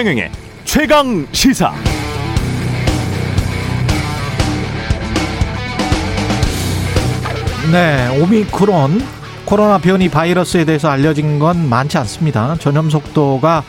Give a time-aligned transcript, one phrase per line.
[0.00, 0.30] 최경영의
[0.64, 1.74] 최강 시사.
[7.70, 9.02] 네, 오미크론
[9.44, 12.56] 코로나 변이 바이러스에 대해서 알려진 건 많지 않습니다.
[12.58, 13.62] 전염 속도가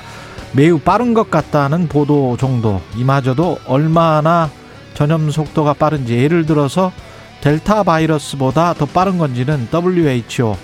[0.54, 2.82] 매우 빠른 것 같다는 보도 정도.
[2.96, 4.50] 이마저도 얼마나
[4.94, 6.94] 전염 속도가 빠른지 예를 들어서
[7.42, 10.56] 델타 바이러스보다 더 빠른 건지는 WHO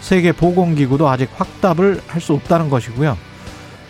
[0.00, 3.27] 세계 보건기구도 아직 확답을 할 수 없다는 것이고요.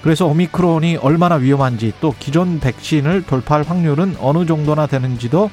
[0.08, 5.50] 그래서 오미크론이 얼마나 위험한지 또 기존 백신을 돌파할 확률은 어느 정도나 되는지도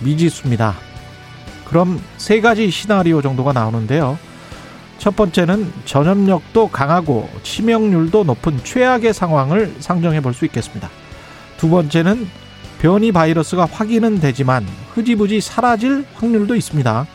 [0.00, 0.74] 미지수입니다.
[1.64, 4.18] 그럼 세 가지 시나리오 정도가 나오는데요.
[4.98, 10.90] 첫 번째는 전염력도 강하고 치명률도 높은 최악의 상황을 상정해 볼 수 있겠습니다.
[11.56, 12.26] 두 번째는
[12.80, 17.06] 변이 바이러스가 확인은 되지만 흐지부지 사라질 확률도 있습니다.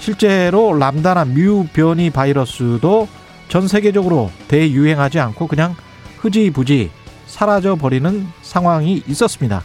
[0.00, 3.06] 실제로 람다나 뮤 변이 바이러스도
[3.48, 5.76] 전 세계적으로 대유행하지 않고 그냥
[6.20, 6.90] 흐지부지
[7.26, 9.62] 사라져 버리는 상황이 있었습니다.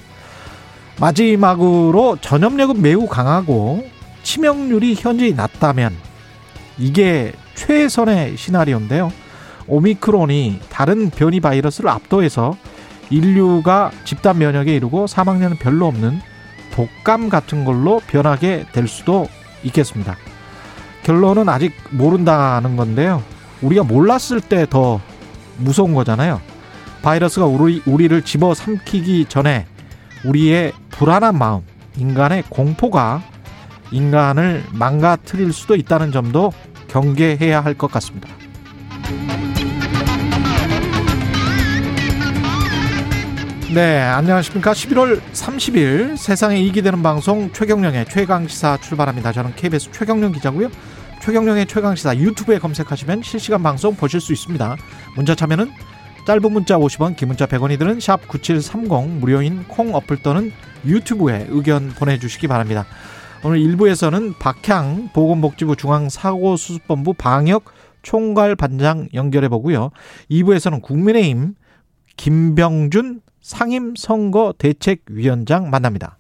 [1.00, 3.86] 마지막으로 전염력은 매우 강하고
[4.24, 5.96] 치명률이 현저히 낮다면
[6.78, 9.12] 이게 최선의 시나리오인데요.
[9.68, 12.56] 오미크론이 다른 변이 바이러스를 압도해서
[13.10, 16.20] 인류가 집단 면역에 이르고 사망률은 별로 없는
[16.72, 19.28] 독감 같은 걸로 변하게 될 수도
[19.64, 20.16] 있겠습니다.
[21.04, 23.24] 결론은 아직 모른다는 건데요.
[23.62, 25.02] 우리가 몰랐을 때 더
[25.58, 26.42] 무서운 거잖아요.
[27.02, 29.66] 바이러스가 우리, 우리를 집어 삼키기 전에
[30.24, 31.62] 우리의 불안한 마음,
[31.98, 33.22] 인간의 공포가
[33.92, 36.52] 인간을 망가뜨릴 수도 있다는 점도
[36.88, 38.30] 경계해야 할 것 같습니다.
[43.74, 44.72] 네, 안녕하십니까.
[44.72, 49.34] 11월 30일 세상에 이익이 되는 방송 최경령의 최강시사 출발합니다.
[49.34, 50.70] 저는 KBS 최경령 기자고요.
[51.26, 54.78] 최경령의 최강시사 유튜브에 검색하시면 실시간 방송 보실 수 있습니다.
[55.16, 55.72] 문자 참여는
[56.28, 60.52] 짧은 문자 50원, 긴 문자 100원이 드는 샵 9730 무료인 콩 어플 또는
[60.86, 62.86] 유튜브에 의견 보내주시기 바랍니다.
[63.44, 67.66] 오늘 1부에서는 박향 보건복지부 중앙사고수습본부 방역
[68.04, 69.90] 총괄 반장 연결해 보고요.
[70.30, 71.56] 2부에서는 국민의힘
[72.18, 76.20] 김병준 상임선거 대책위원장 만납니다.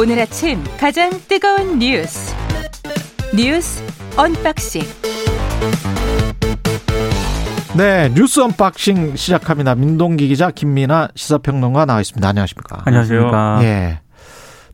[0.00, 2.34] 오늘 아침 가장 뜨거운 뉴스
[3.36, 3.84] 뉴스
[4.16, 4.80] 언박싱
[7.76, 9.74] 네, 뉴스 언박싱 시작합니다.
[9.74, 12.26] 민동기 기자, 김민하 시사평론가 나와 있습니다.
[12.26, 12.82] 안녕하십니까?
[12.86, 13.58] 안녕하십니까?
[13.62, 14.00] 예.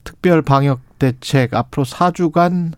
[0.04, 2.75] 특별 방역 대책 앞으로 4주간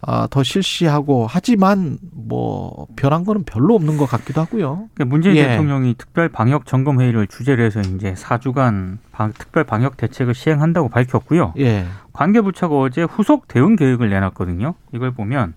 [0.00, 4.88] 아, 더 실시하고 하지만 뭐 변한 거는 별로 없는 것 같기도 하고요.
[4.94, 5.48] 그러니까 문재인 예.
[5.48, 11.54] 대통령이 특별 방역 점검 회의를 주재를 해서 이제 4주간 방, 특별 방역 대책을 시행한다고 밝혔고요.
[11.58, 11.86] 예.
[12.12, 14.74] 관계부처가 어제 후속 대응 계획을 내놨거든요.
[14.94, 15.54] 이걸 보면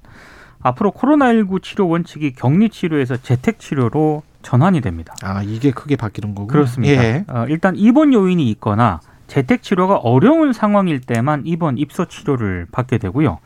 [0.62, 5.14] 앞으로 코로나19 치료 원칙이 격리 치료에서 재택 치료로 전환이 됩니다.
[5.22, 6.48] 아, 이게 크게 바뀌는 거고.
[6.48, 7.04] 그렇습니다.
[7.04, 7.26] 예.
[7.28, 13.40] 어, 일단 입원 요인이 있거나 재택 치료가 어려운 상황일 때만 입원 입소 치료를 받게 되고요.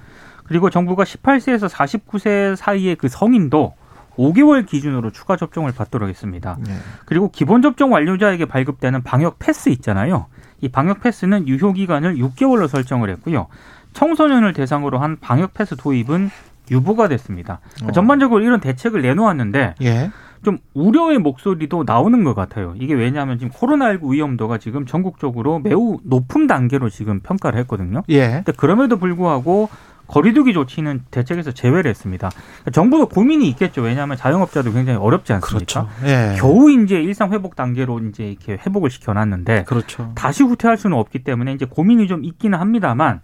[0.46, 3.74] 그리고 정부가 18세에서 49세 사이의 그 성인도
[4.18, 6.58] 5개월 기준으로 추가 접종을 받도록 했습니다.
[6.68, 6.74] 예.
[7.06, 10.28] 그리고 기본 접종 완료자에게 발급되는 방역 패스 있잖아요.
[10.62, 13.48] 이 방역 패스는 유효 기간을 6개월로 설정을 했고요.
[13.94, 16.30] 청소년을 대상으로 한 방역 패스 도입은
[16.72, 17.60] 유보가 됐습니다.
[17.84, 17.92] 어.
[17.92, 20.12] 전반적으로 이런 대책을 내놓았는데 예.
[20.44, 22.74] 좀 우려의 목소리도 나오는 것 같아요.
[22.78, 28.04] 이게 왜냐하면 지금 코로나19 위험도가 지금 전국적으로 매우 높은 단계로 지금 평가를 했거든요.
[28.10, 28.28] 예.
[28.28, 29.70] 근데 그럼에도 불구하고
[30.08, 32.30] 거리두기 조치는 대책에서 제외를 했습니다.
[32.72, 33.82] 정부도 고민이 있겠죠.
[33.82, 35.88] 왜냐하면 자영업자도 굉장히 어렵지 않습니까?
[35.88, 35.90] 그렇죠.
[36.06, 36.36] 예.
[36.38, 40.12] 겨우 이제 일상 회복 단계로 이제 이렇게 회복을 시켜놨는데 그렇죠.
[40.16, 43.22] 다시 후퇴할 수는 없기 때문에 이제 고민이 좀 있기는 합니다만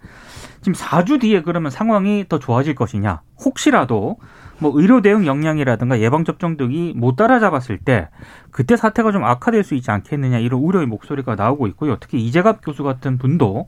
[0.60, 3.22] 지금 4주 뒤에 그러면 상황이 더 좋아질 것이냐?
[3.44, 4.18] 혹시라도
[4.58, 8.08] 뭐 의료 대응 역량이라든가 예방 접종 등이 못 따라잡았을 때
[8.52, 11.96] 그때 사태가 좀 악화될 수 있지 않겠느냐 이런 우려의 목소리가 나오고 있고요.
[11.98, 13.66] 특히 이재갑 교수 같은 분도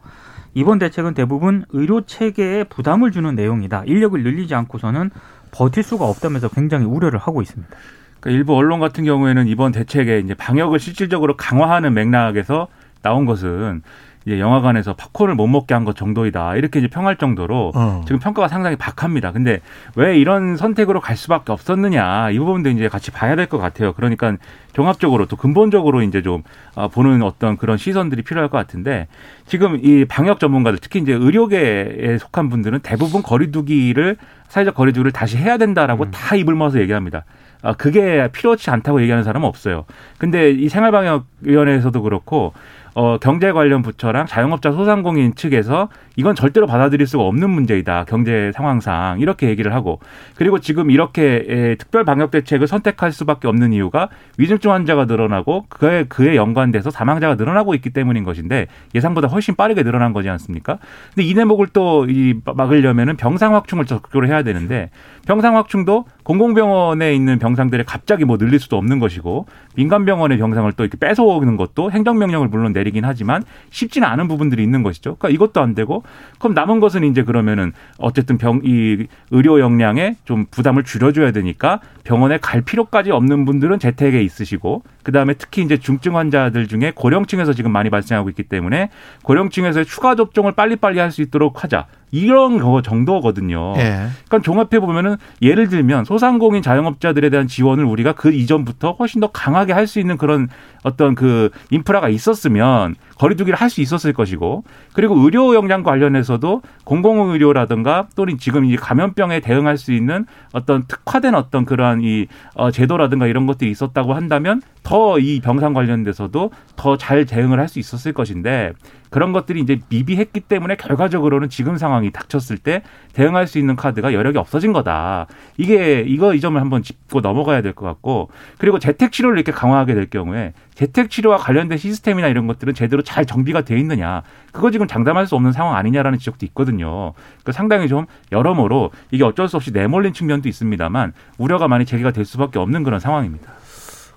[0.55, 3.85] 이번 대책은 대부분 의료 체계에 부담을 주는 내용이다.
[3.87, 5.11] 인력을 늘리지 않고서는
[5.51, 7.75] 버틸 수가 없다면서 굉장히 우려를 하고 있습니다.
[8.21, 12.69] 그러니까 일부 언론 같은 경우에는 이번 대책에 이제 방역을 실질적으로 강화하는 맥락에서
[13.03, 13.83] 나온 것은
[14.27, 16.57] 이제 영화관에서 팝콘을 못 먹게 한 것 정도이다.
[16.57, 18.01] 이렇게 이제 평할 정도로 어.
[18.07, 19.33] 지금 평가가 상당히 박합니다.
[19.33, 19.61] 근데
[19.97, 23.93] 왜 이런 선택으로 갈 수밖에 없었느냐 이 부분도 이제 같이 봐야 될 것 같아요.
[23.93, 24.37] 그러니까
[24.73, 26.43] 종합적으로 또 근본적으로 이제 좀
[26.75, 29.09] 어, 보는 어떤 그런 시선들이 필요할 것 같은데
[29.47, 34.17] 지금 이 방역 전문가들 특히 이제 의료계에 속한 분들은 대부분 거리두기를
[34.49, 37.25] 사회적 거리두기를 다시 해야 된다라고 다 입을 모아서 얘기합니다.
[37.63, 39.85] 아, 그게 필요치 않다고 얘기하는 사람은 없어요.
[40.19, 42.53] 근데 이 생활방역위원회에서도 그렇고
[42.95, 48.05] 어, 경제 관련 부처랑 자영업자 소상공인 측에서 이건 절대로 받아들일 수가 없는 문제이다.
[48.05, 49.99] 경제 상황상 이렇게 얘기를 하고
[50.37, 54.09] 그리고 지금 이렇게 에, 특별 방역 대책을 선택할 수밖에 없는 이유가
[54.39, 60.13] 위중증 환자가 늘어나고 그에 그에 연관돼서 사망자가 늘어나고 있기 때문인 것인데 예상보다 훨씬 빠르게 늘어난
[60.13, 60.79] 거지 않습니까?
[61.15, 64.91] 근데 이 대목을 또 이 막으려면은 병상 확충을 적극적으로 해야 되는데
[65.27, 70.85] 병상 확충도 공공병원에 있는 병상들을 갑자기 뭐 늘릴 수도 없는 것이고 민간 병원의 병상을 또
[70.85, 75.17] 이렇게 뺏어오는 것도 행정명령을 물론 내 리긴 하지만 쉽지는 않은 부분들이 있는 것이죠.
[75.17, 76.03] 그러니까 이것도 안 되고
[76.39, 82.39] 그럼 남은 것은 이제 그러면은 어쨌든 병 이 의료 역량에 좀 부담을 줄여줘야 되니까 병원에
[82.39, 87.73] 갈 필요까지 없는 분들은 재택에 있으시고 그 다음에 특히 이제 중증 환자들 중에 고령층에서 지금
[87.73, 88.91] 많이 발생하고 있기 때문에
[89.23, 91.87] 고령층에서 추가 접종을 빨리빨리 할 수 있도록 하자.
[92.15, 93.75] 이런 거 정도거든요.
[93.77, 94.07] 예.
[94.29, 99.73] 그러니까 종합해 보면은 예를 들면 소상공인 자영업자들에 대한 지원을 우리가 그 이전부터 훨씬 더 강하게
[99.73, 100.49] 할 수 있는 그런
[100.83, 108.39] 어떤 그 인프라가 있었으면 거리두기를 할 수 있었을 것이고 그리고 의료 역량 관련해서도 공공의료라든가 또는
[108.39, 113.71] 지금 이 감염병에 대응할 수 있는 어떤 특화된 어떤 그러한 이 어, 제도라든가 이런 것들이
[113.71, 118.73] 있었다고 한다면 더 이 병상 관련돼서도 더 잘 대응을 할 수 있었을 것인데
[119.15, 122.83] 그런 것들이 이제 미비했기 때문에 결과적으로는 지금 상황이 닥쳤을 때
[123.13, 125.29] 대응할 수 있는 카드가 여력이 없어진 거다.
[125.57, 129.95] 이게 이거 이 점을 한번 짚고 넘어가야 될 것 같고 그리고 재택 치료를 이렇게 강화하게
[129.95, 134.89] 될 경우에 재택 치료와 관련된 시스템이나 이런 것들은 제대로 잘 정비가 돼 있느냐 그거 지금
[134.89, 137.13] 장담할 수 없는 상황 아니냐라는 지적도 있거든요.
[137.15, 142.25] 그러니까 상당히 좀 여러모로 이게 어쩔 수 없이 내몰린 측면도 있습니다만 우려가 많이 제기가 될
[142.25, 143.53] 수밖에 없는 그런 상황입니다.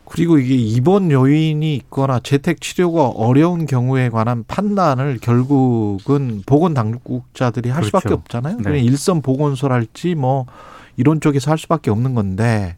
[0.09, 7.81] 그리고 이게 입원 요인이 있거나 재택 치료가 어려운 경우에 관한 판단을 결국은 보건 당국자들이 할
[7.81, 7.97] 그렇죠.
[7.97, 8.57] 수밖에 없잖아요.
[8.59, 8.79] 네.
[8.79, 10.45] 일선 보건소랄지 뭐
[10.95, 12.77] 이런 쪽에서 할 수밖에 없는 건데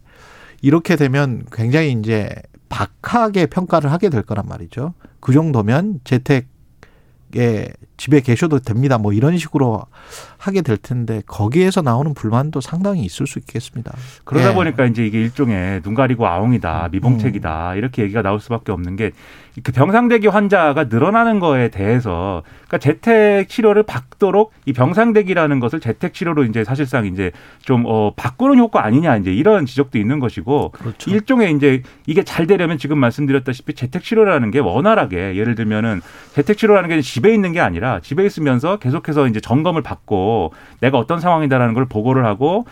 [0.61, 2.29] 이렇게 되면 굉장히 이제
[2.67, 4.93] 박하게 평가를 하게 될 거란 말이죠.
[5.19, 8.97] 그 정도면 재택에 집에 계셔도 됩니다.
[8.97, 9.83] 뭐 이런 식으로
[10.37, 13.93] 하게 될 텐데 거기에서 나오는 불만도 상당히 있을 수 있겠습니다.
[14.23, 14.53] 그러다 예.
[14.53, 17.77] 보니까 이제 이게 일종의 눈 가리고 아웅이다, 미봉책이다 음.
[17.77, 19.11] 이렇게 얘기가 나올 수밖에 없는 게
[19.63, 26.43] 그 병상대기 환자가 늘어나는 거에 대해서 그러니까 재택 치료를 받도록 이 병상대기라는 것을 재택 치료로
[26.45, 27.31] 이제 사실상 이제
[27.61, 31.09] 좀 어, 바꾸는 효과 아니냐 이제 이런 지적도 있는 것이고 그렇죠.
[31.09, 36.01] 일종의 이제 이게 잘 되려면 지금 말씀드렸다시피 재택 치료라는 게 원활하게 예를 들면은
[36.33, 41.19] 재택 치료라는 게 집에 있는 게 아니라 집에 있으면서 계속해서 이제 점검을 받고 내가 어떤
[41.19, 42.65] 상황이다라는 걸 보고를 하고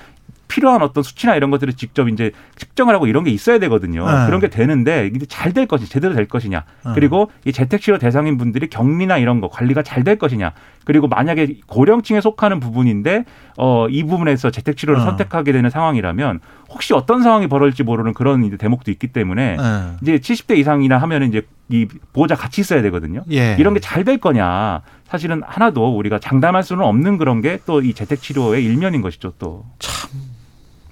[0.48, 4.06] 필요한 어떤 수치나 이런 것들을 직접 이제 측정을 하고 이런 게 있어야 되거든요.
[4.06, 4.26] 네.
[4.28, 6.64] 그런 게 되는데 이게 잘 될 것이 제대로 될 것이냐.
[6.86, 6.92] 네.
[6.94, 10.54] 그리고 이 재택 치료 대상인 분들이 격리나 이런 거 관리가 잘 될 것이냐.
[10.86, 13.26] 그리고 만약에 고령층에 속하는 부분인데
[13.58, 15.06] 어 이 부분에서 재택 치료를 네.
[15.06, 19.64] 선택하게 되는 상황이라면 혹시 어떤 상황이 벌어질지 모르는 그런 이제 대목도 있기 때문에 네.
[20.02, 23.24] 이제 70대 이상이나 하면 이제 이 보호자 같이 있어야 되거든요.
[23.32, 23.56] 예.
[23.60, 24.82] 이런 게 잘 될 거냐.
[25.08, 29.34] 사실은 하나도 우리가 장담할 수는 없는 그런 게 또 이 재택 치료의 일면인 것이죠.
[29.40, 30.10] 또 참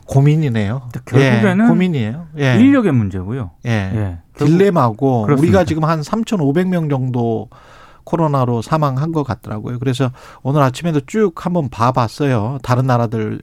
[0.08, 0.90] 고민이네요.
[1.06, 2.28] 결국에는 예, 고민이에요.
[2.38, 2.56] 예.
[2.60, 3.52] 인력의 문제고요.
[3.66, 3.70] 예.
[3.72, 4.18] 예.
[4.38, 5.42] 딜레마고 그렇습니다.
[5.42, 7.50] 우리가 지금 한 3,500명 정도
[8.04, 9.80] 코로나로 사망한 것 같더라고요.
[9.80, 10.12] 그래서
[10.44, 12.60] 오늘 아침에도 쭉 한번 봐봤어요.
[12.62, 13.42] 다른 나라들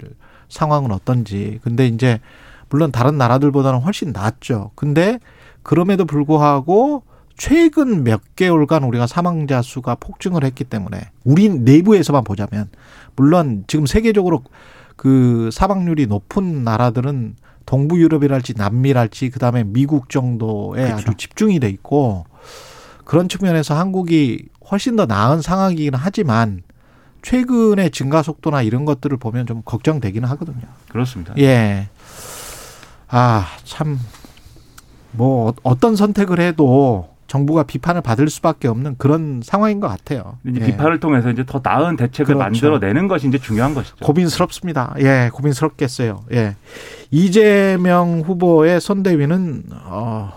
[0.52, 1.58] 상황은 어떤지.
[1.62, 2.20] 근데 이제
[2.69, 4.70] 물론 다른 나라들보다는 훨씬 낫죠.
[4.75, 5.19] 근데
[5.62, 7.03] 그럼에도 불구하고
[7.36, 12.69] 최근 몇 개월간 우리가 사망자 수가 폭증을 했기 때문에 우리 내부에서만 보자면
[13.17, 14.43] 물론 지금 세계적으로
[14.96, 17.36] 그 사망률이 높은 나라들은
[17.67, 20.94] 동부 유럽이랄지 남미랄지 그다음에 미국 정도에 그렇죠.
[20.94, 22.26] 아주 집중이 돼 있고
[23.05, 26.62] 그런 측면에서 한국이 훨씬 더 나은 상황이긴 하지만
[27.22, 30.62] 최근의 증가 속도나 이런 것들을 보면 좀 걱정되기는 하거든요.
[30.88, 31.34] 그렇습니다.
[31.38, 31.88] 예.
[33.08, 33.98] 아, 참,
[35.12, 40.36] 뭐, 어떤 선택을 해도 정부가 비판을 받을 수밖에 없는 그런 상황인 것 같아요.
[40.46, 40.67] 이제 예.
[40.67, 42.38] 비판을 통해서 이제 더 나은 대책을 그렇죠.
[42.38, 44.05] 만들어내는 것이 이제 중요한 것이죠.
[44.05, 44.94] 고민스럽습니다.
[44.98, 46.24] 예, 고민스럽겠어요.
[46.32, 46.56] 예.
[47.10, 50.31] 이재명 후보의 선대위는 어,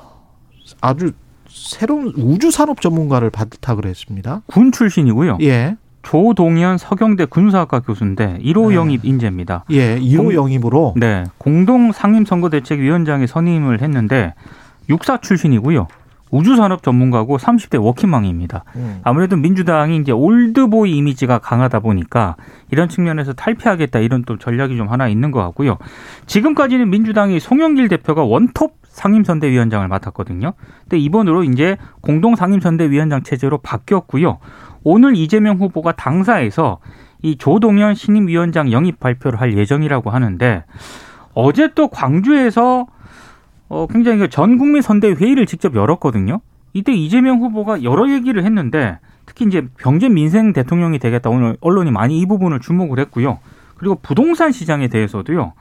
[0.80, 1.12] 아주
[1.50, 4.42] 새로운 우주 산업 전문가를 받탁을 했습니다.
[4.46, 5.40] 군 출신이고요.
[5.42, 5.76] 예.
[6.06, 8.76] 조동현 서경대 군사학과 교수인데 1호 네.
[8.76, 9.66] 영입 인재입니다.
[9.72, 14.36] 예, 1호 영입으로 네, 공동 상임 선거대책위원장에 선임을 했는데
[14.88, 15.88] 육사 출신이고요.
[16.32, 18.64] 우주산업 전문가고 30대 워킹맘입니다.
[18.76, 19.00] 음.
[19.04, 22.36] 아무래도 민주당이 이제 올드보이 이미지가 강하다 보니까
[22.72, 25.78] 이런 측면에서 탈피하겠다 이런 또 전략이 좀 하나 있는 것 같고요.
[26.26, 30.54] 지금까지는 민주당이 송영길 대표가 원톱 상임선대위원장을 맡았거든요.
[30.84, 34.40] 근데 이번으로 이제 공동 상임선대위원장 체제로 바뀌었고요.
[34.86, 36.78] 오늘 이재명 후보가 당사에서
[37.24, 40.64] 이 조동현 신임위원장 영입 발표를 할 예정이라고 하는데
[41.34, 42.86] 어제 또 광주에서
[43.68, 46.40] 어, 굉장히 그전 국민 선대 회의를 직접 열었거든요.
[46.74, 52.20] 이때 이재명 후보가 여러 얘기를 했는데 특히 이제 병제 민생 대통령이 되겠다 오늘 언론이 많이
[52.20, 53.40] 이 부분을 주목을 했고요.
[53.78, 55.54] 그리고 부동산 시장에 대해서도요.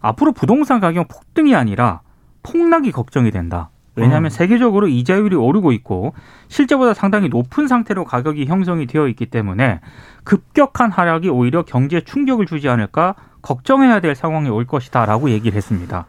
[0.00, 2.02] 앞으로 부동산 가격 폭등이 아니라
[2.42, 3.70] 폭락이 걱정이 된다.
[3.98, 4.30] 왜냐하면 음.
[4.30, 6.14] 세계적으로 이자율이 오르고 있고
[6.48, 9.80] 실제보다 상당히 높은 상태로 가격이 형성이 되어 있기 때문에
[10.24, 16.06] 급격한 하락이 오히려 경제에 충격을 주지 않을까 걱정해야 될 상황이 올 것이다라고 얘기를 했습니다.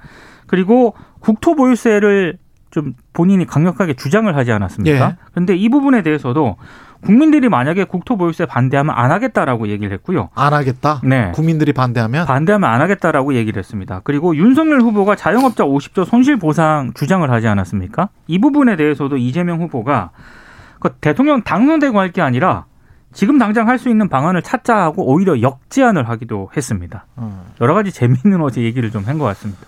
[0.48, 2.38] 그리고 국토보유세를
[2.72, 5.06] 좀 본인이 강력하게 주장을 하지 않았습니까?
[5.10, 5.16] 예.
[5.32, 6.58] 그런데 이 부분에 대해서도
[7.06, 10.30] 국민들이 만약에 국토보유세 반대하면 안 하겠다라고 얘기를 했고요.
[10.36, 11.00] 안 하겠다.
[11.04, 11.32] 네.
[11.34, 14.02] 국민들이 반대하면 반대하면 안 하겠다라고 얘기를 했습니다.
[14.04, 18.10] 그리고 윤석열 후보가 자영업자 50조 손실 보상 주장을 하지 않았습니까?
[18.28, 20.12] 이 부분에 대해서도 이재명 후보가
[20.80, 22.66] 그 대통령 당선되고 할 게 아니라
[23.14, 27.06] 지금 당장 할 수 있는 방안을 찾자 하고 오히려 역제안을 하기도 했습니다.
[27.16, 27.46] 어.
[27.62, 29.62] 여러 가지 재미있는 어제 얘기를 좀 한 것 같습니다.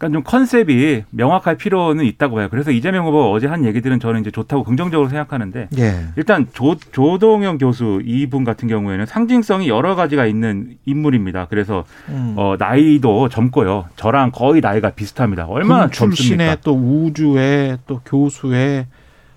[0.00, 2.48] 그러니까 좀 컨셉이 명확할 필요는 있다고 봐요.
[2.50, 6.06] 그래서 이재명 후보 어제 한 얘기들은 저는 이제 좋다고 긍정적으로 생각하는데 예.
[6.16, 11.48] 일단 조, 조동영 교수 이분 같은 경우에는 상징성이 여러 가지가 있는 인물입니다.
[11.50, 12.34] 그래서 음.
[12.38, 13.88] 어, 나이도 젊고요.
[13.96, 15.44] 저랑 거의 나이가 비슷합니다.
[15.44, 16.56] 얼마나 군 출신의 젊습니까?
[16.62, 18.86] 또 우주의 또 교수의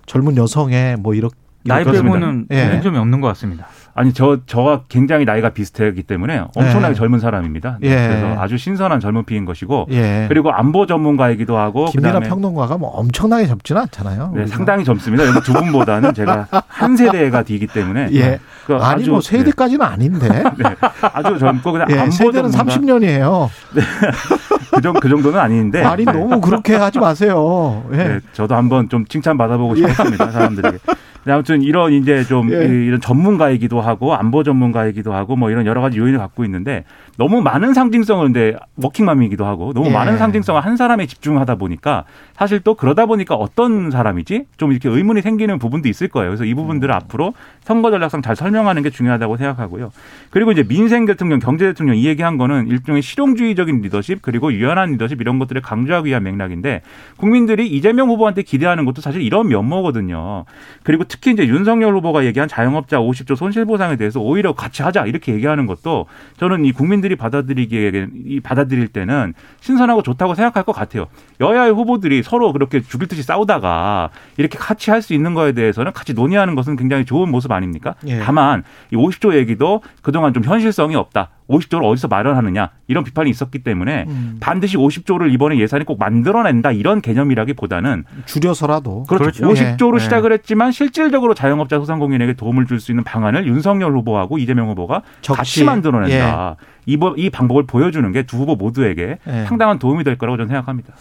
[0.05, 1.83] 젊은 여성의 뭐 이렇게 나이.
[1.83, 2.69] 빼고는 예.
[2.69, 3.67] 문점이 없는 것 같습니다.
[3.95, 6.95] 아니 저 저와 굉장히 나이가 비슷하기 때문에 엄청나게 예.
[6.95, 7.77] 젊은 사람입니다.
[7.83, 7.89] 예.
[7.89, 10.25] 그래서 아주 신선한 젊은 피인 것이고 예.
[10.27, 14.31] 그리고 안보 전문가이기도 하고 그다음에 평론가가 뭐 엄청나게 젊지는 않잖아요.
[14.35, 14.47] 네.
[14.47, 15.27] 상당히 젊습니다.
[15.27, 18.39] 여기 두 분보다는 제가 한 세대가 뒤기 때문에 예.
[18.65, 20.27] 그 아니 아주- 뭐 세대까지는 아닌데.
[20.27, 23.49] 네, 네, 아주 젊고 그냥 예, 안보 세대는 전문가 30년이에요.
[24.73, 26.11] 그, 정도, 그 정도는 아닌데 아니 네.
[26.11, 27.83] 너무 그렇게 하지 마세요.
[27.93, 27.97] 예.
[27.97, 30.77] 네, 저도 한번 좀 칭찬 받아보고 싶었습니다 사람들에게.
[31.23, 32.65] 근데 아무튼 이런 이제 좀 예.
[32.65, 36.83] 이- 이런 전문가이기도 하고 안보 전문가이기도 하고 뭐 이런 여러 가지 요인을 갖고 있는데
[37.17, 39.93] 너무 많은 상징성을 근데 워킹맘이기도 하고 너무 예.
[39.93, 42.05] 많은 상징성을 한 사람에 집중하다 보니까
[42.43, 46.31] 사실 또 그러다 보니까 어떤 사람이지 좀 이렇게 의문이 생기는 부분도 있을 거예요.
[46.31, 49.93] 그래서 이 부분들을 앞으로 선거 전략상 잘 설명하는 게 중요하다고 생각하고요.
[50.29, 55.21] 그리고 이제 민생 대통령, 경제 대통령 이 얘기한 거는 일종의 실용주의적인 리더십 그리고 유연한 리더십
[55.21, 56.81] 이런 것들을 강조하기 위한 맥락인데
[57.15, 60.43] 국민들이 이재명 후보한테 기대하는 것도 사실 이런 면모거든요.
[60.83, 65.33] 그리고 특히 이제 윤석열 후보가 얘기한 자영업자 50조 손실 보상에 대해서 오히려 같이 하자 이렇게
[65.33, 71.07] 얘기하는 것도 저는 이 국민들이 받아들이기에 이 받아들일 때는 신선하고 좋다고 생각할 것 같아요.
[71.39, 76.13] 여야의 후보들이 서로 그렇게 죽일 듯이 싸우다가 이렇게 같이 할 수 있는 거에 대해서는 같이
[76.13, 77.93] 논의하는 것은 굉장히 좋은 모습 아닙니까?
[78.07, 78.19] 예.
[78.19, 81.29] 다만 이 50조 얘기도 그동안 좀 현실성이 없다.
[81.49, 84.37] 50조를 어디서 마련하느냐 이런 비판이 있었기 때문에 음.
[84.39, 89.43] 반드시 50조를 이번에 예산이 꼭 만들어낸다 이런 개념이라기보다는 줄여서라도 그렇죠.
[89.43, 89.65] 그렇죠.
[89.77, 89.99] 50조로 예.
[89.99, 95.37] 시작을 했지만 실질적으로 자영업자 소상공인에게 도움을 줄 수 있는 방안을 윤석열 후보하고 이재명 후보가 적시.
[95.37, 96.55] 같이 만들어낸다.
[96.85, 99.45] 이, 버- 이 방법을 보여주는 게 두 후보 모두에게 예.
[99.45, 100.93] 상당한 도움이 될 거라고 저는 생각합니다.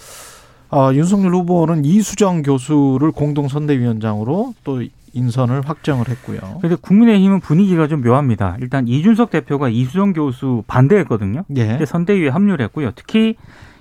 [0.73, 6.41] 어, 윤석열 후보는 이수정 교수를 공동 선대위원장으로 또 인선을 확정을 했고요.
[6.62, 8.57] 그런데 국민의힘은 분위기가 좀 묘합니다.
[8.61, 11.45] 일단 이준석 대표가 이수정 교수 반대했거든요.
[11.57, 11.67] 예.
[11.67, 12.93] 근데 선대위에 합류를 했고요.
[12.95, 13.37] 특히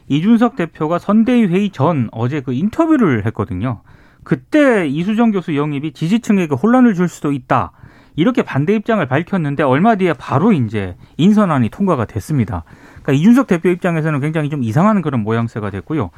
[0.10, 3.80] 이준석 대표가 선대위 회의 전 어제 그 인터뷰를 했거든요.
[4.24, 7.72] 그때 이수정 교수 영입이 지지층에게 혼란을 줄 수도 있다.
[8.18, 12.66] 이렇게 반대 입장을 밝혔는데 얼마 뒤에 바로 이제 인선안이 통과가 됐습니다.
[13.01, 16.12] 그러니까 이준석 대표 입장에서는 굉장히 좀 이상한 그런 모양새가 됐고요.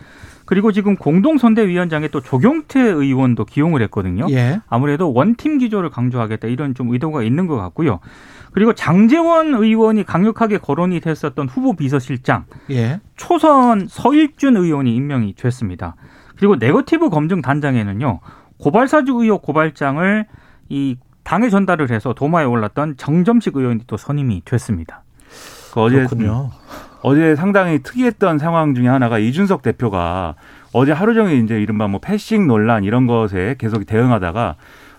[0.45, 4.27] 그리고 지금 공동선대위원장에 또 조경태 의원도 기용을 했거든요.
[4.29, 4.59] 예.
[4.67, 7.99] 아무래도 원팀 기조를 강조하겠다 이런 좀 의도가 있는 것 같고요.
[8.51, 12.99] 그리고 장재원 의원이 강력하게 거론이 됐었던 후보 비서실장 예.
[13.15, 15.95] 초선 서일준 의원이 임명이 됐습니다.
[16.35, 18.19] 그리고 네거티브 검증 단장에는요
[18.57, 20.25] 고발사주 의혹 고발장을
[20.69, 25.02] 이 당에 전달을 해서 도마에 올랐던 정점식 의원이 또 선임이 됐습니다.
[25.73, 26.51] 그 어제 그렇군요.
[27.01, 30.35] 어제 상당히 특이했던 상황 중에 하나가 이준석 대표가
[30.71, 34.55] 어제 하루 종일 이제 이른바 뭐 패싱 논란 이런 것에 계속 대응하다가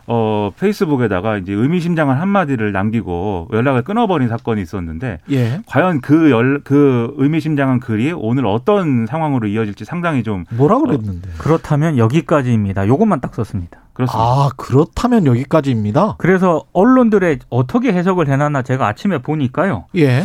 [0.06, 5.62] 어 페이스북에다가 이제 의미심장한 한마디를 남기고 연락을 끊어버린 사건이 있었는데 예.
[5.66, 11.30] 과연 그열그 의미심장한 글이 오늘 어떤 상황으로 이어질지 상당히 좀 뭐라 그랬는데?
[11.38, 12.86] 그렇다면 여기까지입니다.
[12.86, 13.78] 요것만 딱 썼습니다.
[13.94, 14.22] 그렇습니다.
[14.22, 16.16] 아, 그렇다면 여기까지입니다.
[16.18, 19.86] 그래서 언론들의 어떻게 해석을 해놨나 제가 아침에 보니까요.
[19.96, 20.24] 예.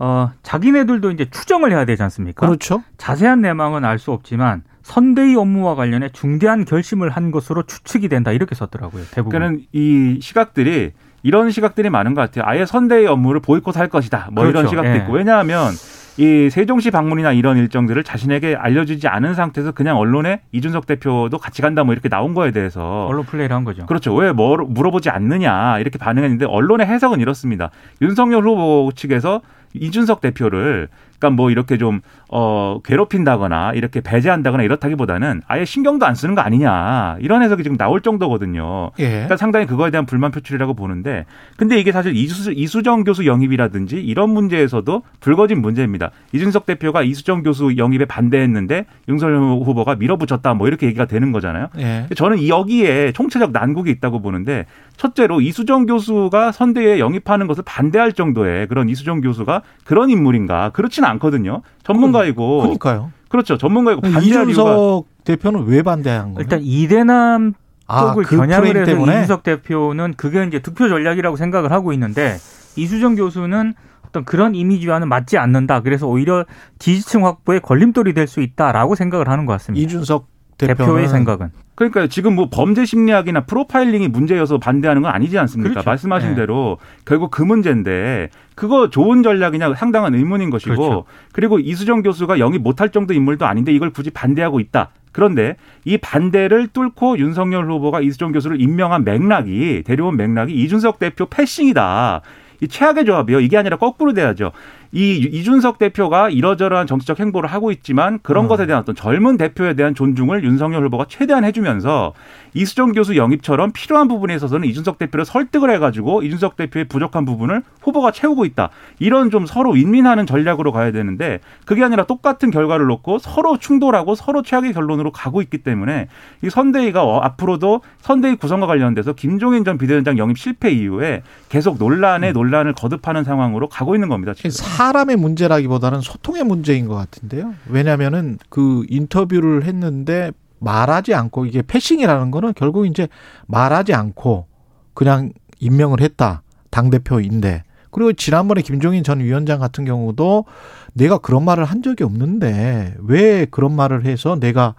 [0.00, 2.46] 어, 자기네들도 이제 추정을 해야 되지 않습니까?
[2.46, 2.82] 그렇죠.
[2.96, 8.54] 자세한 내막은 알 수 없지만 선대위 업무와 관련해 중대한 결심을 한 것으로 추측이 된다 이렇게
[8.54, 9.04] 썼더라고요.
[9.10, 9.30] 대부분.
[9.30, 10.92] 그러니까는 이 시각들이
[11.22, 12.44] 이런 시각들이 많은 것 같아요.
[12.46, 14.30] 아예 선대의 업무를 보이콧할 것이다.
[14.32, 14.70] 뭐 이런 그렇죠.
[14.70, 14.96] 시각도 예.
[14.96, 15.70] 있고 왜냐하면
[16.16, 21.84] 이 세종시 방문이나 이런 일정들을 자신에게 알려주지 않은 상태에서 그냥 언론에 이준석 대표도 같이 간다
[21.84, 23.84] 뭐 이렇게 나온 거에 대해서 언론 플레이를 한 거죠.
[23.84, 24.14] 그렇죠.
[24.14, 27.70] 왜 뭐, 물어보지 않느냐 이렇게 반응했는데 언론의 해석은 이렇습니다.
[28.00, 29.42] 윤석열 후보 측에서
[29.74, 30.88] 이준석 대표를
[31.20, 37.18] 그러니까 뭐 이렇게 좀 어, 괴롭힌다거나 이렇게 배제한다거나 이렇다기보다는 아예 신경도 안 쓰는 거 아니냐
[37.20, 38.90] 이런 해석이 지금 나올 정도거든요.
[38.98, 39.10] 예.
[39.10, 44.30] 그러니까 상당히 그거에 대한 불만 표출이라고 보는데 근데 이게 사실 이수, 이수정 교수 영입이라든지 이런
[44.30, 46.10] 문제에서도 불거진 문제입니다.
[46.32, 51.68] 이준석 대표가 이수정 교수 영입에 반대했는데 윤석열 후보가 밀어붙였다 뭐 이렇게 얘기가 되는 거잖아요.
[51.78, 52.06] 예.
[52.16, 54.64] 저는 이 여기에 총체적 난국이 있다고 보는데
[54.96, 61.62] 첫째로 이수정 교수가 선대에 영입하는 것을 반대할 정도의 그런 이수정 교수가 그런 인물인가 그렇지는 않거든요.
[61.84, 63.12] 전문가이고 그러니까요.
[63.28, 63.56] 그렇죠.
[63.58, 66.40] 전문가이고 반대할 이유가 이준석 대표는 왜 반대한 거예요?
[66.40, 67.52] 일단 이대남
[67.86, 69.12] 아, 쪽을 그 겨냥을 해서 때문에?
[69.12, 72.36] 이준석 대표는 그게 이제 득표 전략이라고 생각을 하고 있는데
[72.76, 73.74] 이수정 교수는
[74.06, 75.80] 어떤 그런 이미지와는 맞지 않는다.
[75.82, 76.44] 그래서 오히려
[76.80, 79.84] 지지층 확보에 걸림돌이 될 수 있다라고 생각을 하는 것 같습니다.
[79.84, 80.26] 이준석
[80.58, 81.50] 대표의 생각은.
[81.80, 85.70] 그러니까 지금 뭐 범죄 심리학이나 프로파일링이 문제여서 반대하는 건 아니지 않습니까?
[85.70, 85.88] 그렇죠.
[85.88, 86.34] 말씀하신 네.
[86.34, 91.04] 대로 결국 그 문제인데 그거 좋은 전략이냐 상당한 의문인 것이고 그렇죠.
[91.32, 94.90] 그리고 이수정 교수가 영입 못할 정도 인물도 아닌데 이걸 굳이 반대하고 있다.
[95.12, 95.56] 그런데
[95.86, 102.20] 이 반대를 뚫고 윤석열 후보가 이수정 교수를 임명한 맥락이 데려온 맥락이 이준석 대표 패싱이다.
[102.60, 103.40] 이 최악의 조합이요.
[103.40, 104.52] 이게 아니라 거꾸로 돼야죠.
[104.92, 108.48] 이 이준석 대표가 이러저러한 정치적 행보를 하고 있지만 그런 어.
[108.48, 112.12] 것에 대한 어떤 젊은 대표에 대한 존중을 윤석열 후보가 최대한 해주면서
[112.54, 118.10] 이수정 교수 영입처럼 필요한 부분에 있어서는 이준석 대표를 설득을 해가지고 이준석 대표의 부족한 부분을 후보가
[118.10, 118.70] 채우고 있다.
[118.98, 124.42] 이런 좀 서로 윈윈하는 전략으로 가야 되는데 그게 아니라 똑같은 결과를 놓고 서로 충돌하고 서로
[124.42, 126.08] 최악의 결론으로 가고 있기 때문에
[126.42, 132.32] 이 선대위가 어, 앞으로도 선대위 구성과 관련돼서 김종인 전 비대위원장 영입 실패 이후에 계속 논란에
[132.32, 134.34] 논란을 거듭하는 상황으로 가고 있는 겁니다.
[134.34, 134.50] 지금.
[134.80, 137.52] 사람의 문제라기보다는 소통의 문제인 것 같은데요.
[137.66, 143.06] 왜냐하면은 그 인터뷰를 했는데 말하지 않고 이게 패싱이라는 거는 결국 이제
[143.46, 144.46] 말하지 않고
[144.94, 150.46] 그냥 임명을 했다 당 대표인데 그리고 지난번에 김종인 전 위원장 같은 경우도
[150.94, 154.74] 내가 그런 말을 한 적이 없는데 왜 그런 말을 해서 내가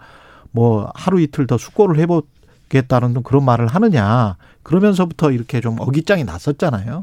[0.50, 7.02] 뭐 하루 이틀 더 숙고를 해보겠다는 그런 말을 하느냐 그러면서부터 이렇게 좀 어깃장이 났었잖아요.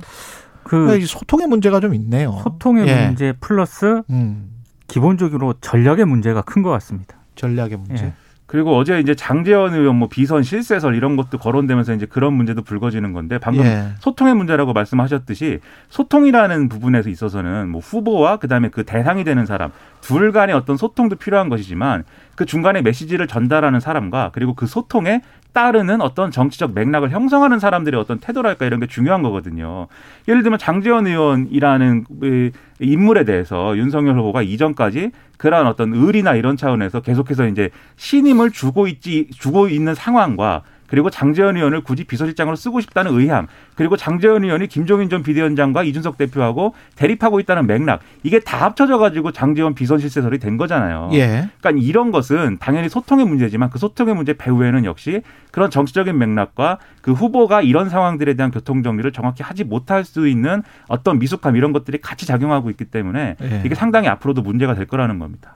[0.69, 2.39] 그 그러니까 이 소통의 문제가 좀 있네요.
[2.43, 3.08] 소통의 예.
[3.08, 4.51] 문제 플러스 음,
[4.88, 7.15] 기본적으로 전략의 문제가 큰 것 같습니다.
[7.34, 8.05] 전략의 문제.
[8.05, 8.13] 예.
[8.45, 13.13] 그리고 어제 이제 장재원 의원 뭐 비선 실세설 이런 것도 거론되면서 이제 그런 문제도 불거지는
[13.13, 13.89] 건데 방금 예.
[13.99, 20.55] 소통의 문제라고 말씀하셨듯이 소통이라는 부분에서 있어서는 뭐 후보와 그다음에 그 대상이 되는 사람 둘 간의
[20.55, 22.03] 어떤 소통도 필요한 것이지만
[22.36, 25.21] 그 중간에 메시지를 전달하는 사람과 그리고 그 소통에
[25.53, 29.88] 따르는 어떤 정치적 맥락을 형성하는 사람들의 어떤 태도랄까 이런 게 중요한 거거든요.
[30.27, 37.01] 예를 들면 장재원 의원이라는 그 인물에 대해서 윤석열 후보가 이전까지 그러한 어떤 의리나 이런 차원에서
[37.01, 43.13] 계속해서 이제 신임을 주고 있지 주고 있는 상황과 그리고 장재현 의원을 굳이 비서실장으로 쓰고 싶다는
[43.13, 48.97] 의향, 그리고 장재현 의원이 김종인 전 비대위원장과 이준석 대표하고 대립하고 있다는 맥락, 이게 다 합쳐져
[48.97, 51.10] 가지고 장재원 비선실세설이 된 거잖아요.
[51.13, 51.49] 예.
[51.60, 55.21] 그러니까 이런 것은 당연히 소통의 문제지만 그 소통의 문제 배후에는 역시
[55.52, 60.63] 그런 정치적인 맥락과 그 후보가 이런 상황들에 대한 교통 정리를 정확히 하지 못할 수 있는
[60.88, 63.62] 어떤 미숙함 이런 것들이 같이 작용하고 있기 때문에 예.
[63.65, 65.54] 이게 상당히 앞으로도 문제가 될 거라는 겁니다.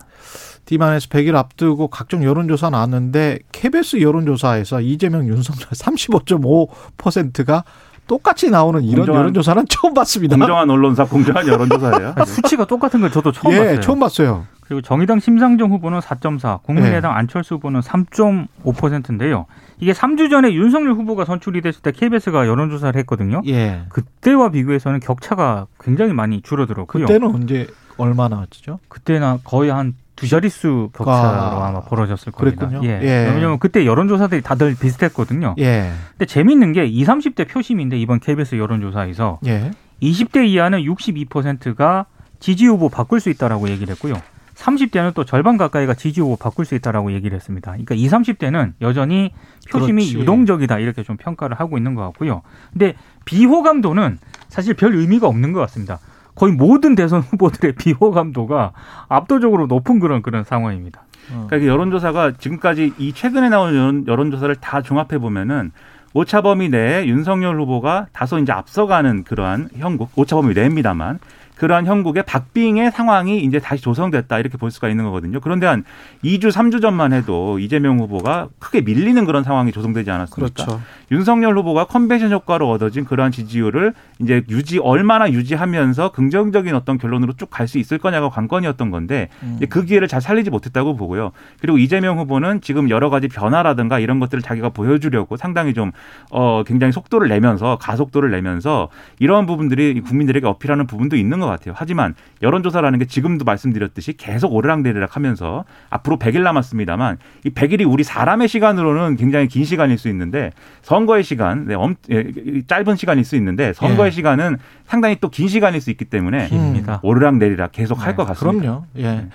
[0.65, 7.63] 디만에서 100일 앞두고 각종 여론조사 나왔는데 KBS 여론조사에서 이재명 윤석열 35.5%가
[8.07, 10.35] 똑같이 나오는 이런 공정한- 여론조사는 처음 봤습니다.
[10.35, 12.15] 공정한 언론사, 공정한 여론조사예요.
[12.25, 13.79] 수치가 똑같은 걸 저도 처음 예, 봤어요.
[13.79, 14.45] 처음 봤어요.
[14.61, 19.45] 그리고 정의당 심상정 후보는 4.4, 국민의당 안철수 후보는 3.5%인데요.
[19.79, 23.41] 이게 3주 전에 윤석열 후보가 선출이 됐을 때 KBS가 여론조사를 했거든요.
[23.47, 23.83] 예.
[23.89, 27.05] 그때와 비교해서는 격차가 굉장히 많이 줄어들었고요.
[27.05, 28.79] 그때는 언제 얼마 나 왔죠?
[28.89, 32.67] 그때는 거의 한 두 자릿수 격차로 아, 아마 벌어졌을 겁니다.
[32.67, 32.87] 그랬군요.
[32.87, 32.99] 예.
[33.01, 33.31] 예.
[33.33, 35.55] 왜냐하면 그때 여론조사들이 다들 비슷했거든요.
[35.59, 35.91] 예.
[36.11, 39.71] 근데 재밌는 게 20, 30대 표심인데 이번 KBS 여론조사에서 예.
[40.01, 42.05] 20대 이하는 62%가
[42.39, 44.15] 지지 후보 바꿀 수 있다라고 얘기를 했고요.
[44.55, 47.71] 30대는 또 절반 가까이가 지지 후보 바꿀 수 있다라고 얘기를 했습니다.
[47.71, 49.31] 그러니까 20, 30대는 여전히
[49.71, 50.19] 표심이 그렇지.
[50.19, 52.43] 유동적이다 이렇게 좀 평가를 하고 있는 것 같고요.
[52.71, 52.93] 근데
[53.25, 55.99] 비호감도는 사실 별 의미가 없는 것 같습니다.
[56.35, 58.71] 거의 모든 대선 후보들의 비호감도가
[59.09, 61.03] 압도적으로 높은 그런 그런 상황입니다.
[61.27, 65.71] 그러니까 이게 여론조사가 지금까지 이 최근에 나온 여론, 여론조사를 다 종합해 보면은
[66.13, 71.19] 오차 범위 내에 윤석열 후보가 다소 이제 앞서가는 그러한 형국, 오차 범위 내입니다만
[71.63, 75.39] 그러한 형국의 박빙의 상황이 이제 다시 조성됐다 이렇게 볼 수가 있는 거거든요.
[75.39, 75.85] 그런데 한
[76.21, 80.65] 2주, 3주 전만 해도 이재명 후보가 크게 밀리는 그런 상황이 조성되지 않았습니까?
[80.65, 80.81] 그렇죠.
[81.09, 87.49] 윤석열 후보가 컨벤션 효과로 얻어진 그러한 지지율을 이제 유지 얼마나 유지하면서 긍정적인 어떤 결론으로 쭉
[87.49, 89.57] 갈 수 있을 거냐가 관건이었던 건데 음.
[89.69, 91.31] 그 기회를 잘 살리지 못했다고 보고요.
[91.61, 95.93] 그리고 이재명 후보는 지금 여러 가지 변화라든가 이런 것들을 자기가 보여주려고 상당히 좀
[96.29, 101.52] 어, 굉장히 속도를 내면서 가속도를 내면서 이러한 부분들이 국민들에게 어필하는 부분도 있는 것 같아요.
[101.75, 108.47] 하지만 여론조사라는 게 지금도 말씀드렸듯이 계속 오르락내리락 하면서 앞으로 100일 남았습니다만 이 100일이 우리 사람의
[108.47, 112.25] 시간으로는 굉장히 긴 시간일 수 있는데 선거의 시간, 네, 엄, 예,
[112.67, 114.11] 짧은 시간일 수 있는데 선거의 예.
[114.11, 116.99] 시간은 상당히 또 긴 시간일 수 있기 때문에 깁니다.
[117.01, 118.61] 오르락내리락 계속 할것 같습니다.
[118.61, 118.85] 그럼요.
[118.99, 119.27] 예.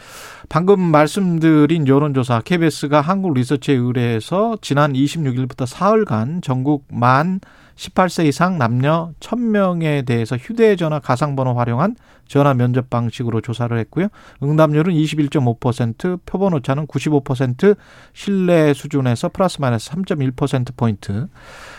[0.48, 7.40] 방금 말씀드린 여론조사 KBS가 한국 리서치에 의뢰해서 지난 26일부터 사흘간 전국 만
[7.79, 11.95] 18세 이상 남녀 1000명에 대해서 휴대전화 가상번호 활용한
[12.27, 14.09] 전화 면접 방식으로 조사를 했고요.
[14.43, 17.77] 응답률은 21.5%, 표본 오차는 95%
[18.12, 21.29] 신뢰 수준에서 플러스 마이너스 3.1%포인트.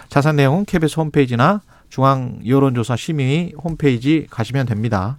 [0.07, 5.17] 자세한 내용은 KBS 홈페이지나 중앙 여론조사 심의 홈페이지 가시면 됩니다.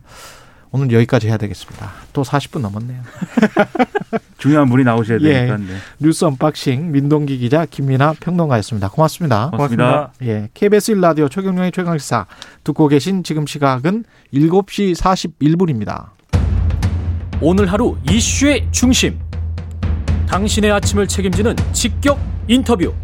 [0.73, 1.91] 오늘 여기까지 해야 되겠습니다.
[2.13, 3.03] 또 40분 넘었네요.
[4.39, 5.33] 중요한 분이 나오셔야 예.
[5.33, 5.57] 되니까.
[5.59, 5.65] 네.
[5.99, 8.89] 뉴스 언박싱 민동기 기자 김민하 평론가였습니다.
[8.89, 9.51] 고맙습니다.
[9.51, 10.13] 고맙습니다.
[10.23, 12.27] 예, KBS 1라디오 최경영의 최강시사
[12.65, 16.11] 듣고 계신 지금 시각은 7시 41분입니다.
[17.41, 19.19] 오늘 하루 이슈의 중심.
[20.29, 22.95] 당신의 아침을 책임지는 직격 인터뷰.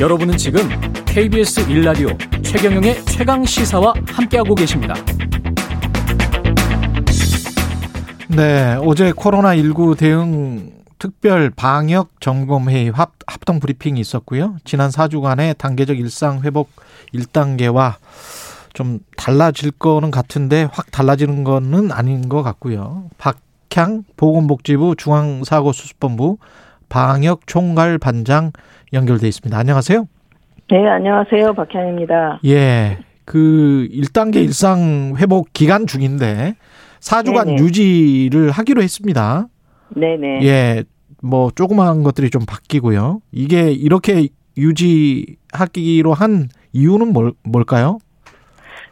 [0.00, 0.68] 여러분은 지금
[1.14, 4.94] KBS 1라디오 최경영의 최강 시사와 함께하고 계십니다.
[8.34, 14.56] 네, 어제 코로나19 대응 특별 방역 점검 회의 합, 합동 브리핑이 있었고요.
[14.64, 16.70] 지난 4주간의 단계적 일상 회복
[17.14, 17.94] 1단계와
[18.72, 23.08] 좀 달라질 거는 같은데 확 달라지는 거는 아닌 것 같고요.
[23.18, 26.38] 박향 보건복지부 중앙사고수습본부
[26.88, 28.50] 방역 총괄 반장
[28.92, 29.56] 연결돼 있습니다.
[29.56, 30.08] 안녕하세요.
[30.70, 31.52] 네, 안녕하세요.
[31.52, 32.40] 박향입니다.
[32.46, 32.98] 예.
[33.26, 36.54] 그 1단계 일상 회복 기간 중인데
[37.00, 37.62] 4주간 네네.
[37.62, 39.46] 유지를 하기로 했습니다.
[39.90, 40.42] 네네.
[40.46, 40.84] 예.
[41.22, 43.20] 뭐 조그마한 것들이 좀 바뀌고요.
[43.30, 47.98] 이게 이렇게 유지하기로 한 이유는 뭘, 뭘까요?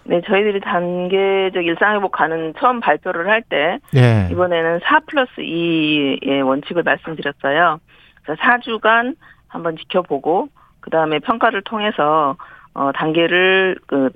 [0.04, 4.28] 네, 저희들이 단계적 일상회복 가는 처음 발표를 할 때, 예.
[4.30, 7.78] 이번에는 4 플러스 2의 원칙을 말씀드렸어요.
[8.22, 10.48] 그래서 4주간 한번 지켜보고,
[10.82, 12.36] 그 다음에 평가를 통해서,
[12.74, 14.10] 어, 단계를, 그,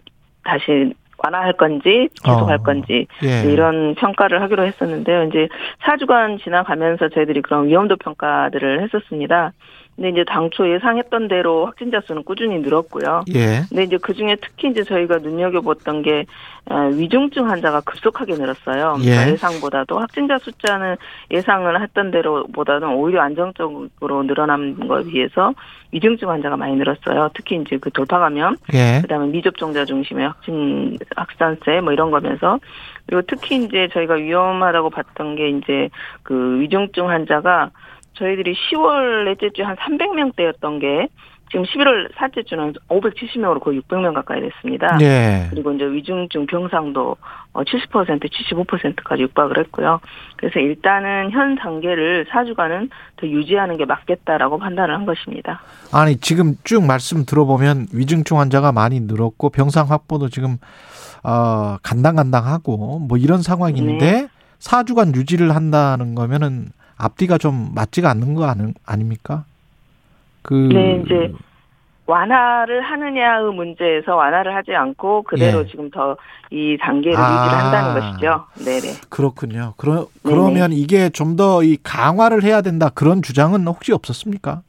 [0.44, 2.62] 다시 완화할 건지, 계속할 어.
[2.62, 3.42] 건지, 예.
[3.42, 5.24] 네, 이런 평가를 하기로 했었는데요.
[5.24, 5.48] 이제
[5.82, 9.52] 4주간 지나가면서 저희들이 그런 위험도 평가들을 했었습니다.
[9.96, 13.24] 근데 이제 당초 예상했던 대로 확진자 수는 꾸준히 늘었고요.
[13.34, 13.62] 예.
[13.68, 16.26] 근데 이제 그 중에 특히 이제 저희가 눈여겨봤던 게
[16.68, 18.96] 어, 위중증 환자가 급속하게 늘었어요.
[19.00, 19.10] 예.
[19.10, 20.96] 그러니까 예상보다도 확진자 숫자는
[21.30, 25.54] 예상을 했던 대로보다는 오히려 안정적으로 늘어난 거에 비해서
[25.92, 27.30] 위중증 환자가 많이 늘었어요.
[27.32, 29.00] 특히 이제 그 돌파 감염, 예.
[29.00, 32.58] 그다음에 미접종자 중심의 확진 확산세 뭐 이런 거면서
[33.06, 35.88] 그리고 특히 이제 저희가 위험하다고 봤던 게 이제
[36.22, 37.70] 그 위중증 환자가
[38.16, 41.08] 저희들이 10월 넷째 주한 300명대였던 게
[41.50, 44.98] 지금 11월 셋째 주는 570명으로 거의 600명 가까이 됐습니다.
[45.00, 45.46] 예.
[45.50, 47.16] 그리고 이제 위중증 병상도
[47.52, 50.00] 70% 75%까지 육박을 했고요.
[50.36, 55.62] 그래서 일단은 현 단계를 4주간은 더 유지하는 게 맞겠다라고 판단을 한 것입니다.
[55.92, 60.58] 아니 지금 쭉 말씀 들어보면 위중증 환자가 많이 늘었고 병상 확보도 지금
[61.22, 64.28] 어 간당간당하고 뭐 이런 상황인데 네.
[64.58, 66.66] 사 4주간 유지를 한다는 거면은
[66.98, 69.44] 앞뒤가 좀 맞지가 않는 거 아니, 아닙니까?
[70.42, 71.32] 그 네, 이제
[72.06, 75.66] 완화를 하느냐의 문제에서 완화를 하지 않고 그대로 예.
[75.66, 76.16] 지금 더
[76.50, 77.22] 이 단계를 아.
[77.22, 78.44] 유지를 한다는 것이죠.
[78.64, 78.94] 네네.
[79.10, 79.74] 그렇군요.
[79.76, 84.62] 그러, 그러면 이게 좀 더 이 강화를 해야 된다 그런 주장은 혹시 없었습니까?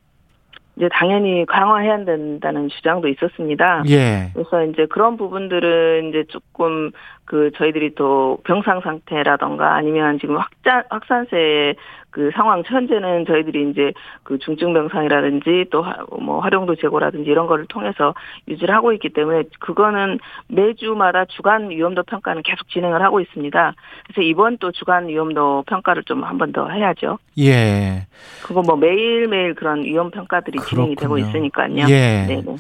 [0.76, 3.84] 이제 당연히 강화해야 된다는 주장도 있었습니다.
[3.90, 4.32] 예.
[4.34, 6.92] 그래서 이제 그런 부분들은 이제 조금
[7.26, 11.76] 그 저희들이 또 병상 상태라던가 아니면 지금 확자 확산세
[12.18, 15.86] 그 상황 현재는 저희들이 이제 그 중증 병상이라든지 또
[16.20, 18.14] 뭐 활용도 재고라든지 이런 거를 통해서
[18.48, 23.74] 유지를 하고 있기 때문에 그거는 매주마다 주간 위험도 평가는 계속 진행을 하고 있습니다.
[24.08, 27.20] 그래서 이번 또 주간 위험도 평가를 좀 한 번 더 해야죠.
[27.38, 28.08] 예.
[28.44, 31.30] 그거 뭐 매일 매일 그런 위험 평가들이 진행이 되고 그렇군요.
[31.30, 31.86] 있으니까요.
[31.90, 32.26] 예.
[32.28, 32.56] 네네.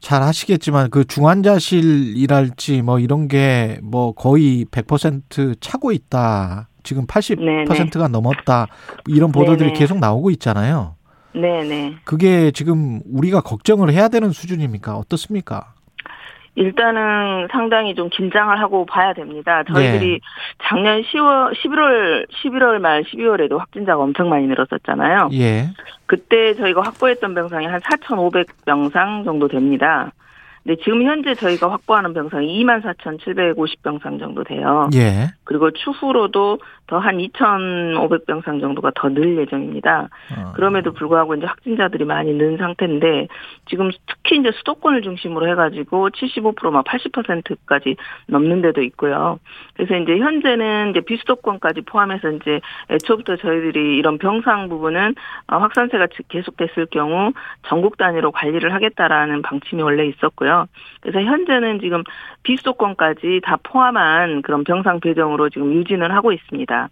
[0.00, 6.68] 잘 하시겠지만 그 중환자실이랄지 뭐 이런 게 뭐 거의 100% 차고 있다.
[6.82, 8.66] 지금 80%가 넘었다.
[9.06, 9.78] 이런 보도들이 네네.
[9.78, 10.96] 계속 나오고 있잖아요.
[11.34, 11.96] 네네.
[12.04, 14.96] 그게 지금 우리가 걱정을 해야 되는 수준입니까?
[14.96, 15.72] 어떻습니까?
[16.54, 19.62] 일단은 상당히 좀 긴장을 하고 봐야 됩니다.
[19.64, 20.18] 저희들이 예.
[20.62, 25.30] 작년 10월, 11월, 11월 말 12월에도 확진자가 엄청 많이 늘었었잖아요.
[25.32, 25.70] 예.
[26.04, 30.12] 그때 저희가 확보했던 병상이 한 4,500병상 정도 됩니다.
[30.64, 34.88] 근데 지금 현재 저희가 확보하는 병상이 24,750병상 정도 돼요.
[34.94, 35.28] 예.
[35.44, 40.08] 그리고 추후로도 더 한 2,500병상 정도가 더 늘 예정입니다.
[40.36, 40.52] 어.
[40.54, 43.28] 그럼에도 불구하고 이제 확진자들이 많이 는 상태인데
[43.68, 47.96] 지금 특히 이제 수도권을 중심으로 해가지고 75%막 80%까지
[48.28, 49.38] 넘는 데도 있고요.
[49.74, 55.14] 그래서 이제 현재는 이제 비수도권까지 포함해서 이제 애초부터 저희들이 이런 병상 부분은
[55.48, 57.32] 어, 확산세가 계속됐을 경우
[57.66, 60.51] 전국 단위로 관리를 하겠다라는 방침이 원래 있었고요.
[61.00, 62.02] 그래서 현재는 지금
[62.42, 66.88] 비수도권까지 다 포함한 그런 병상 배정으로 지금 유진을 하고 있습니다.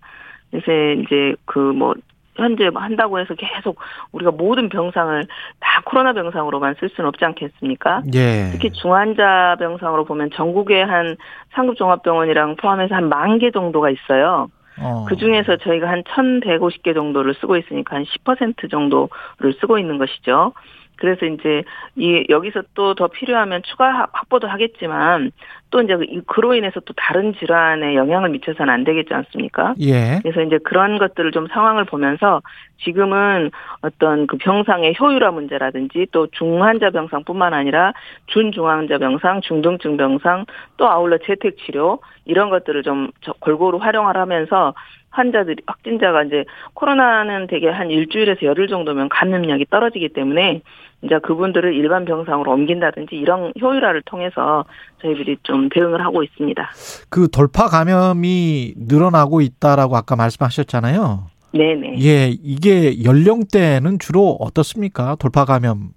[0.51, 1.95] 그래서 이제 그뭐
[2.37, 3.79] 현재 한다고 해서 계속
[4.13, 5.27] 우리가 모든 병상을
[5.61, 8.03] 다 코로나 병상으로만 쓸 수는 없지 않겠습니까?
[8.15, 8.49] 예.
[8.53, 11.17] 특히 중환자 병상으로 보면 전국에 한
[11.53, 14.49] 상급 종합병원이랑 포함해서 한 만 개 정도가 있어요.
[14.81, 15.05] 어.
[15.09, 20.53] 그 중에서 저희가 한 1,150개 정도를 쓰고 있으니까 한 10% 정도를 쓰고 있는 것이죠.
[21.01, 21.65] 그래서 이제
[21.97, 25.31] 이 여기서 또 더 필요하면 추가 확보도 하겠지만
[25.71, 29.75] 또 이제 이- 그로 인해서 또 다른 질환에 영향을 미쳐서는 안 되겠지 않습니까?
[29.81, 30.19] 예.
[30.23, 32.43] 그래서 이제 그런 것들을 좀 상황을 보면서
[32.85, 33.51] 지금은
[33.83, 37.93] 어떤 그 병상의 효율화 문제라든지 또 중환자 병상뿐만 아니라
[38.27, 44.75] 준중환자 병상, 중등증 병상 또 아울러 재택 치료 이런 것들을 좀 저- 골고루 활용을 하면서
[45.11, 46.45] 환자들이 확진자가 이제
[46.75, 50.63] 코로나는 되게 한 일주일에서 열흘 정도면 감염력이 떨어지기 때문에
[51.03, 54.65] 이제 그분들을 일반 병상으로 옮긴다든지 이런 효율화를 통해서
[55.03, 56.71] 저희들이 좀 대응을 하고 있습니다.
[57.09, 61.31] 그 돌파 감염이 늘어나고 있다라고 아까 말씀하셨잖아요.
[61.53, 61.99] 네네.
[62.03, 65.17] 예, 이게 연령대는 주로 어떻습니까?
[65.19, 65.91] 돌파 감염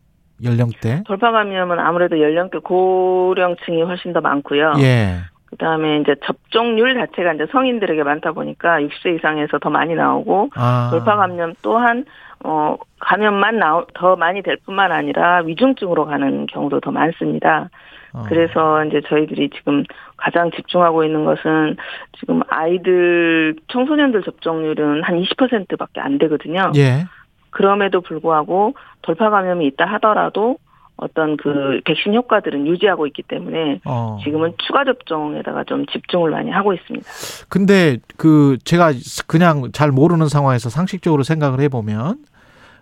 [0.43, 1.03] 연령대?
[1.05, 4.73] 돌파 감염은 아무래도 연령대 고령층이 훨씬 더 많고요.
[4.79, 5.19] 예.
[5.53, 10.89] 그다음에 이제 접종률 자체가 이제 성인들에게 많다 보니까 60세 이상에서 더 많이 나오고 아.
[10.91, 12.05] 돌파 감염 또한
[12.43, 17.69] 어 감염만 나오 더 많이 될 뿐만 아니라 위중증으로 가는 경우도 더 많습니다.
[18.13, 18.23] 어.
[18.27, 19.83] 그래서 이제 저희들이 지금
[20.17, 21.77] 가장 집중하고 있는 것은
[22.19, 26.71] 지금 아이들 청소년들 접종률은 한 20%밖에 안 되거든요.
[26.75, 27.05] 예.
[27.49, 30.57] 그럼에도 불구하고 돌파 감염이 있다 하더라도
[30.95, 34.19] 어떤 그 백신 효과들은 유지하고 있기 때문에 어.
[34.23, 37.05] 지금은 추가 접종에다가 좀 집중을 많이 하고 있습니다.
[37.49, 38.91] 근데 그 제가
[39.27, 42.17] 그냥 잘 모르는 상황에서 상식적으로 생각을 해보면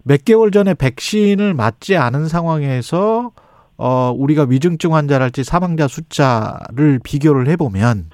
[0.04, 3.32] 몇 개월 전에 백신을 맞지 않은 상황에서
[3.78, 8.10] 어 우리가 위중증 환자랄지 사망자 숫자를 비교를 해보면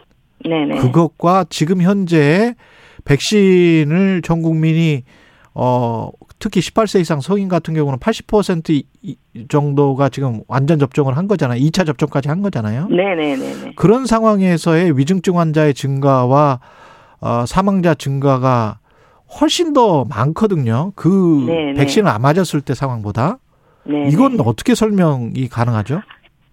[0.46, 0.78] 네네.
[0.80, 2.56] 그것과 지금 현재
[3.04, 5.04] 백신을 전 국민이
[5.54, 9.18] 어 특히 18세 이상 성인 같은 경우는 80% 이- 이-
[9.50, 11.60] 정도가 지금 완전 접종을 한 거잖아요.
[11.60, 12.88] 2차 접종까지 한 거잖아요.
[12.90, 13.74] 네네네네.
[13.76, 16.60] 그런 상황에서의 위중증 환자의 증가와
[17.20, 18.78] 어, 사망자 증가가
[19.42, 20.92] 훨씬 더 많거든요.
[20.96, 21.74] 그 네, 네.
[21.74, 23.40] 백신을 안 맞았을 때 상황보다
[23.86, 24.08] 네.
[24.10, 26.02] 이건 어떻게 설명이 가능하죠?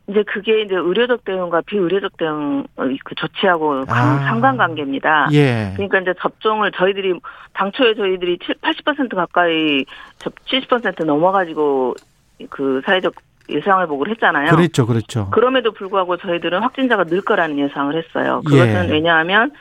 [0.06, 3.88] 이제 그게 이제 의료적 대응과 비의료적 대응 어, 그 조치하고 관-
[4.18, 4.26] 아.
[4.28, 5.28] 상관관계입니다.
[5.32, 5.72] 예.
[5.76, 7.14] 그러니까 이제 접종을 저희들이
[7.54, 9.84] 당초에 저희들이 7, 80% 가까이
[10.18, 11.94] 접70% 넘어가지고
[12.50, 13.14] 그 사회적
[13.48, 14.50] 예상을 보고 했잖아요.
[14.54, 15.30] 그랬죠, 그랬죠.
[15.30, 18.42] 그럼에도 불구하고 저희들은 확진자가 늘 거라는 예상을 했어요.
[18.44, 18.92] 그것은 예.
[18.92, 19.52] 왜냐하면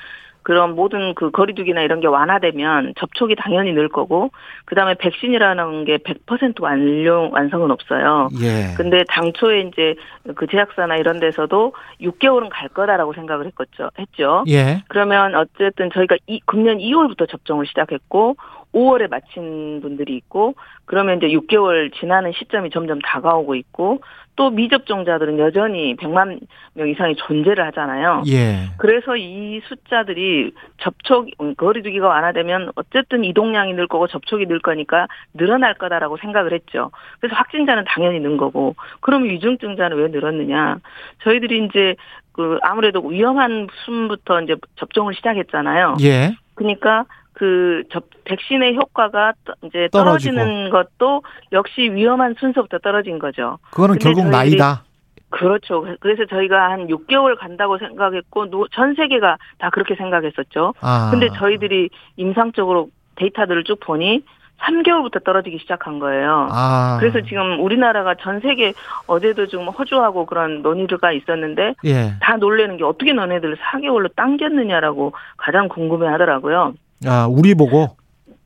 [0.44, 4.32] 그런 모든 그 거리두기나 이런 게 완화되면 접촉이 당연히 늘 거고
[4.66, 8.30] 그다음에 백신이라는 게 100% 완료 완성은 없어요.
[8.42, 8.76] 예.
[8.76, 9.96] 근데 당초에 이제
[10.36, 13.90] 그 제약사나 이런 데서도 6개월은 갈 거다라고 생각을 했겠죠.
[13.98, 14.44] 했죠.
[14.48, 14.84] 예.
[14.90, 18.36] 그러면 어쨌든 저희가 이, 금년 2월부터 접종을 시작했고
[18.74, 24.02] 5월에 마친 분들이 있고 그러면 이제 6개월 지나는 시점이 점점 다가오고 있고
[24.36, 26.40] 또 미접종자들은 여전히 100만
[26.74, 28.24] 명 이상이 존재를 하잖아요.
[28.28, 28.70] 예.
[28.78, 35.76] 그래서 이 숫자들이 접촉 음, 거리두기가 완화되면 어쨌든 이동량이 늘 거고 접촉이 늘 거니까 늘어날
[35.76, 36.92] 거다라고 생각을 했죠.
[37.20, 40.78] 그래서 확진자는 당연히 는 거고 그럼 위중증자는 왜 늘었느냐?
[41.24, 41.96] 저희들이 이제
[42.32, 45.98] 그 아무래도 위험한 순부터 이제 접종을 시작했잖아요.
[46.02, 46.36] 예.
[46.56, 49.90] 그러니까 그 접, 백신의 효과가 떠- 이제.
[49.92, 53.58] 떨어지는 것도 역시 위험한 순서부터 떨어진 거죠.
[53.72, 54.84] 그거는 결국 나이다.
[55.30, 55.84] 그렇죠.
[56.00, 60.76] 그래서 저희가 한 6개월 간다고 생각했고 노- 전 세계가 다 그렇게 생각했었죠.
[60.82, 61.10] 아.
[61.12, 64.24] 근데 저희들이 임상적으로 데이터들을 쭉 보니
[64.62, 66.48] 3개월부터 떨어지기 시작한 거예요.
[66.52, 66.98] 아.
[67.00, 68.74] 그래서 지금 우리나라가 전 세계
[69.08, 72.14] 어제도 지금 허주하고 그런 논의가 있었는데 예.
[72.22, 76.76] 다 놀래는 게 어떻게 너네들 4개월로 당겼느냐라고 가장 궁금해 하더라고요.
[77.06, 77.98] 아, 우리 보고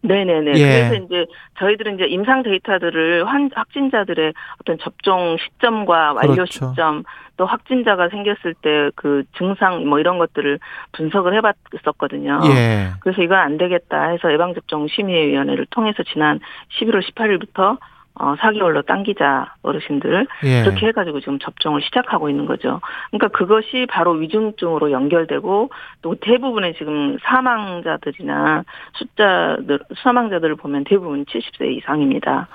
[0.02, 0.52] 네네네.
[0.56, 0.89] 예.
[0.89, 1.26] 그래서 이제
[1.60, 6.70] 저희들은 이제 임상 데이터들을 환, 확진자들의 어떤 접종 시점과 완료 그렇죠.
[6.70, 7.04] 시점
[7.36, 10.60] 또 확진자가 생겼을 때 그 증상 뭐 이런 것들을
[10.93, 12.39] 분석을 해봤었거든요.
[12.46, 12.91] 예.
[13.00, 16.39] 그래서 이건 안 되겠다 해서 예방접종 심의위원회를 통해서 지난
[16.80, 17.78] 11월 18일부터
[18.19, 20.63] 어, 4개월로 당기자 어르신들 예.
[20.63, 22.82] 그렇게 해가지고 지금 접종을 시작하고 있는 거죠.
[23.12, 25.69] 그러니까 그것이 바로 위중증으로 연결되고
[26.01, 32.47] 또 대부분의 지금 사망자들이나 숫자들 사망자들을 보면 대부분 70세 이상입니다.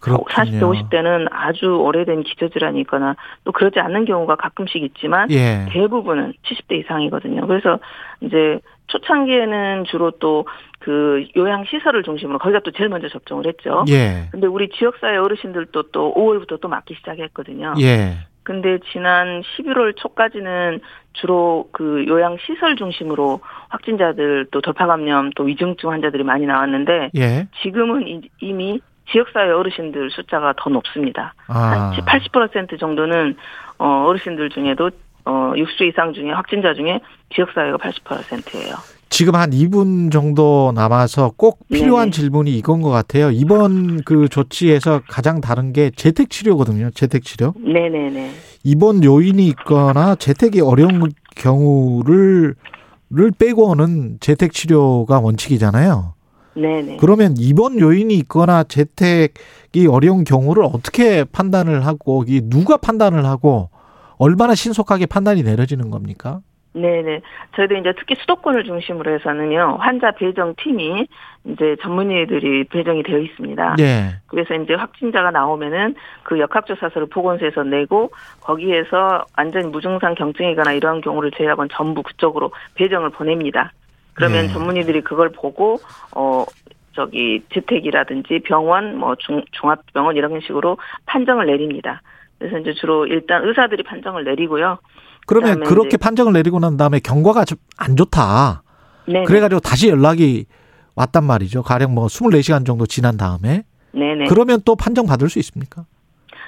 [0.00, 0.34] 그렇군요.
[0.34, 5.66] 40대, 50대는 아주 오래된 기저질환이 있거나 또 그러지 않는 경우가 가끔씩 있지만 예.
[5.70, 7.46] 대부분은 70대 이상이거든요.
[7.46, 7.78] 그래서
[8.22, 10.44] 이제 초창기에는 주로 또
[10.82, 13.84] 그 요양 시설을 중심으로 거기가 또 제일 먼저 접종을 했죠.
[13.90, 14.28] 예.
[14.32, 17.74] 근데 우리 지역사회 어르신들도 또 5월부터 또 맞기 시작했거든요.
[17.82, 18.14] 예.
[18.44, 20.80] 근데 지난 11월 초까지는
[21.12, 27.46] 주로 그 요양 시설 중심으로 확진자들 또 돌파 감염 또 위중증 환자들이 많이 나왔는데 예.
[27.62, 28.80] 지금은 이- 이미
[29.12, 31.34] 지역사회 어르신들 숫자가 더 높습니다.
[31.46, 31.92] 아.
[31.94, 33.36] 한 80% 정도는
[33.78, 34.90] 어 어르신들 중에도
[35.24, 37.00] 어 60세 이상 중에 확진자 중에
[37.34, 38.74] 지역사회가 80%예요.
[39.10, 42.10] 지금 한 2분 정도 남아서 꼭 필요한 네네.
[42.12, 43.30] 질문이 이건 것 같아요.
[43.30, 46.90] 이번 그 조치에서 가장 다른 게 재택 치료거든요.
[46.90, 47.52] 재택 치료.
[47.58, 48.30] 네네네.
[48.62, 52.54] 입원 요인이 있거나 재택이 어려운 경우를
[53.12, 56.14] 를 빼고는 재택 치료가 원칙이잖아요.
[56.54, 56.98] 네네.
[56.98, 63.70] 그러면 입원 요인이 있거나 재택이 어려운 경우를 어떻게 판단을 하고 이 누가 판단을 하고
[64.20, 66.40] 얼마나 신속하게 판단이 내려지는 겁니까?
[66.74, 67.22] 네네.
[67.56, 71.08] 저희도 이제 특히 수도권을 중심으로 해서는요, 환자 배정 팀이
[71.46, 73.76] 이제 전문의들이 배정이 되어 있습니다.
[73.76, 74.10] 네.
[74.26, 78.10] 그래서 이제 확진자가 나오면은 그 역학조사서를 보건소에서 내고
[78.42, 83.72] 거기에서 완전히 무증상 경증이거나 이러한 경우를 제외하고는 전부 그쪽으로 배정을 보냅니다.
[84.12, 84.52] 그러면 네.
[84.52, 85.78] 전문의들이 그걸 보고
[86.14, 86.44] 어
[86.92, 92.02] 저기 재택이라든지 병원 뭐 중, 종합병원 이런 식으로 판정을 내립니다.
[92.40, 94.78] 그래서 이제 주로 일단 의사들이 판정을 내리고요.
[95.26, 98.62] 그러면 그렇게 판정을 내리고 난 다음에 경과가 좀 안 좋다.
[99.06, 99.24] 네.
[99.24, 100.46] 그래가지고 다시 연락이
[100.96, 101.62] 왔단 말이죠.
[101.62, 103.64] 가령 뭐 24시간 정도 지난 다음에.
[103.92, 104.26] 네네.
[104.28, 105.84] 그러면 또 판정 받을 수 있습니까?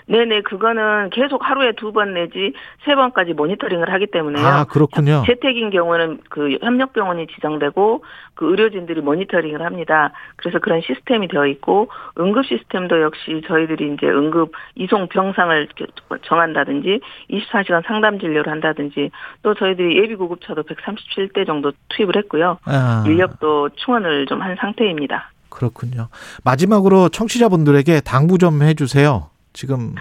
[0.07, 2.53] 네네, 그거는 계속 하루에 두 번 내지
[2.85, 4.47] 세 번까지 모니터링을 하기 때문에요.
[4.47, 5.23] 아, 그렇군요.
[5.27, 8.03] 재택인 경우는 그 협력병원이 지정되고
[8.35, 10.13] 그 의료진들이 모니터링을 합니다.
[10.37, 11.89] 그래서 그런 시스템이 되어 있고
[12.19, 15.69] 응급 시스템도 역시 저희들이 이제 응급 이송 병상을
[16.27, 19.11] 정한다든지 24시간 상담 진료를 한다든지
[19.43, 22.59] 또 저희들이 예비 구급차도 137대 정도 투입을 했고요.
[22.65, 25.31] 아, 인력도 충원을 좀 한 상태입니다.
[25.51, 26.09] 그렇군요.
[26.45, 29.29] 마지막으로 청취자분들에게 당부 좀 해주세요.
[29.53, 29.95] 지금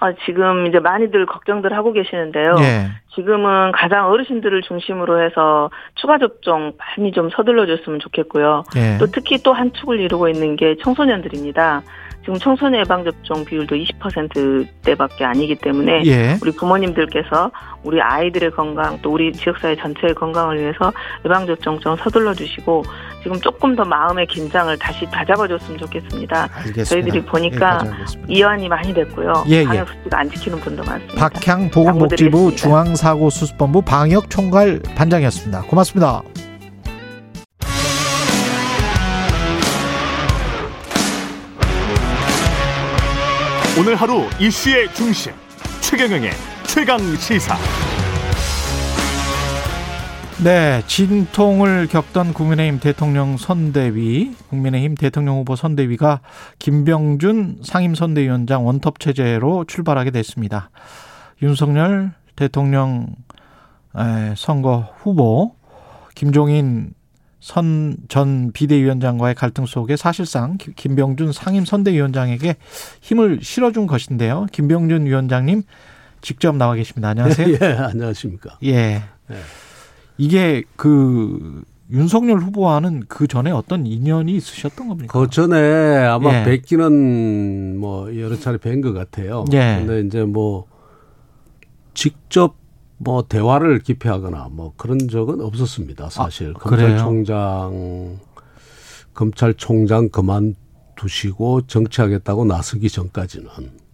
[0.00, 2.56] 아, 지금 이제 많이들 걱정들 하고 계시는데요.
[2.60, 8.64] 예, 지금은 가장 어르신들을 중심으로 해서 추가 접종 많이 좀 서둘러 줬으면 좋겠고요.
[8.76, 11.82] 예, 또 특히 또 한 축을 이루고 있는 게 청소년들입니다.
[12.24, 17.50] 지금 청소년 예방접종 비율도 20%대밖에 아니기 때문에 예, 우리 부모님들께서
[17.82, 20.90] 우리 아이들의 건강 또 우리 지역사회 전체의 건강을 위해서
[21.26, 22.82] 예방접종 좀 서둘러 주시고
[23.22, 26.48] 지금 조금 더 마음의 긴장을 다시 다잡아줬으면 좋겠습니다.
[26.50, 26.84] 알겠습니다.
[26.84, 28.32] 저희들이 보니까 여기까지 하겠습니다.
[28.32, 29.44] 이완이 많이 됐고요.
[29.48, 29.64] 예, 예.
[29.64, 31.28] 방역 수칙 안 지키는 분도 많습니다.
[31.28, 32.56] 박향 보건복지부.
[32.56, 35.62] 중앙사고수습본부 방역총괄 반장이었습니다.
[35.62, 36.22] 고맙습니다.
[43.76, 45.32] 오늘 하루 이슈의 중심
[45.80, 46.30] 최경영의
[46.68, 47.56] 최강 시사.
[50.44, 56.20] 네, 진통을 겪던 국민의힘 대통령 선대위, 국민의힘 대통령 후보 선대위가
[56.60, 60.70] 김병준 상임선대위원장 원톱 체제로 출발하게 됐습니다.
[61.42, 63.08] 윤석열 대통령
[63.96, 65.56] 에, 선거 후보
[66.14, 66.92] 김종인
[67.44, 72.56] 선 전 비대위원장과의 갈등 속에 사실상 김- 김병준 상임 선대위원장에게
[73.02, 74.46] 힘을 실어준 것인데요.
[74.50, 75.62] 김병준 위원장님
[76.22, 77.10] 직접 나와 계십니다.
[77.10, 77.48] 안녕하세요.
[77.60, 78.56] 예, 안녕하십니까.
[78.64, 79.02] 예.
[80.16, 85.18] 이게 그 윤석열 후보와는 그 전에 어떤 인연이 있으셨던 겁니까?
[85.20, 86.44] 그 전에 아마 예.
[86.44, 89.44] 뵙기는 뭐 여러 차례 뵌 것 같아요.
[89.52, 89.84] 예.
[89.84, 90.64] 근데 이제 뭐
[91.92, 92.56] 직접
[93.04, 96.08] 뭐 대화를 기피하거나 뭐 그런 적은 없었습니다.
[96.10, 96.58] 사실 아?
[96.58, 98.18] 검찰총장
[99.12, 103.48] 검찰총장 그만두시고 정치하겠다고 나서기 전까지는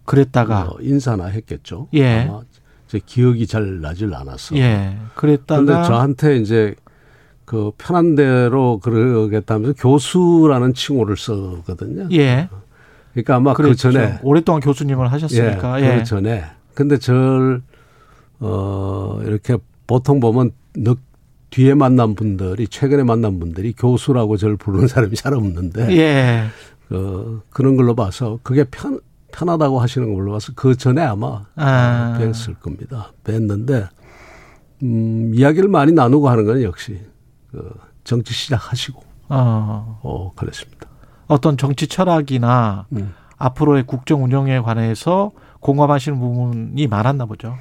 [0.05, 1.89] 그랬다가 뭐 인사나 했겠죠.
[1.93, 2.21] 예.
[2.21, 2.41] 아마
[2.87, 4.55] 제 기억이 잘 나질 않았어.
[4.57, 4.97] 예.
[5.15, 6.75] 그랬다가 저한테 이제
[7.45, 12.07] 그 편한 대로 그러겠다면서 교수라는 칭호를 쓰거든요.
[12.13, 12.49] 예.
[13.11, 13.91] 그러니까 아마 그 그랬죠.
[13.91, 15.81] 전에 오랫동안 교수님을 하셨으니까.
[15.81, 15.97] 예, 예.
[15.97, 17.61] 그 전에 근데 절
[18.41, 20.99] 어, 이렇게 보통 보면 늦
[21.51, 26.47] 뒤에 만난 분들이 최근에 만난 분들이 교수라고 저를 부르는 사람이 잘 없는데 예.
[26.87, 28.99] 그 그런 걸로 봐서 그게 편
[29.31, 32.17] 편하다고 하시는 걸로 봐서 그 전에 아마 아.
[32.19, 33.13] 뵀을 겁니다.
[33.23, 33.87] 뵀는데
[34.83, 36.99] 음, 이야기를 많이 나누고 하는 건 역시
[37.51, 37.73] 그
[38.03, 39.99] 정치 시작하시고 어.
[40.01, 40.87] 어 그랬습니다.
[41.27, 43.13] 어떤 정치 철학이나 음.
[43.37, 45.31] 앞으로의 국정 운영에 관해서
[45.61, 47.55] 공감하시는 부분이 많았나 보죠.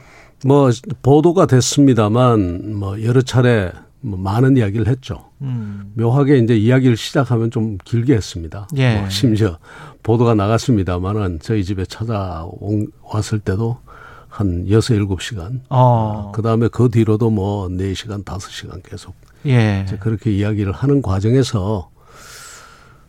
[0.44, 0.70] 뭐
[1.02, 3.70] 보도가 됐습니다만 뭐 여러 차례
[4.00, 5.26] 뭐 많은 이야기를 했죠.
[5.42, 5.92] 음.
[5.94, 8.66] 묘하게 이제 이야기를 시작하면 좀 길게 했습니다.
[8.76, 8.98] 예.
[8.98, 9.58] 뭐 심지어
[10.02, 13.78] 보도가 나갔습니다만은 저희 집에 찾아왔을 때도
[14.28, 15.60] 한 여섯 일곱 시간.
[15.68, 16.32] 어.
[16.34, 19.14] 그 다음에 그 뒤로도 뭐 네 시간 다섯 시간 계속
[19.44, 19.82] 예.
[19.86, 21.90] 이제 그렇게 이야기를 하는 과정에서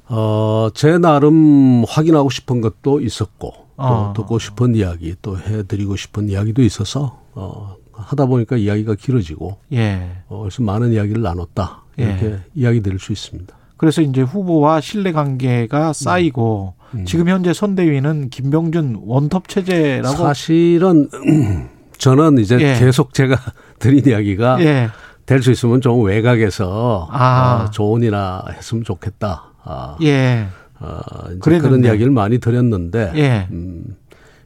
[0.07, 4.13] 어, 제 나름 확인하고 싶은 것도 있었고 또 어.
[4.15, 10.09] 듣고 싶은 이야기 또 해드리고 싶은 이야기도 있어서 어, 하다 보니까 이야기가 길어지고 예.
[10.27, 12.39] 어, 그래서 많은 이야기를 나눴다 이렇게 예.
[12.55, 13.55] 이야기 드릴 수 있습니다.
[13.77, 17.05] 그래서 이제 후보와 신뢰 관계가 쌓이고 음.
[17.05, 21.09] 지금 현재 선대위는 김병준 원톱 체제라고 사실은
[21.97, 22.79] 저는 이제 예.
[22.79, 23.37] 계속 제가
[23.79, 24.89] 드린 이야기가 예.
[25.25, 27.65] 될수 있으면 좀 외곽에서 아.
[27.67, 29.45] 어, 조언이나 했으면 좋겠다.
[29.63, 30.47] 아, 예.
[31.39, 31.59] 그랬는데.
[31.59, 33.47] 그런 이야기를 많이 드렸는데 예.
[33.51, 33.95] 음,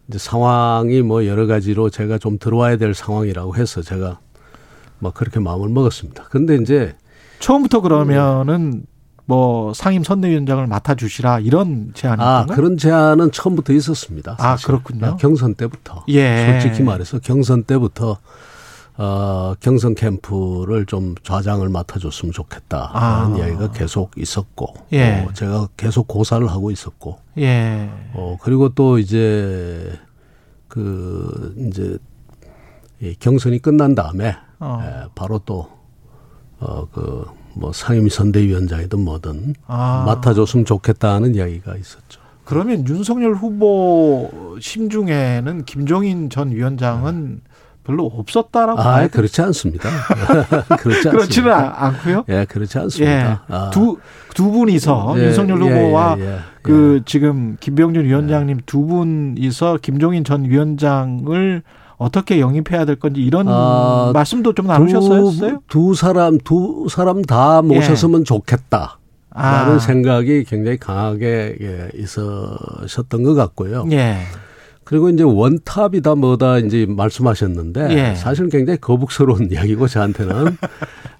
[0.07, 4.19] 이제 상황이 뭐 여러 가지로 제가 좀 들어와야 될 상황이라고 해서 제가
[4.99, 6.25] 뭐 그렇게 마음을 먹었습니다.
[6.29, 6.95] 근데 이제
[7.39, 8.85] 처음부터 그러면은
[9.25, 12.45] 뭐 상임 선대위원장을 맡아 주시라 이런 제안이 아?
[12.47, 14.35] 그런 제안은 처음부터 있었습니다.
[14.37, 14.67] 아, 사실.
[14.67, 15.17] 그렇군요.
[15.17, 16.59] 경선 때부터 예.
[16.61, 18.17] 솔직히 말해서 경선 때부터
[18.97, 22.91] 어, 경선 캠프를 좀 좌장을 맡아줬으면 좋겠다.
[22.93, 23.21] 아.
[23.21, 25.25] 라는 이야기가 계속 있었고, 예.
[25.27, 27.89] 어, 제가 계속 고사를 하고 있었고, 예.
[28.13, 29.91] 어, 그리고 또 이제,
[30.67, 31.97] 그, 이제,
[33.01, 34.79] 이 경선이 끝난 다음에, 어.
[34.81, 35.67] 에, 바로 또,
[36.59, 37.25] 어, 그,
[37.55, 40.03] 뭐 상임위 선대위원장이든 뭐든 아.
[40.05, 42.21] 맡아줬으면 좋겠다는 이야기가 있었죠.
[42.43, 47.41] 그러면 윤석열 후보 심중에는 김종인 전 위원장은
[47.85, 49.07] 별로 없었다라고 아, 봐야?
[49.07, 49.89] 그렇지 않습니다.
[50.79, 51.57] 그렇지 않습니다.
[51.57, 52.25] 않- 않고요.
[52.29, 52.81] 예, 그렇지 예.
[52.83, 53.43] 않습니다.
[53.47, 53.69] 아.
[53.71, 53.97] 두,
[54.33, 56.37] 두 분이서 예, 윤석열 예, 후보와 예, 예, 예.
[56.61, 61.61] 그 지금 김병준 위원장님 두 분이서 김종인 전 위원장을
[61.97, 65.31] 어떻게 영입해야 될 건지 이런 아, 말씀도 좀 나누셨어요?
[65.31, 68.97] 두, 두 사람 두 사람 다 모셨으면 좋겠다.
[69.33, 69.75] 라는 예.
[69.75, 69.79] 아.
[69.79, 73.85] 생각이 굉장히 강하게 예, 있으셨던 것 같고요.
[73.91, 74.17] 예.
[74.85, 78.15] 그리고 이제 원탑이다 뭐다 이제 말씀하셨는데 예.
[78.15, 80.57] 사실 굉장히 거북스러운 이야기고 저한테는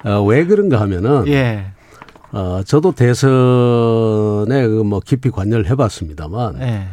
[0.06, 1.66] 어, 왜 그런가 하면은 예.
[2.32, 6.88] 어, 저도 대선에 그뭐 깊이 관여를 해봤습니다만 예.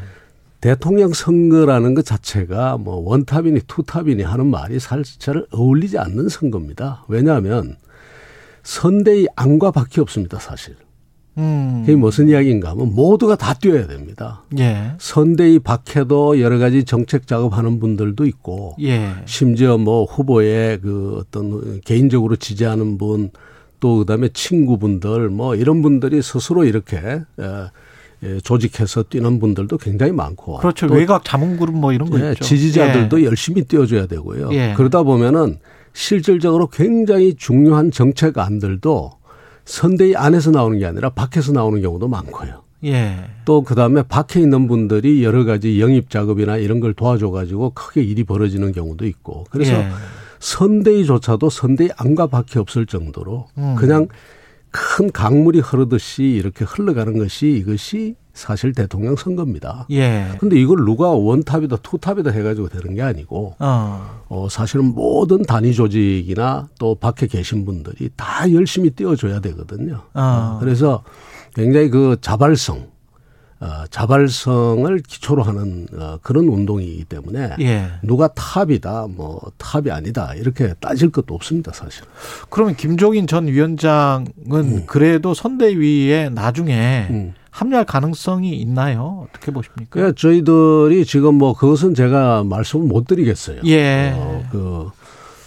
[0.62, 7.04] 대통령 선거라는 것 자체가 뭐 원탑이니 투탑이니 하는 말이 사실 잘 어울리지 않는 선거입니다.
[7.08, 7.76] 왜냐하면
[8.62, 10.76] 선대위 안과 밖이 없습니다, 사실.
[11.39, 11.83] 음.
[11.87, 14.43] 그게 무슨 이야기인가 하면 모두가 다 뛰어야 됩니다.
[14.59, 14.93] 예.
[14.99, 19.12] 선대위 밖에도 여러 가지 정책 작업하는 분들도 있고 예.
[19.24, 23.30] 심지어 뭐 후보의 그 어떤 개인적으로 지지하는 분
[23.83, 27.24] 또 그다음에 친구분들 뭐 이런 분들이 스스로 이렇게 에,
[28.22, 30.87] 에, 조직해서 뛰는 분들도 굉장히 많고 그렇죠.
[30.87, 32.45] 또 외곽 자문그룹 뭐 이런 거 예, 있죠.
[32.45, 33.24] 지지자들도 예.
[33.24, 34.51] 열심히 뛰어줘야 되고요.
[34.53, 34.74] 예.
[34.76, 35.59] 그러다 보면은
[35.95, 39.11] 실질적으로 굉장히 중요한 정책 안들도
[39.64, 42.62] 선대위 안에서 나오는 게 아니라 밖에서 나오는 경우도 많고요.
[42.84, 43.16] 예.
[43.44, 48.24] 또 그다음에 밖에 있는 분들이 여러 가지 영입 작업이나 이런 걸 도와줘 가지고 크게 일이
[48.24, 49.88] 벌어지는 경우도 있고 그래서 예.
[50.40, 53.76] 선대위조차도 선대위 안과 밖에 없을 정도로 음.
[53.78, 54.08] 그냥
[54.70, 59.87] 큰 강물이 흐르듯이 이렇게 흘러가는 것이 이것이 사실 대통령 선거입니다.
[59.91, 60.28] 예.
[60.39, 64.22] 근데 이걸 누가 원탑이다 투탑이다 해가지고 되는 게 아니고 어.
[64.28, 70.01] 어 사실은 모든 단위 조직이나 또 밖에 계신 분들이 다 열심히 뛰어줘야 되거든요.
[70.14, 70.57] 어.
[70.61, 71.05] 그래서
[71.55, 72.87] 굉장히 그 자발성,
[73.61, 77.91] 어, 자발성을 기초로 하는 어, 그런 운동이기 때문에 예.
[78.03, 82.05] 누가 탑이다, 뭐 탑이 아니다 이렇게 따질 것도 없습니다, 사실.
[82.49, 87.35] 그러면 김종인 전 위원장은 그래도 선대위에 나중에 음.
[87.53, 89.26] 합류할 가능성이 있나요?
[89.28, 89.86] 어떻게 보십니까?
[89.90, 93.61] 그러니까 저희들이 지금 뭐 그것은 제가 말씀을 못 드리겠어요.
[93.66, 94.12] 예.
[94.16, 94.90] 어, 그,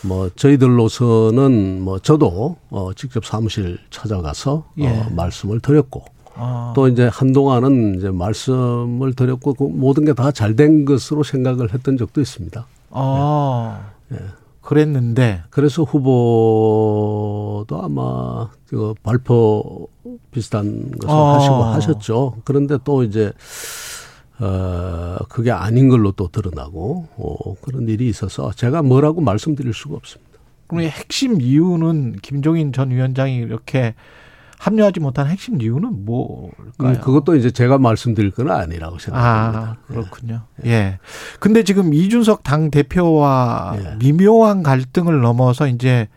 [0.03, 4.87] 뭐, 저희들로서는 뭐, 저도, 어, 직접 사무실 찾아가서, 예.
[4.87, 6.73] 어, 말씀을 드렸고, 어.
[6.75, 11.97] 또 이제 한동안은 이제 말씀을 드렸고, 그 모든 게 다 잘 된 것으로 생각을 했던
[11.97, 12.67] 적도 있습니다.
[12.91, 13.83] 어.
[14.13, 14.17] 예.
[14.65, 19.87] 그랬는데 그래서 후보도 아마 그 발표
[20.31, 21.35] 비슷한 것을 어.
[21.35, 22.37] 하시고 하셨죠.
[22.43, 23.31] 그런데 또 이제
[24.39, 30.31] 어 그게 아닌 걸로 또 드러나고 어 그런 일이 있어서 제가 뭐라고 말씀드릴 수가 없습니다.
[30.67, 33.93] 그럼 이 핵심 이유는 김종인 전 위원장이 이렇게
[34.65, 36.95] 합류하지 못한 핵심 이유는 뭘까요?
[36.95, 39.77] 음, 그것도 이제 제가 말씀드릴 건 아니라고 아, 생각합니다.
[39.85, 40.41] 그렇군요.
[40.65, 40.97] 예.
[41.39, 43.95] 근데 지금 이준석 당 대표와 예.
[43.99, 46.07] 미묘한 갈등을 넘어서 이제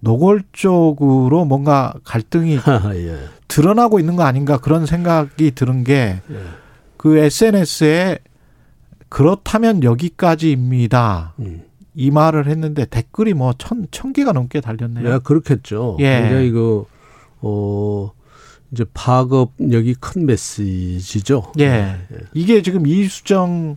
[0.00, 2.58] 노골적으로 뭔가 갈등이
[2.92, 3.18] 예.
[3.48, 6.36] 드러나고 있는 거 아닌가 그런 생각이 드는 게 예.
[6.98, 8.18] 그 SNS에
[9.08, 11.32] 그렇다면 여기까지입니다.
[11.38, 11.62] 음.
[11.94, 15.08] 이 말을 했는데 댓글이 뭐 천, 천 개가 넘게 달렸네요.
[15.08, 15.96] 네, 그렇겠죠.
[16.00, 16.20] 예.
[16.20, 16.84] 굉장히 그,
[17.44, 18.12] 어,
[18.72, 21.52] 이제 파급력이 큰 메시지죠.
[21.60, 21.96] 예.
[22.32, 23.76] 이게 지금 이수정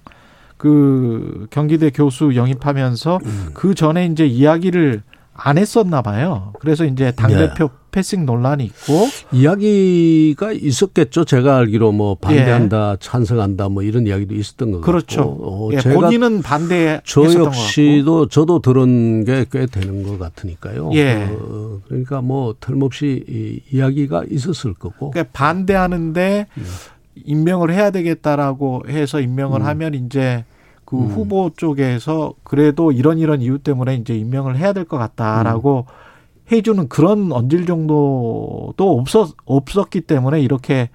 [0.57, 3.49] 그 경기대 교수 영입하면서 음.
[3.53, 5.03] 그 전에 이제 이야기를
[5.37, 6.51] 안 했었나 봐요.
[6.59, 11.25] 그래서 이제 당대표 패싱 논란이 있고 이야기가 있었겠죠.
[11.25, 14.81] 제가 알기로 뭐 반대한다, 찬성한다 뭐 이런 이야기도 있었던 것 예.
[14.81, 15.17] 그렇죠.
[15.29, 15.67] 같고.
[15.67, 17.43] 어, 예, 본인은 반대했었던 저.
[17.45, 20.91] 역시도 저도 들은 게 꽤 되는 것 같으니까요.
[20.93, 21.27] 예.
[21.31, 25.11] 어, 그러니까 뭐 틀림없이 이 이야기가 있었을 거고.
[25.11, 26.65] 그러니까 반대하는데 음.
[27.25, 30.43] 임명을 해야 되겠다라고 해서 임명을 하면 이제
[30.87, 31.07] 그 음.
[31.07, 35.85] 후보 쪽에서 그래도 이런 이런 이유 때문에 이제 임명을 해야 될 것 같다라고
[36.49, 40.89] 해주는 그런 언질 정도도 없었 없었기 때문에 이렇게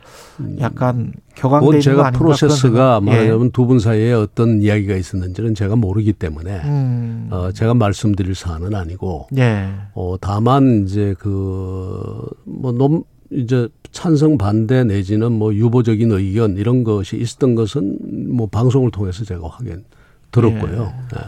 [0.60, 3.00] 약간 그건 있는 거 제가 프로세스가.
[3.02, 3.04] 예.
[3.04, 7.28] 말하자면 두분 사이에 어떤 이야기가 있었는지는 제가 모르기 때문에 음.
[7.30, 9.68] 어, 제가 말씀드릴 사안은 아니고 예.
[9.94, 17.54] 어, 다만 이제 그뭐 너무 이제 찬성 반대 내지는 뭐 유보적인 의견 이런 것이 있었던
[17.54, 17.98] 것은
[18.34, 19.84] 뭐 방송을 통해서 제가 확인
[20.32, 20.94] 들었고요.
[21.14, 21.18] 예.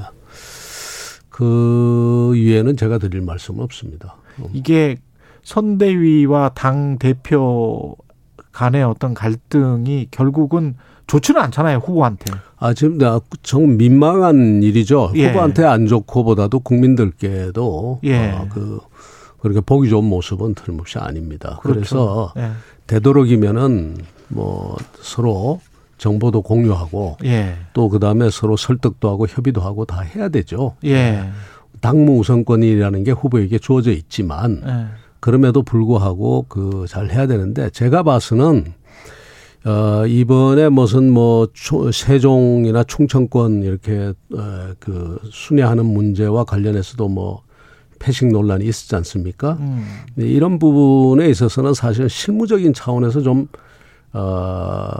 [1.28, 4.16] 그 이외에는 제가 드릴 말씀은 없습니다.
[4.52, 4.96] 이게
[5.42, 7.96] 선대위와 당 대표
[8.52, 12.32] 간의 어떤 갈등이 결국은 좋지는 않잖아요 후보한테.
[12.56, 15.12] 아, 지금 나정 민망한 일이죠.
[15.16, 15.28] 예.
[15.28, 18.30] 후보한테 안 좋고보다도 국민들께도 예.
[18.30, 18.80] 어, 그
[19.44, 21.60] 그렇게 보기 좋은 모습은 틀림없이 아닙니다.
[21.62, 22.48] 그래서 예.
[22.86, 25.60] 되도록이면은 뭐 서로
[25.98, 27.54] 정보도 공유하고 예.
[27.74, 30.76] 또 그다음에 서로 설득도 하고 협의도 하고 다 해야 되죠.
[30.86, 31.22] 예.
[31.82, 34.86] 당무 우선권이라는 게 후보에게 주어져 있지만 예.
[35.20, 38.72] 그럼에도 불구하고 그 잘 해야 되는데 제가 봐서는
[39.66, 47.42] 어 이번에 무슨 뭐 추- 세종이나 충청권 이렇게 어그 순회하는 문제와 관련해서도 뭐
[48.04, 49.56] 패싱 논란이 있었지 않습니까?
[49.60, 49.86] 음.
[50.14, 53.48] 네, 이런 부분에 있어서는 사실 실무적인 차원에서 좀,
[54.12, 54.90] 어,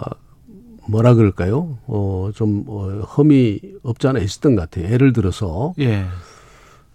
[0.88, 1.76] 뭐라 그럴까요?
[1.86, 4.90] 어, 좀, 어, 험이 없지 않아 있었던 것 같아요.
[4.90, 6.04] 예를 들어서, 예.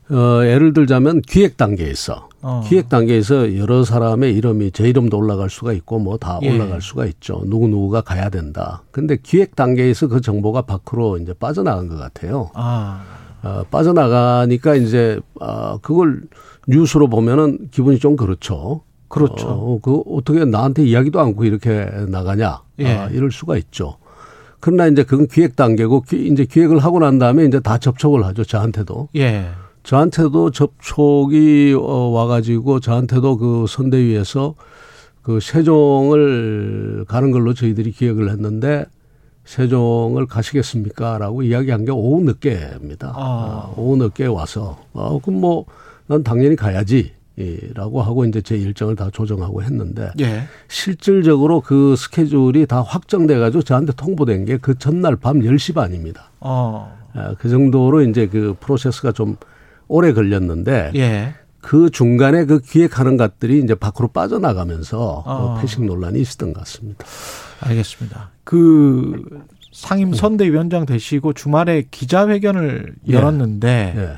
[0.09, 2.63] 어, 예를 들자면 기획 단계에서, 어.
[2.67, 6.49] 기획 단계에서 여러 사람의 이름이 제 이름도 올라갈 수가 있고 뭐다 예.
[6.49, 7.43] 올라갈 수가 있죠.
[7.45, 8.81] 누구누구가 가야 된다.
[8.89, 12.49] 근데 기획 단계에서 그 정보가 밖으로 이제 빠져나간 것 같아요.
[12.55, 13.03] 아.
[13.43, 16.21] 어, 빠져나가니까 이제 아 그걸
[16.67, 18.81] 뉴스로 보면은 기분이 좀 그렇죠.
[19.07, 19.47] 그렇죠.
[19.47, 22.61] 어, 그 어떻게 나한테 이야기도 않고 이렇게 나가냐?
[22.79, 22.87] 예.
[22.95, 23.95] 아, 이럴 수가 있죠.
[24.59, 28.43] 그러나 이제 그건 기획 단계고 기- 이제 기획을 하고 난 다음에 이제 다 접촉을 하죠.
[28.43, 29.09] 저한테도.
[29.15, 29.47] 예.
[29.83, 34.55] 저한테도 접촉이 어, 와가지고 저한테도 그 선대위에서
[35.23, 38.85] 그 세종을 가는 걸로 저희들이 기획을 했는데
[39.49, 41.17] 세종을 가시겠습니까?
[41.17, 43.13] 라고 이야기한 게 오후 늦게입니다.
[43.15, 43.65] 아.
[43.67, 45.65] 어, 오후 늦게 와서, 아, 그럼 뭐,
[46.05, 47.13] 난 당연히 가야지.
[47.39, 50.43] 예, 라고 하고 이제 제 일정을 다 조정하고 했는데 예.
[50.67, 56.31] 실질적으로 그 스케줄이 다 확정돼 가지고 저한테 통보된 게 그 전날 밤 10시 반입니다.
[56.41, 56.93] 어.
[57.13, 59.37] 아, 그 정도로 이제 그 프로세스가 좀
[59.87, 61.33] 오래 걸렸는데 예.
[61.61, 65.23] 그 중간에 그 기획하는 것들이 이제 밖으로 빠져나가면서 어.
[65.25, 67.05] 어, 패싱 논란이 있었던 것 같습니다.
[67.61, 68.31] 알겠습니다.
[68.43, 69.23] 그
[69.71, 73.13] 상임 선대위원장 되시고 주말에 기자회견을 예.
[73.13, 74.09] 열었는데 예.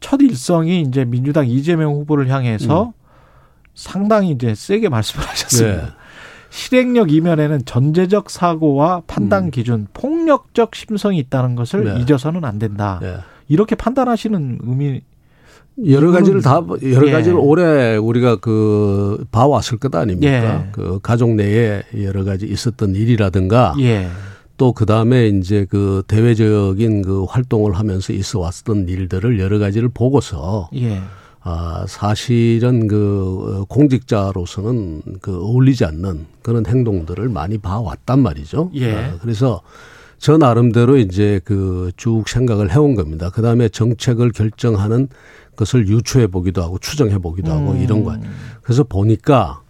[0.00, 2.92] 첫 일성이 이제 민주당 이재명 후보를 향해서 음.
[3.74, 5.82] 상당히 이제 세게 말씀을 하셨습니다.
[5.82, 5.88] 예.
[6.50, 9.50] 실행력 이면에는 전제적 사고와 판단 음.
[9.50, 12.00] 기준, 폭력적 심성이 있다는 것을 네.
[12.00, 13.00] 잊어서는 안 된다.
[13.02, 13.18] 예.
[13.48, 15.00] 이렇게 판단하시는 의미
[15.86, 17.12] 여러 가지를 다 여러 예.
[17.12, 20.32] 가지를 오래 우리가 그 봐왔을 것 아닙니까?
[20.32, 20.68] 예.
[20.72, 24.08] 그 가족 내에 여러 가지 있었던 일이라든가 예.
[24.58, 31.00] 또그 다음에 이제 그 대외적인 그 활동을 하면서 있어 왔던 일들을 여러 가지를 보고서 예.
[31.40, 38.70] 아 사실은 그 공직자로서는 그 어울리지 않는 그런 행동들을 많이 봐왔단 말이죠.
[38.74, 38.94] 예.
[38.94, 39.62] 아, 그래서
[40.18, 43.30] 저 나름대로 이제 그 쭉 생각을 해온 겁니다.
[43.30, 45.08] 그 다음에 정책을 결정하는
[45.56, 47.82] 것을 유추해 보기도 하고 추정해 보기도 하고 음.
[47.82, 48.16] 이런 거.
[48.62, 49.62] 그래서 보니까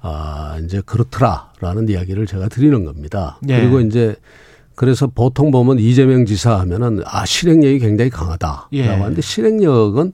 [0.00, 3.38] 아 이제 그렇더라라는 이야기를 제가 드리는 겁니다.
[3.48, 3.60] 예.
[3.60, 4.16] 그리고 이제
[4.74, 8.86] 그래서 보통 보면 이재명 지사 하면은 아 실행력이 굉장히 강하다라고 예.
[8.86, 10.12] 하는데 실행력은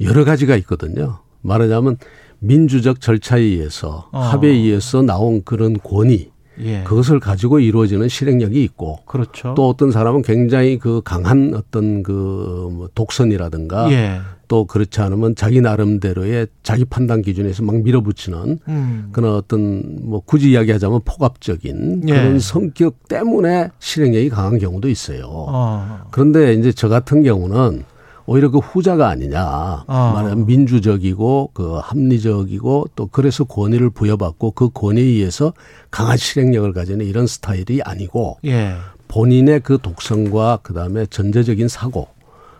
[0.00, 1.18] 여러 가지가 있거든요.
[1.42, 1.96] 말하자면
[2.38, 4.20] 민주적 절차에 의해서 어.
[4.20, 6.30] 합의에 의해서 나온 그런 권위
[6.60, 6.82] 예.
[6.84, 9.54] 그것을 가지고 이루어지는 실행력이 있고 그렇죠.
[9.56, 14.20] 또 어떤 사람은 굉장히 그 강한 어떤 그뭐 독선이라든가 예.
[14.48, 19.08] 또 그렇지 않으면 자기 나름대로의 자기 판단 기준에서 막 밀어붙이는 음.
[19.12, 22.12] 그런 어떤 뭐 굳이 이야기하자면 폭압적인 예.
[22.12, 25.24] 그런 성격 때문에 실행력이 강한 경우도 있어요.
[25.28, 26.00] 어.
[26.10, 27.84] 그런데 이제 저 같은 경우는
[28.26, 29.84] 오히려 그 후자가 아니냐.
[29.86, 30.12] 아.
[30.14, 35.52] 말하면 민주적이고 그 합리적이고 또 그래서 권위를 부여받고 그 권위에 의해서
[35.90, 38.74] 강한 실행력을 가지는 이런 스타일이 아니고 예.
[39.08, 42.08] 본인의 그 독성과 그다음에 전제적인 사고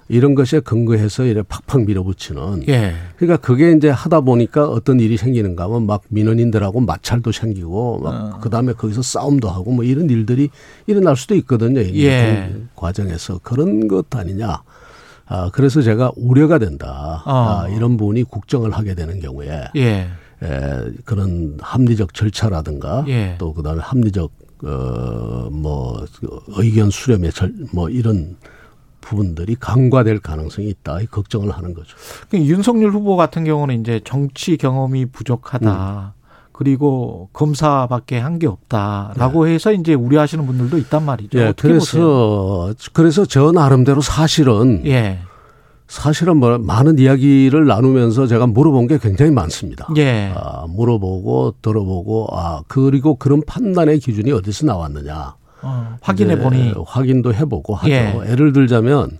[0.08, 2.94] 이런 것에 근거해서 이래 팍팍 밀어붙이는 예.
[3.16, 8.38] 그러니까 그게 이제 하다 보니까 어떤 일이 생기는가 하면 막 민원인들하고 마찰도 생기고 막 어.
[8.40, 10.48] 그다음에 거기서 싸움도 하고 뭐 이런 일들이
[10.86, 11.80] 일어날 수도 있거든요.
[11.80, 12.50] 이 예.
[12.52, 14.62] 동- 과정에서 그런 것 아니냐.
[15.28, 17.22] 아, 그래서 제가 우려가 된다.
[17.26, 17.32] 어.
[17.64, 20.06] 아, 이런 분이 국정을 하게 되는 경우에 예.
[20.42, 23.34] 에, 그런 합리적 절차라든가 예.
[23.38, 24.30] 또 그다음에 합리적
[24.64, 26.04] 어뭐
[26.58, 28.36] 의견 수렴의 절 뭐 이런
[29.10, 31.00] 부분들이 강화될 가능성이 있다.
[31.00, 31.96] 이 걱정을 하는 거죠.
[32.28, 36.14] 그 윤석열 후보 같은 경우는 이제 정치 경험이 부족하다.
[36.52, 41.38] 그리고 검사밖에 한 게 없다라고 해서 이제 우려하시는 분들도 있단 말이죠.
[41.38, 42.02] 예, 어떻게 보세요?
[42.02, 45.18] 그래서 그래서 저 나름대로 사실은 예.
[45.86, 49.86] 사실은 뭐 많은 이야기를 나누면서 제가 물어본 게 굉장히 많습니다.
[49.98, 50.32] 예.
[50.34, 57.74] 아, 물어보고 들어보고 아 그리고 그런 판단의 기준이 어디서 나왔느냐 어, 확인해 보니 확인도 해보고
[57.74, 57.90] 하죠.
[57.90, 58.14] 예.
[58.28, 59.18] 예를 들자면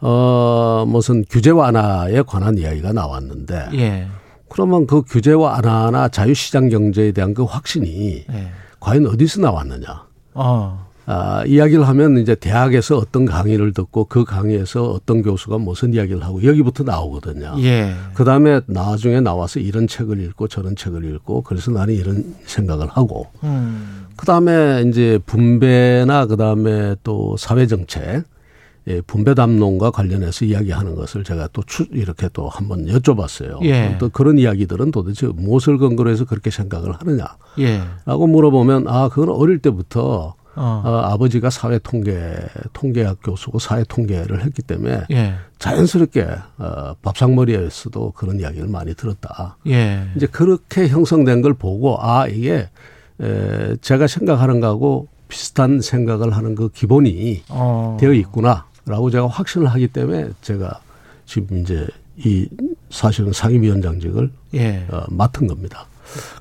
[0.00, 4.08] 어 무슨 규제 완화에 관한 이야기가 나왔는데 예.
[4.48, 8.48] 그러면 그 규제 완화나 자유시장 경제에 대한 그 확신이 예.
[8.80, 10.04] 과연 어디서 나왔느냐?
[10.34, 10.85] 어.
[11.08, 16.42] 아, 이야기를 하면 이제 대학에서 어떤 강의를 듣고 그 강의에서 어떤 교수가 무슨 이야기를 하고
[16.42, 17.54] 여기부터 나오거든요.
[17.60, 17.94] 예.
[18.14, 23.28] 그 다음에 나중에 나와서 이런 책을 읽고 저런 책을 읽고 그래서 나는 이런 생각을 하고
[23.44, 24.06] 음.
[24.16, 28.24] 그 다음에 이제 분배나 그 다음에 또 사회정책,
[28.88, 33.62] 예, 분배 담론과 관련해서 이야기하는 것을 제가 또 추, 이렇게 또 한번 여쭤봤어요.
[33.64, 33.96] 예.
[34.00, 37.26] 또 그런 이야기들은 도대체 무엇을 근거로 해서 그렇게 생각을 하느냐?
[37.60, 37.82] 예.
[38.06, 40.82] 라고 물어보면 아, 그건 어릴 때부터 어.
[40.84, 42.34] 어, 아버지가 사회 통계,
[42.72, 45.34] 통계학 교수고 사회 통계를 했기 때문에 예.
[45.58, 46.26] 자연스럽게
[46.58, 49.58] 어, 밥상머리에서도 그런 이야기를 많이 들었다.
[49.66, 50.02] 예.
[50.16, 52.68] 이제 그렇게 형성된 걸 보고 아 이게
[53.20, 57.96] 에, 제가 생각하는 거하고 비슷한 생각을 하는 그 기본이 어.
[58.00, 60.80] 되어 있구나라고 제가 확신을 하기 때문에 제가
[61.26, 61.86] 지금 이제
[62.16, 62.48] 이
[62.90, 64.86] 사실은 상임위원장직을 예.
[64.90, 65.86] 어, 맡은 겁니다.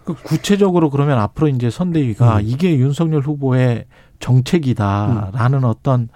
[0.03, 2.41] 그 구체적으로 그러면 앞으로 이제 선대위가 음.
[2.45, 3.85] 이게 윤석열 후보의
[4.19, 6.09] 정책이다라는 어떤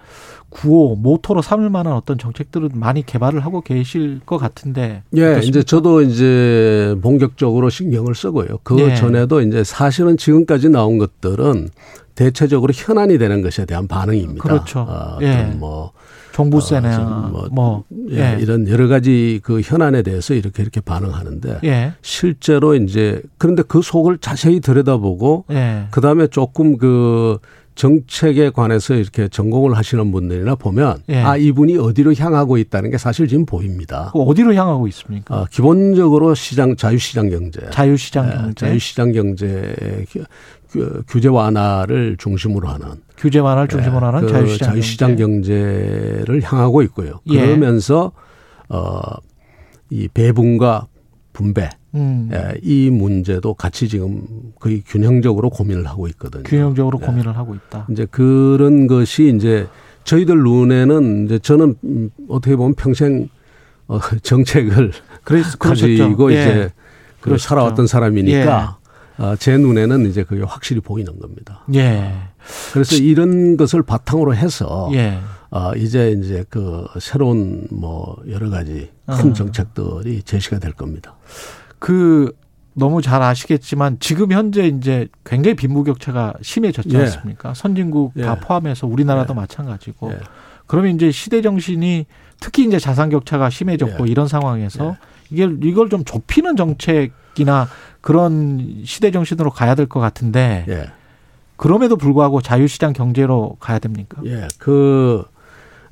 [0.50, 5.48] 구호 모토로 삼을 만한 어떤 정책들은 많이 개발을 하고 계실 것 같은데 예, 어떻습니까?
[5.48, 8.58] 이제 저도 이제 본격적으로 신경을 쓰고요.
[8.64, 8.94] 그 예.
[8.96, 11.68] 전에도 이제 사실은 지금까지 나온 것들은
[12.16, 14.42] 대체적으로 현안이 되는 것에 대한 반응입니다.
[14.42, 14.80] 그렇죠.
[14.80, 15.44] 어, 예.
[15.56, 15.92] 뭐
[16.32, 21.92] 종부세나 어, 뭐, 뭐, 예, 이런 여러 가지 그 현안에 대해서 이렇게 이렇게 반응하는데 예.
[22.02, 25.86] 실제로 이제 그런데 그 속을 자세히 들여다보고 예.
[25.90, 27.38] 그 다음에 조금 그
[27.74, 31.22] 정책에 관해서 이렇게 전공을 하시는 분들이나 보면 예.
[31.22, 34.10] 아 이분이 어디로 향하고 있다는 게 사실 지금 보입니다.
[34.12, 35.34] 그 어디로 향하고 있습니까?
[35.42, 40.24] 어, 기본적으로 시장 자유시장 경제, 자유시장 예, 경제, 자유시장 경제 규-
[40.70, 45.54] 규- 규제 완화를 중심으로 하는 규제 완화를 중심으로 하는 그 자유시장, 자유시장 경제.
[45.54, 47.20] 경제를 향하고 있고요.
[47.30, 47.40] 예.
[47.40, 48.12] 그러면서
[48.68, 50.86] 어이 배분과
[51.32, 52.30] 분배 음.
[52.32, 54.22] 예, 이 문제도 같이 지금
[54.58, 56.44] 거의 균형적으로 고민을 하고 있거든요.
[56.44, 57.06] 균형적으로 예.
[57.06, 57.86] 고민을 하고 있다.
[57.90, 59.66] 이제 그런 것이 이제
[60.04, 63.28] 저희들 눈에는 이제 저는 음, 어떻게 보면 평생
[63.88, 64.92] 어, 정책을
[65.24, 66.40] 그래서 가지고 예.
[66.40, 66.70] 이제
[67.20, 67.36] 그.
[67.36, 68.78] 살아왔던 사람이니까
[69.18, 71.64] 어, 제 눈에는 이제 그게 확실히 보이는 겁니다.
[71.74, 72.14] 예.
[72.72, 75.18] 그래서 이런 것을 바탕으로 해서 예.
[75.50, 79.32] 어, 이제 이제 그 새로운 뭐 여러 가지 큰 어.
[79.34, 81.16] 정책들이 제시가 될 겁니다.
[81.80, 82.32] 그
[82.74, 87.00] 너무 잘 아시겠지만 지금 현재 이제 굉장히 빈부격차가 심해졌지 예.
[87.00, 87.52] 않습니까?
[87.54, 88.40] 선진국 다 예.
[88.46, 89.36] 포함해서 우리나라도 예.
[89.36, 90.12] 마찬가지고.
[90.12, 90.18] 예.
[90.68, 92.06] 그러면 이제 시대 정신이
[92.38, 94.10] 특히 이제 자산 격차가 심해졌고 예.
[94.10, 94.96] 이런 상황에서
[95.30, 97.68] 이게 이걸 좀 좁히는 정책이나
[98.00, 100.86] 그런 시대 정신으로 가야 될 것 같은데 예.
[101.56, 104.22] 그럼에도 불구하고 자유시장 경제로 가야 됩니까?
[104.24, 104.46] 예.
[104.58, 105.24] 그,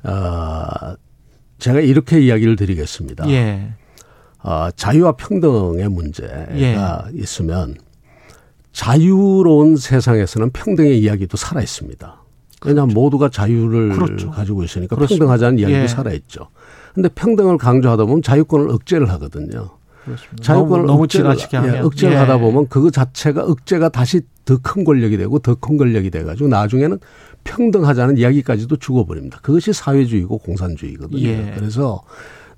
[0.03, 0.95] 어,
[1.59, 3.29] 제가 이렇게 이야기를 드리겠습니다.
[3.29, 3.73] 예.
[4.41, 6.77] 어, 자유와 평등의 문제가 예.
[7.13, 7.75] 있으면
[8.71, 12.21] 자유로운 세상에서는 평등의 이야기도 살아 있습니다.
[12.65, 14.31] 왜냐하면 모두가 자유를 그렇죠.
[14.31, 15.25] 가지고 있으니까 그렇습니다.
[15.25, 15.87] 평등하자는 이야기도 예.
[15.87, 16.47] 살아 있죠.
[16.93, 19.69] 근데 평등을 강조하다 보면 자유권을 억제를 하거든요.
[20.05, 20.43] 그렇습니다.
[20.43, 22.17] 자유권을 너무, 너무 억제를, 지나치게 하면 예, 억제를 예.
[22.17, 26.49] 하다 보면 그거 자체가 억제가 다시 더 큰 권력이 되고 더 큰 권력이 돼 가지고
[26.49, 26.97] 나중에는
[27.43, 29.39] 평등하자는 이야기까지도 죽어버립니다.
[29.41, 31.21] 그것이 사회주의고 공산주의거든요.
[31.21, 31.53] 예.
[31.55, 32.01] 그래서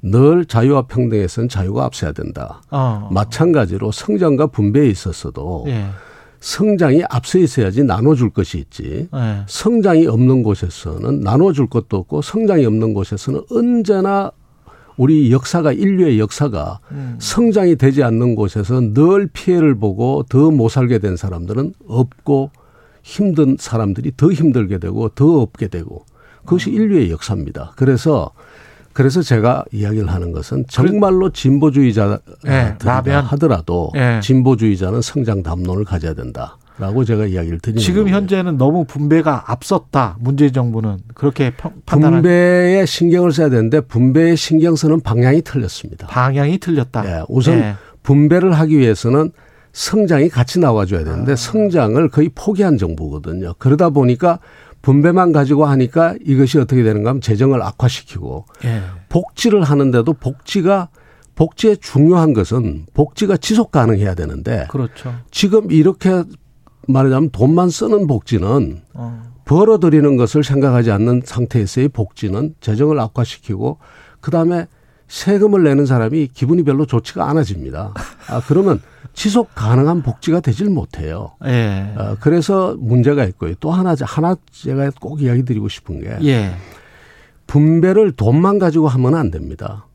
[0.01, 2.61] 늘 자유와 평등에서는 자유가 앞서야 된다.
[2.71, 3.09] 어.
[3.11, 5.85] 마찬가지로 성장과 분배에 있어서도 예.
[6.39, 9.07] 성장이 앞서 있어야지 나눠줄 것이 있지.
[9.13, 9.43] 예.
[9.47, 14.31] 성장이 없는 곳에서는 나눠줄 것도 없고 성장이 없는 곳에서는 언제나
[14.97, 17.15] 우리 역사가 인류의 역사가 음.
[17.19, 22.51] 성장이 되지 않는 곳에서 늘 피해를 보고 더 못 살게 된 사람들은 없고
[23.03, 26.05] 힘든 사람들이 더 힘들게 되고 더 없게 되고
[26.43, 26.75] 그것이 음.
[26.75, 27.73] 인류의 역사입니다.
[27.77, 28.31] 그래서
[29.01, 33.23] 그래서 제가 이야기를 하는 것은 정말로 진보주의자들이라 예, 라면.
[33.23, 34.19] 하더라도 예.
[34.21, 38.07] 진보주의자는 성장 담론을 가져야 된다 라고 제가 이야기를 드리는 지금.
[38.07, 40.17] 현재는 너무 분배가 앞섰다.
[40.19, 46.05] 문재인 정부는 그렇게 평, 판단한 분배에 신경을 써야 되는데 분배에 신경 쓰는 방향이 틀렸습니다.
[46.05, 47.03] 방향이 틀렸다.
[47.05, 47.73] 예, 우선 예.
[48.03, 49.31] 분배를 하기 위해서는
[49.73, 51.03] 성장이 같이 나와줘야 아.
[51.05, 53.55] 되는데 성장을 거의 포기한 정부거든요.
[53.57, 54.37] 그러다 보니까
[54.81, 58.81] 분배만 가지고 하니까 이것이 어떻게 되는가 하면 재정을 악화시키고 예.
[59.09, 60.89] 복지를 하는데도 복지가
[61.35, 65.13] 복지의 중요한 것은 복지가 지속 가능해야 되는데 그렇죠.
[65.31, 66.23] 지금 이렇게
[66.87, 69.31] 말하자면 돈만 쓰는 복지는 어.
[69.45, 73.77] 벌어들이는 것을 생각하지 않는 상태에서의 복지는 재정을 악화시키고
[74.19, 74.67] 그다음에
[75.07, 77.93] 세금을 내는 사람이 기분이 별로 좋지가 않아집니다.
[78.29, 78.81] 아, 그러면
[79.13, 81.31] 지속 가능한 복지가 되질 못해요.
[81.45, 81.93] 예.
[81.95, 83.53] 어, 그래서 문제가 있고요.
[83.59, 86.51] 또 하나, 하나 제가 꼭 이야기 드리고 싶은 게 예.
[87.47, 89.85] 분배를 돈만 가지고 하면 안 됩니다.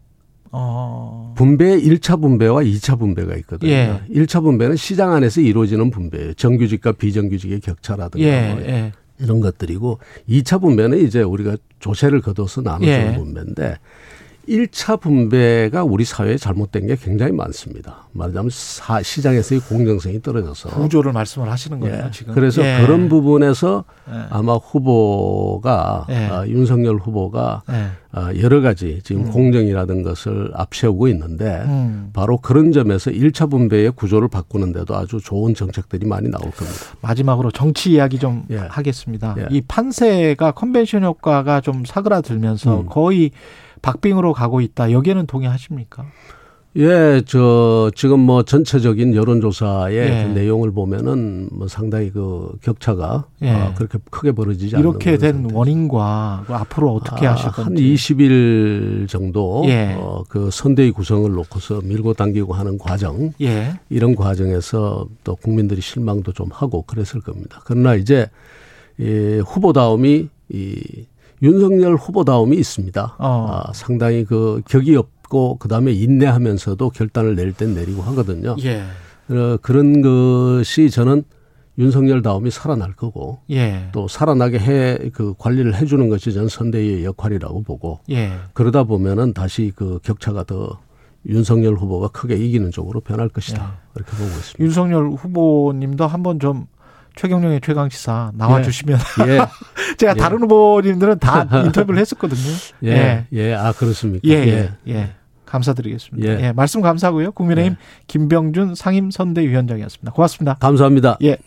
[0.52, 1.34] 어.
[1.36, 3.70] 분배 1차 분배와 2차 분배가 있거든요.
[3.70, 4.00] 예.
[4.10, 6.34] 1차 분배는 시장 안에서 이루어지는 분배예요.
[6.34, 8.52] 정규직과 비정규직의 격차라든가 예.
[8.52, 8.92] 뭐 예.
[9.18, 9.98] 이런 것들이고
[10.28, 13.16] 2차 분배는 이제 우리가 조세를 거둬서 나눠주는 예.
[13.16, 13.78] 분배인데
[14.48, 18.06] 1차 분배가 우리 사회에 잘못된 게 굉장히 많습니다.
[18.12, 22.10] 말하자면 사- 시장에서의 공정성이 떨어져서 구조를 말씀을 하시는 거예요, 예.
[22.12, 22.32] 지금.
[22.34, 22.80] 그래서 예.
[22.80, 24.14] 그런 부분에서 예.
[24.30, 26.14] 아마 후보가 예.
[26.26, 27.86] 아, 윤석열 후보가 예.
[28.12, 32.10] 아, 여러 가지 지금 공정이라든 것을 앞세우고 있는데 음.
[32.14, 36.78] 바로 그런 점에서 1차 분배의 구조를 바꾸는데도 아주 좋은 정책들이 많이 나올 겁니다.
[37.02, 38.56] 마지막으로 정치 이야기 좀 예.
[38.56, 39.34] 하겠습니다.
[39.38, 39.46] 예.
[39.50, 42.86] 이 판세가 컨벤션 효과가 좀 사그라들면서 음.
[42.86, 43.32] 거의
[43.86, 44.90] 박빙으로 가고 있다.
[44.90, 46.06] 여기에는 동의하십니까?
[46.78, 50.24] 예, 저 지금 뭐 전체적인 여론조사의 예.
[50.24, 53.50] 그 내용을 보면은 뭐 상당히 그 격차가 예.
[53.50, 55.54] 아, 그렇게 크게 벌어지지 이렇게 된 상태.
[55.54, 57.82] 원인과 그 앞으로 어떻게 아, 하실 한 건지.
[57.82, 59.94] 20일 정도 예.
[59.98, 63.72] 어, 그 선대위 구성을 놓고서 밀고 당기고 하는 과정 예.
[63.88, 67.62] 이런 과정에서 또 국민들이 실망도 좀 하고 그랬을 겁니다.
[67.64, 68.28] 그러나 이제
[68.98, 71.06] 이 후보다움이 이
[71.42, 73.16] 윤석열 후보다움이 있습니다.
[73.18, 73.46] 어.
[73.50, 78.56] 아, 상당히 그 격이 없고 그 다음에 인내하면서도 결단을 내릴 땐 내리고 하거든요.
[78.64, 78.82] 예.
[79.28, 81.24] 어, 그런 것이 저는
[81.78, 83.88] 윤석열 다움이 살아날 거고 예.
[83.92, 88.32] 또 살아나게 해 그 관리를 해주는 것이 저는 선대위의 역할이라고 보고 예.
[88.54, 90.78] 그러다 보면은 다시 그 격차가 더
[91.28, 93.90] 윤석열 후보가 크게 이기는 쪽으로 변할 것이다 예.
[93.96, 94.64] 이렇게 보고 있습니다.
[94.64, 96.66] 윤석열 후보님도 한번 좀
[97.16, 98.62] 최경영의 최강 시사 나와 예.
[98.62, 99.38] 주시면 예,
[99.96, 100.20] 제가 예.
[100.20, 102.56] 다른 후보님들은 다 인터뷰를 했었거든요.
[102.84, 104.28] 예, 예, 아 그렇습니까?
[104.28, 105.10] 예, 예, 예.
[105.46, 106.28] 감사드리겠습니다.
[106.28, 106.46] 예.
[106.46, 106.52] 예.
[106.52, 107.32] 말씀 감사하고요.
[107.32, 110.12] 국민의힘 김병준 상임 선대위원장이었습니다.
[110.12, 110.54] 고맙습니다.
[110.60, 111.16] 감사합니다.
[111.22, 111.38] 예.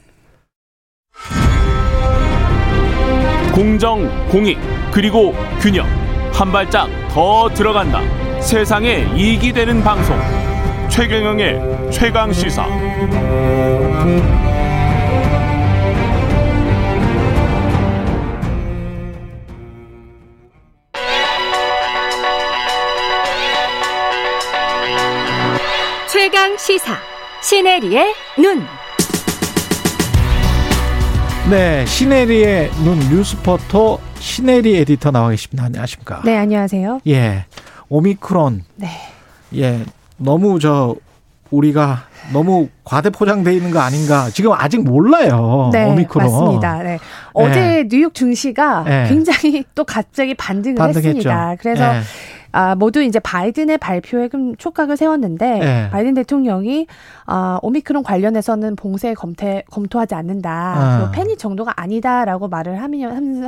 [3.53, 4.57] 공정, 공익,
[4.91, 5.85] 그리고 균형.
[6.31, 7.99] 한 발짝 더 들어간다.
[8.41, 10.17] 세상에 이익이 되는 방송.
[10.89, 12.65] 최경영의 최강 시사.
[26.19, 26.97] 최강 시사
[27.41, 28.61] 시네리의 눈.
[31.49, 35.63] 네, 시네리의 눈 뉴스포터 시네리 에디터 나와 계십니다.
[35.63, 36.23] 안녕하십니까?
[36.25, 36.99] 네, 안녕하세요.
[37.07, 37.45] 예.
[37.87, 38.65] 오미크론.
[38.75, 38.89] 네.
[39.55, 39.79] 예.
[40.17, 40.97] 너무 저
[41.51, 42.03] 우리가
[42.33, 44.29] 너무 과대 포장돼 있는 거 아닌가?
[44.29, 45.69] 지금 아직 몰라요.
[45.71, 46.29] 네, 오미크론.
[46.29, 46.83] 맞습니다.
[46.83, 46.99] 네.
[47.31, 49.05] 어제 뉴욕 증시가 네.
[49.07, 51.07] 굉장히 또 갑자기 반등을 반등했죠.
[51.07, 51.55] 했습니다.
[51.61, 52.01] 그래서 예.
[52.51, 55.89] 아, 모두 이제 바이든의 발표에 좀 촉각을 세웠는데 네.
[55.91, 56.87] 바이든 대통령이
[57.31, 60.51] 아, 오미크론 관련해서는 봉쇄 검토, 검토하지 않는다.
[60.51, 61.11] 아.
[61.11, 63.47] 패닉 정도가 아니다라고 말을 하면,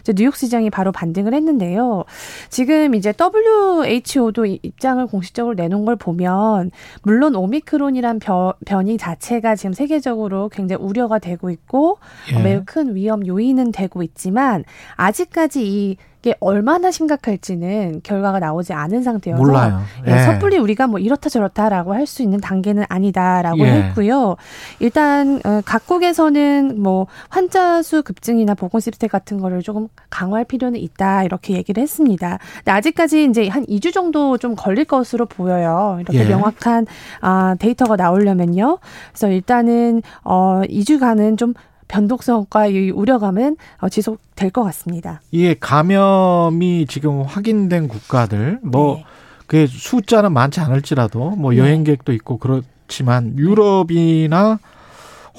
[0.00, 2.04] 이제 뉴욕 시장이 바로 반등을 했는데요.
[2.50, 6.70] 지금 이제 WHO도 입장을 공식적으로 내놓은 걸 보면
[7.02, 11.98] 물론 오미크론이란 변, 변이 자체가 지금 세계적으로 굉장히 우려가 되고 있고
[12.32, 12.42] 예.
[12.42, 14.64] 매우 큰 위험 요인은 되고 있지만
[14.96, 19.82] 아직까지 이 이게 얼마나 심각할지는 결과가 나오지 않은 상태여서 몰라요.
[20.06, 20.18] 예, 예.
[20.20, 23.72] 섣불리 우리가 뭐 이렇다 저렇다라고 할 수 있는 단계는 아니다라고 예.
[23.72, 24.36] 했고요.
[24.80, 31.24] 일단 어, 각국에서는 뭐 환자 수 급증이나 보건 시스템 같은 거를 조금 강화할 필요는 있다
[31.24, 32.38] 이렇게 얘기를 했습니다.
[32.58, 35.98] 근데 아직까지 이제 한 2주 정도 좀 걸릴 것으로 보여요.
[36.00, 36.24] 이렇게 예.
[36.28, 36.86] 명확한
[37.20, 38.78] 아, 데이터가 나오려면요.
[39.10, 41.54] 그래서 일단은 어 2주간은 좀
[41.88, 45.20] 변동성과 이 우려감은 어, 지속될 것 같습니다.
[45.30, 49.04] 이게 감염이 지금 확인된 국가들 뭐 네.
[49.46, 51.58] 그 숫자는 많지 않을지라도 뭐 네.
[51.58, 54.58] 여행객도 있고 그 렇지만 유럽이나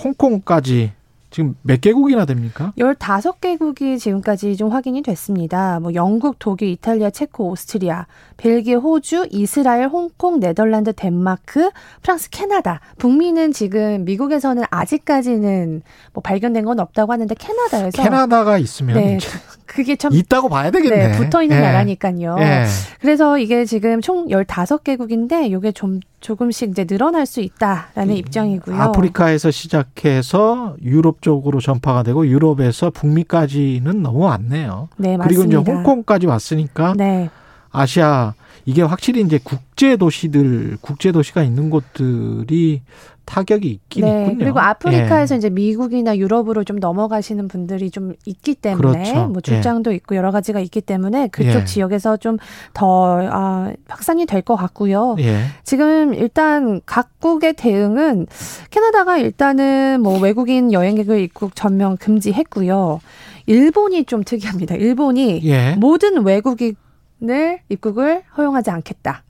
[0.03, 0.91] 홍콩까지
[1.35, 2.71] 지금 몇 개국이나 됩니까?
[2.77, 5.81] 15개국이 지금까지 좀 확인이 됐습니다.
[5.81, 8.05] 뭐 영국, 독일, 이탈리아, 체코, 오스트리아,
[8.37, 11.71] 벨기에, 호주, 이스라엘, 홍콩, 네덜란드, 덴마크,
[12.01, 12.79] 프랑스, 캐나다.
[12.99, 15.81] 북미는 지금 미국에서는 아직까지는
[16.13, 19.17] 뭐 발견된 건 없다고 하는데 캐나다에서 캐나다가 있으면 네,
[19.65, 21.07] 그게 참 있다고 봐야 되겠네.
[21.07, 21.61] 네, 붙어 있는 예.
[21.61, 22.37] 나라니까요.
[22.39, 22.65] 예.
[23.01, 28.75] 그래서 이게 지금 총 15개국인데 이게 좀 조금씩 이제 늘어날 수 있다라는 입장이고요.
[28.75, 34.89] 음, 아프리카에서 시작해서 유럽 쪽으로 전파가 되고 유럽에서 북미까지는 넘어왔네요.
[34.97, 35.71] 네, 그리고 이제 맞습니다.
[35.71, 37.29] 홍콩까지 왔으니까 네.
[37.71, 38.33] 아시아
[38.65, 42.81] 이게 확실히 이제 국제 도시들 국제 도시가 있는 곳들이
[43.25, 44.37] 타격이 있긴 네, 있군요.
[44.37, 45.37] 그리고 아프리카에서 예.
[45.37, 49.27] 이제 미국이나 유럽으로 좀 넘어가시는 분들이 좀 있기 때문에 그렇죠.
[49.27, 51.65] 뭐 출장도 있고 여러 가지가 있기 때문에 그쪽 예.
[51.65, 55.15] 지역에서 좀더 아, 확산이 될 것 같고요.
[55.19, 55.39] 예.
[55.63, 58.27] 지금 일단 각국의 대응은
[58.69, 63.01] 캐나다가 일단은 뭐 외국인 여행객을 입국 전면 금지했고요.
[63.47, 64.75] 일본이 좀 특이합니다.
[64.75, 65.75] 일본이 예.
[65.75, 69.23] 모든 외국인을 입국을 허용하지 않겠다.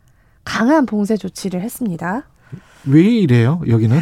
[0.44, 2.28] 강한 봉쇄 조치를 했습니다.
[2.88, 3.62] 왜 이래요?
[3.68, 4.00] 여기는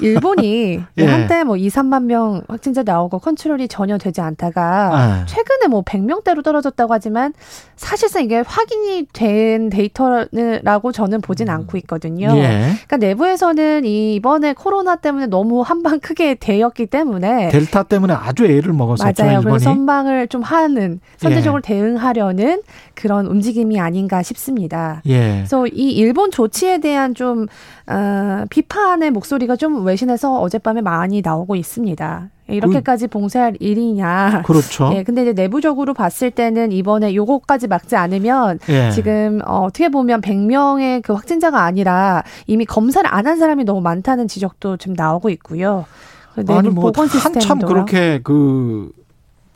[0.00, 1.06] 일본이 예.
[1.06, 5.26] 한때 뭐 2, 3만 명 확진자 나오고 컨트롤이 전혀 되지 않다가 아.
[5.26, 7.32] 최근에 뭐 100명대로 떨어졌다고 하지만
[7.76, 12.28] 사실상 이게 확인이 된 데이터라고 저는 보진 않고 있거든요.
[12.36, 12.72] 예.
[12.86, 18.72] 그러니까 내부에서는 이 이번에 코로나 때문에 너무 한방 크게 데였기 때문에 델타 때문에 아주 애를
[18.72, 19.38] 먹었었죠 맞아요.
[19.38, 19.52] 일본이.
[19.52, 21.68] 그래서 선방을 좀 하는 선제적으로 예.
[21.68, 22.62] 대응하려는
[22.94, 25.02] 그런 움직임이 아닌가 싶습니다.
[25.06, 25.36] 예.
[25.38, 27.46] 그래서 이 일본 조치에 대한 좀
[27.86, 32.28] 어, 비판의 목소리가 좀 외신에서 어젯밤에 많이 나오고 있습니다.
[32.46, 34.42] 이렇게까지 봉쇄할 일이냐.
[34.44, 34.92] 그렇죠.
[34.96, 38.90] 예, 근데 이제 내부적으로 봤을 때는 이번에 요거까지 막지 않으면 예.
[38.90, 44.28] 지금 어, 어떻게 보면 100명의 그 확진자가 아니라 이미 검사를 안 한 사람이 너무 많다는
[44.28, 45.86] 지적도 좀 나오고 있고요.
[46.34, 47.58] 그 아니 뭐 한참.
[47.60, 48.90] 그렇게 그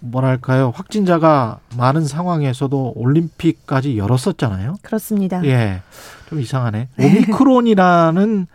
[0.00, 4.76] 뭐랄까요 확진자가 많은 상황에서도 올림픽까지 열었었잖아요.
[4.80, 5.44] 그렇습니다.
[5.44, 5.82] 예,
[6.30, 6.88] 좀 이상하네.
[6.98, 8.46] 오미크론이라는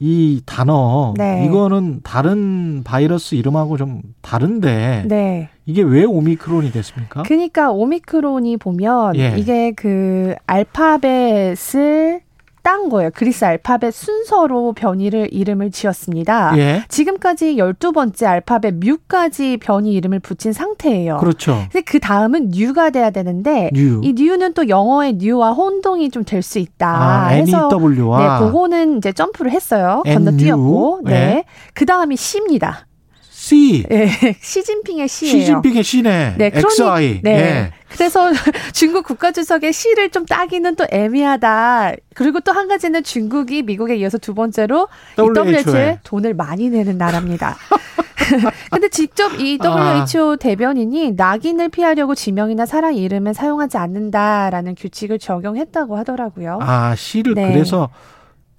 [0.00, 1.44] 이 단어 네.
[1.46, 5.50] 이거는 다른 바이러스 이름하고 좀 다른데 네.
[5.66, 7.22] 이게 왜 오미크론이 됐습니까?
[7.24, 9.34] 그러니까 오미크론이 보면 예.
[9.36, 12.22] 이게 그 알파벳을
[12.62, 13.10] 딴 거예요.
[13.14, 16.56] 그리스 알파벳 순서로 변이를 이름을 지었습니다.
[16.58, 21.18] 예, 지금까지 12번째 알파벳 뮤까지 변이 이름을 붙인 상태예요.
[21.18, 21.54] 그렇죠.
[21.72, 24.00] 근데 그 다음은 뉴가 돼야 되는데 뉴.
[24.02, 26.88] 이 뉴는 또 영어의 new와 혼동이 좀 될 수 있다.
[26.88, 30.02] 아, 해서 NEW와 네, 그거는 이제 점프를 했어요.
[30.06, 31.00] 건너뛰었고.
[31.04, 31.10] 네.
[31.10, 31.44] 네.
[31.74, 32.86] 그 다음이 C입니다.
[33.50, 33.84] C.
[33.90, 34.06] 예,
[34.40, 35.32] 시진핑의 C예요.
[35.40, 36.34] 시진핑의 C네.
[36.38, 37.20] 네, 그러니- XI.
[37.24, 37.30] 네.
[37.32, 37.72] 예.
[37.88, 38.30] 그래서
[38.72, 41.94] 중국 국가주석의 C를 좀 따기는 또 애매하다.
[42.14, 44.86] 그리고 또 한 가지는 중국이 미국에 이어서 두 번째로
[45.18, 45.64] 이 WHO 에.
[45.64, 47.56] WHO에 돈을 많이 내는 나라입니다.
[48.70, 50.04] 근데 직접 이 아.
[50.04, 56.60] WHO 대변인이 낙인을 피하려고 지명이나 사람 이름은 사용하지 않는다라는 규칙을 적용했다고 하더라고요.
[56.62, 57.52] 아, C를 네.
[57.52, 57.88] 그래서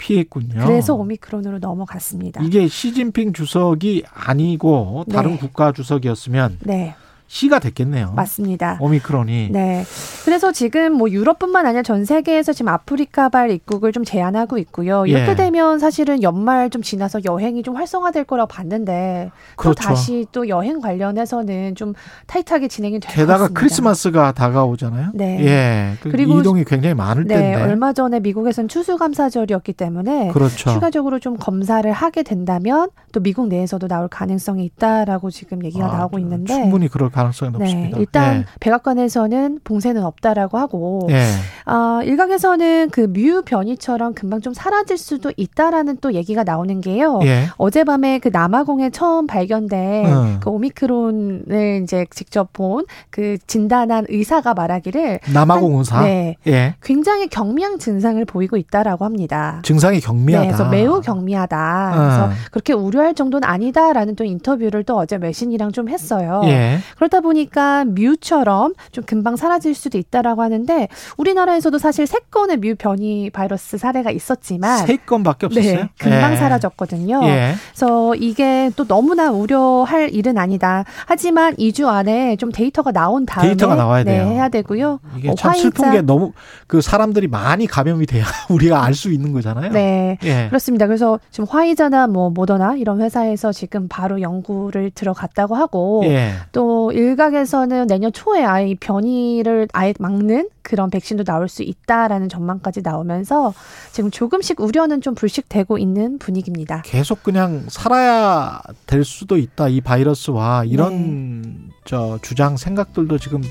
[0.01, 0.65] 피했군요.
[0.65, 2.41] 그래서 오미크론으로 넘어갔습니다.
[2.41, 5.37] 이게 시진핑 주석이 아니고 다른 네.
[5.37, 6.95] 국가 주석이었으면 네,
[7.31, 8.11] C가 됐겠네요.
[8.13, 8.77] 맞습니다.
[8.81, 9.51] 오미크론이.
[9.51, 9.85] 네.
[10.25, 15.05] 그래서 지금 뭐 유럽뿐만 아니라 전 세계에서 지금 아프리카발 입국을 좀 제한하고 있고요.
[15.05, 15.35] 이렇게 예.
[15.35, 19.81] 되면 사실은 연말 좀 지나서 여행이 좀 활성화될 거라고 봤는데 또 그렇죠.
[19.81, 21.93] 다시 또 여행 관련해서는 좀
[22.27, 23.59] 타이트하게 진행이 될것 게다가 같습니다.
[23.61, 25.11] 크리스마스가 다가오잖아요.
[25.13, 25.45] 네.
[25.45, 25.93] 예.
[26.01, 27.61] 그 그리고 이동이 굉장히 많을 네, 텐데.
[27.61, 30.69] 얼마 전에 미국에서는 추수감사절이었기 때문에 그렇죠.
[30.69, 36.19] 추가적으로 좀 검사를 하게 된다면 또 미국 내에서도 나올 가능성이 있다라고 지금 얘기가 아, 나오고
[36.19, 37.97] 있는데 충분히 그럴 가 능성이 네, 높습니다.
[37.99, 41.15] 일단 백악관에서는 봉쇄는 없다라고 하고 예.
[41.15, 41.71] 예.
[41.71, 47.19] 어, 일각에서는 그 뮤 변이처럼 금방 좀 사라질 수도 있다라는 또 얘기가 나오는 게요.
[47.23, 47.47] 예.
[47.57, 50.37] 어젯밤에 그 남아공에 처음 발견된 음.
[50.41, 56.01] 그 오미크론을 이제 직접 본 그 진단한 의사가 말하기를 남아공 의사.
[56.01, 56.35] 네.
[56.47, 56.75] 예.
[56.81, 59.59] 굉장히 경미한 증상을 보이고 있다라고 합니다.
[59.63, 60.45] 증상이 경미하다.
[60.45, 61.91] 네, 그래서 매우 경미하다.
[61.95, 62.29] 그래서 어.
[62.51, 66.41] 그렇게 우려할 정도는 아니다라는 또 인터뷰를 또 어제 외신이랑 좀 했어요.
[66.45, 66.79] 예.
[67.11, 70.87] 그러다 보니까 뮤처럼 좀 금방 사라질 수도 있다라고 하는데
[71.17, 75.75] 우리나라에서도 사실 세 건의 뮤 변이 바이러스 사례가 있었지만 세 건밖에 없었어요.
[75.75, 76.37] 네, 금방 예.
[76.37, 77.19] 사라졌거든요.
[77.23, 77.53] 예.
[77.73, 80.85] 그래서 이게 또 너무나 우려할 일은 아니다.
[81.05, 84.27] 하지만 2주 안에 좀 데이터가 나온 다음에 데이터가 나와야 네, 돼요.
[84.27, 84.99] 해야 되고요.
[85.17, 86.31] 이게 어, 참 슬픈 화이자- 게 너무
[86.67, 89.71] 그 사람들이 많이 감염이 돼야 우리가 알 수 있는 거잖아요.
[89.71, 90.17] 네.
[90.23, 90.45] 예.
[90.49, 90.85] 그렇습니다.
[90.85, 96.33] 그래서 지금 화이자나 뭐 모더나 이런 회사에서 지금 바로 연구를 들어갔다고 하고 예.
[96.51, 102.81] 또 일각에서는 내년 초에 아예 이 변이를 아예 막는 그런 백신도 나올 수 있다라는 전망까지
[102.83, 103.53] 나오면서
[103.91, 106.83] 지금 조금씩 우려는 좀 불식되고 있는 분위기입니다.
[106.85, 111.49] 계속 그냥 살아야 될 수도 있다 이 바이러스와 이런 네.
[111.85, 113.41] 저 주장 생각들도 지금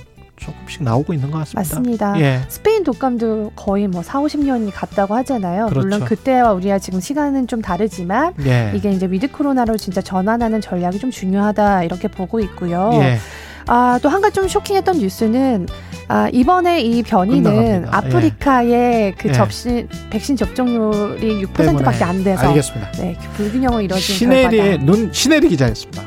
[0.40, 1.60] 조금씩 나오고 있는 것 같습니다.
[1.60, 2.20] 맞습니다.
[2.20, 2.40] 예.
[2.48, 5.66] 스페인 독감도 거의 뭐 4, 50년이 갔다고 하잖아요.
[5.66, 5.80] 그렇죠.
[5.86, 8.72] 물론 그때와 우리가 지금 시간은 좀 다르지만 예.
[8.74, 12.90] 이게 이제 위드 코로나로 진짜 전환하는 전략이 좀 중요하다 이렇게 보고 있고요.
[12.94, 13.18] 예.
[13.66, 15.66] 아, 또 한 가지 좀 쇼킹했던 뉴스는
[16.08, 17.96] 아, 이번에 이 변이는 끝나갑니다.
[17.96, 19.32] 아프리카의 그 예.
[19.32, 22.90] 접신 백신 접종률이 6%밖에 안 돼서 알겠습니다.
[22.92, 24.84] 네, 불균형으로 이루어진 시네리의 결과다.
[24.84, 26.02] 눈 시네리 기자였습니다.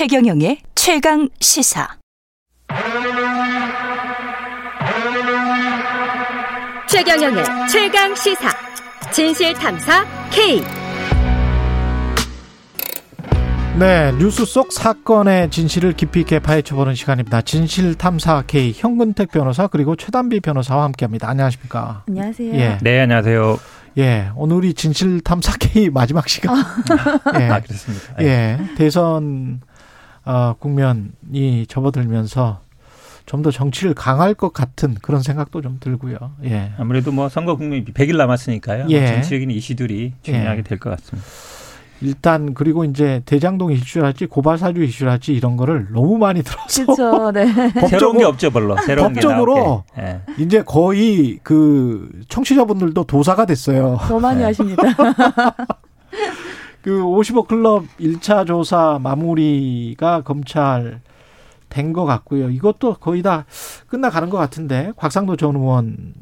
[0.00, 1.86] 최경영의 최강 시사.
[6.88, 8.48] 최경영의 최강 시사.
[9.12, 10.62] 진실 탐사 K.
[13.78, 17.42] 네, 뉴스 속 사건의 진실을 깊이 있게 파헤쳐보는 시간입니다.
[17.42, 21.28] 진실 탐사 K 현근택 변호사 그리고 최단비 변호사와 함께합니다.
[21.28, 22.04] 안녕하십니까?
[22.08, 22.54] 안녕하세요.
[22.54, 22.78] 예.
[22.80, 23.58] 네, 안녕하세요.
[23.98, 26.56] 예, 오늘이 진실 탐사 K 마지막 시간.
[27.38, 27.44] 예.
[27.50, 28.14] 아, 그렇습니다.
[28.20, 29.60] 예, 대선
[30.30, 32.60] 어, 국면이 접어들면서
[33.26, 36.16] 좀 더 정치를 강할 것 같은 그런 생각도 좀 들고요.
[36.44, 36.72] 예.
[36.78, 38.86] 아무래도 뭐 선거 국면이 100일 남았으니까요.
[38.90, 39.06] 예.
[39.06, 40.62] 정치적인 이슈들이 중요하게 예.
[40.62, 41.28] 될것 같습니다.
[42.02, 47.30] 일단 그리고 이제 대장동 이슈랄지 고발 사주 이슈랄지 이런 거를 너무 많이 들어서 그렇죠.
[47.30, 47.46] 네.
[47.88, 48.76] 새로운 게 없죠, 별로.
[48.78, 50.02] 새로운 법적으로 게.
[50.02, 50.20] 예.
[50.38, 53.98] 이제 거의 그 청취자분들도 도사가 됐어요.
[54.08, 54.82] 더 많이 하십니다.
[56.82, 61.00] 그 50억 클럽 1차 조사 마무리가 검찰
[61.68, 62.50] 된 것 같고요.
[62.50, 63.44] 이것도 거의 다
[63.86, 66.14] 끝나가는 것 같은데 곽상도 전 의원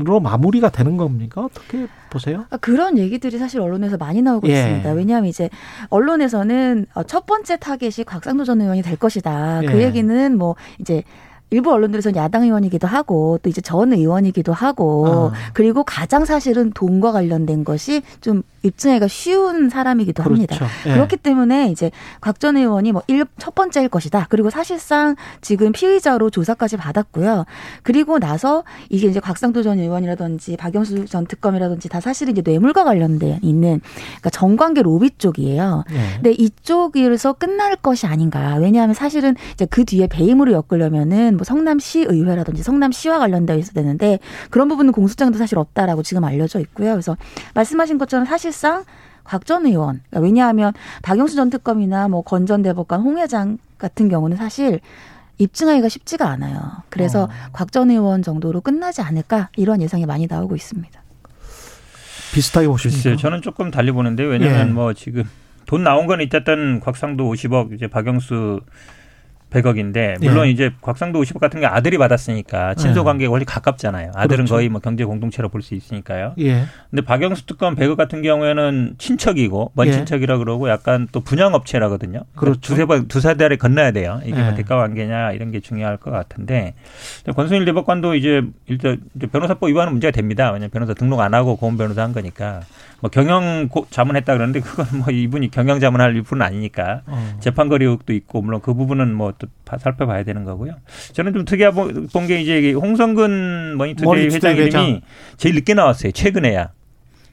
[0.00, 1.44] 으로 마무리가 되는 겁니까?
[1.44, 2.46] 어떻게 보세요?
[2.48, 4.52] 아, 그런 얘기들이 사실 언론에서 많이 나오고 예.
[4.52, 4.92] 있습니다.
[4.92, 5.50] 왜냐하면 이제
[5.90, 9.60] 언론에서는 어, 첫 번째 타겟이 곽상도 전 의원이 될 것이다.
[9.66, 9.86] 그 예.
[9.86, 11.02] 얘기는 뭐 이제
[11.50, 15.50] 일부 언론들에서는 야당 의원이기도 하고 또 이제 전 의원이기도 하고 아.
[15.52, 20.56] 그리고 가장 사실은 돈과 관련된 것이 좀 입증하기가 쉬운 사람이기도 합니다.
[20.56, 20.72] 그렇죠.
[20.86, 20.92] 예.
[20.94, 21.90] 그렇기 때문에 이제
[22.20, 24.26] 곽 전 의원이 뭐첫 번째일 것이다.
[24.30, 27.44] 그리고 사실상 지금 피의자로 조사까지 받았고요.
[27.82, 33.40] 그리고 나서 이게 이제 곽상도 전 의원이라든지 박영수 전 특검이라든지 다 사실은 이제 뇌물과 관련돼
[33.42, 35.84] 있는 그러니까 정관계 로비 쪽이에요.
[35.90, 36.14] 예.
[36.14, 38.56] 근데 이쪽에서 끝날 것이 아닌가.
[38.56, 44.68] 왜냐하면 사실은 이제 그 뒤에 배임으로 엮으려면은 뭐 성남시 의회라든지 성남시와 관련되어 있어야 되는데 그런
[44.68, 46.92] 부분은 공소장도 사실 없다라고 지금 알려져 있고요.
[46.92, 47.18] 그래서
[47.52, 48.84] 말씀하신 것처럼 사실 상
[49.30, 50.00] 곽 전 의원.
[50.10, 50.72] 그러니까 왜냐하면
[51.02, 54.80] 박영수 전 특검이나 뭐권전 대법관 홍 회장 같은 경우는 사실
[55.38, 56.60] 입증하기가 쉽지가 않아요.
[56.90, 57.28] 그래서 어.
[57.52, 61.00] 곽전 의원 정도로 끝나지 않을까 이런 예상이 많이 나오고 있습니다.
[62.34, 63.16] 비슷하게 보십니까?
[63.16, 64.72] 저는 조금 달리 보는데 왜냐면 예.
[64.72, 65.24] 뭐 지금
[65.66, 68.60] 돈 나온 건 어쨌든 곽상도 50억, 이제 박영수
[69.50, 70.50] 100억인데 물론 예.
[70.50, 74.12] 이제 곽상도 50억 같은 게 아들이 받았으니까 친소 관계가 훨씬 가깝잖아요.
[74.14, 74.54] 아들은 그렇죠.
[74.54, 76.34] 거의 뭐 경제 공동체로 볼 수 있으니까요.
[76.38, 76.64] 예.
[76.90, 79.92] 근데 박영수 특검 100억 같은 경우에는 친척이고 먼 예.
[79.92, 82.22] 친척이라 그러고 약간 또 분양업체라거든요.
[82.34, 82.60] 그렇죠.
[82.60, 84.20] 두세 번 두세 달에 건너야 돼요.
[84.24, 84.42] 이게 예.
[84.42, 86.74] 뭐 대가 관계냐 이런 게 중요할 것 같은데
[87.34, 89.00] 권순일 대법관도 이제 일단
[89.32, 90.46] 변호사법 위반은 문제가 됩니다.
[90.46, 92.60] 왜냐하면 변호사 등록 안 하고 고은 변호사 한 거니까
[93.00, 97.36] 뭐 경영 고- 자문했다 그러는데 그건 뭐 이분이 경영 자문할 분은 아니니까 어.
[97.40, 100.74] 재판거리 의혹도 있고 물론 그 부분은 뭐또 살펴봐야 되는 거고요.
[101.12, 101.74] 저는 좀 특이하게
[102.12, 105.00] 본게 이제 홍선근 머니투데이 회장 이름이 회장.
[105.36, 106.12] 제일 늦게 나왔어요.
[106.12, 106.70] 최근에야.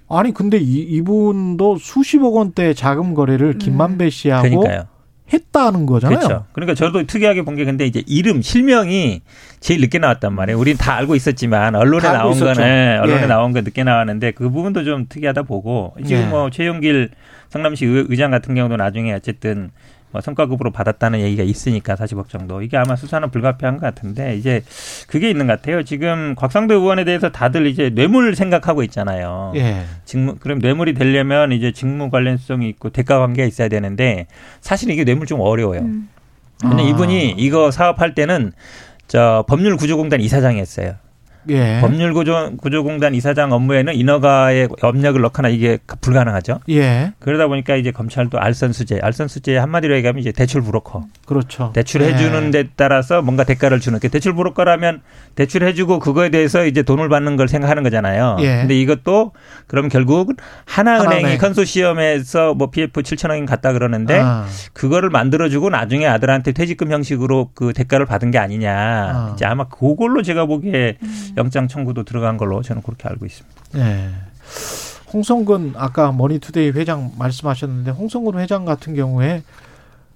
[0.09, 4.85] 아니 근데 이, 이분도 수십억 원대 자금 거래를 김만배 씨하고 그러니까요.
[5.33, 6.19] 했다는 거잖아요.
[6.19, 6.45] 그렇죠.
[6.53, 9.19] 그러니까 저도 특이하게 본 게 근데 이제 이름 실명이
[9.59, 10.57] 제일 늦게 나왔단 말이에요.
[10.57, 12.53] 우리는 다 알고 있었지만 언론에 알고 나온 있었죠.
[12.61, 13.25] 거는 언론에 예.
[13.25, 16.25] 나온 거 늦게 나왔는데 그 부분도 좀 특이하다 보고 지금 예.
[16.27, 17.09] 뭐 최윤길
[17.49, 19.71] 성남시 의- 의장 같은 경우도 나중에 어쨌든 뭐
[20.21, 24.63] 성과급으로 받았다는 얘기가 있으니까 40억 정도 이게 아마 수사는 불가피한 것 같은데 이제
[25.07, 25.83] 그게 있는 것 같아요.
[25.83, 29.53] 지금 곽상도 의원에 대해서 다들 이제 뇌물 생각하고 있잖아요.
[29.55, 29.83] 예.
[30.05, 34.27] 직무 그럼 뇌물이 되려면 이제 직무 관련성이 있고 대가 관계가 있어야 되는데
[34.61, 35.81] 사실 이게 뇌물 좀 어려워요.
[36.61, 36.87] 근데 아.
[36.87, 38.51] 이분이 이거 사업할 때는
[39.07, 40.95] 저 법률 구조공단 이사장이었어요.
[41.49, 41.79] 예.
[41.81, 46.59] 법률 구조 구조공단 이사장 업무에는 인허가의 업력을 넣거나 이게 불가능하죠.
[46.69, 47.13] 예.
[47.19, 51.05] 그러다 보니까 이제 검찰도 알선 수재, 알선 수재 한마디로 얘기하면 이제 대출 브로커.
[51.25, 51.71] 그렇죠.
[51.73, 52.51] 대출해 주는 예.
[52.51, 55.01] 데 따라서 뭔가 대가를 주는 그 대출 브로커라면
[55.35, 58.37] 대출해 주고 그거에 대해서 이제 돈을 받는 걸 생각하는 거잖아요.
[58.41, 58.57] 예.
[58.57, 59.31] 근데 이것도
[59.67, 60.33] 그럼 결국
[60.65, 61.37] 하나은행이 하나은행.
[61.37, 64.45] 컨소시엄에서 뭐 PF 7천억인 갔다 그러는데 아.
[64.73, 68.71] 그거를 만들어 주고 나중에 아들한테 퇴직금 형식으로 그 대가를 받은 게 아니냐.
[68.71, 69.31] 아.
[69.35, 70.97] 이제 아마 그걸로 제가 보기에
[71.37, 73.61] 영장 청구도 들어간 걸로 저는 그렇게 알고 있습니다.
[73.75, 74.09] 예.
[75.13, 79.43] 홍선근 아까 머니투데이 회장 말씀하셨는데 홍선근 회장 같은 경우에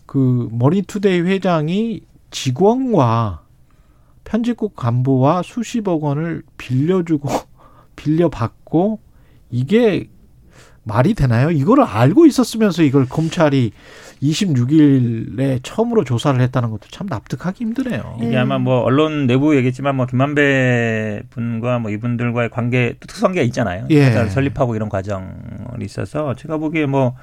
[0.05, 2.01] 그 머니투데이 회장이
[2.31, 3.43] 직원과
[4.23, 7.29] 편집국 간부와 수십억 원을 빌려주고
[7.95, 8.99] 빌려받고
[9.49, 10.09] 이게
[10.83, 11.51] 말이 되나요?
[11.51, 13.71] 이거를 알고 있었으면서 이걸 검찰이
[14.21, 18.19] 26일에 처음으로 조사를 했다는 것도 참 납득하기 힘드네요.
[18.21, 23.87] 이게 아마 뭐 언론 내부 얘기했지만 뭐 김만배 분과 뭐 이분들과의 관계 또 특수관계가 있잖아요.
[23.89, 24.05] 예.
[24.05, 25.25] 회사를 설립하고 이런 과정이
[25.81, 27.15] 있어서 제가 보기에 뭐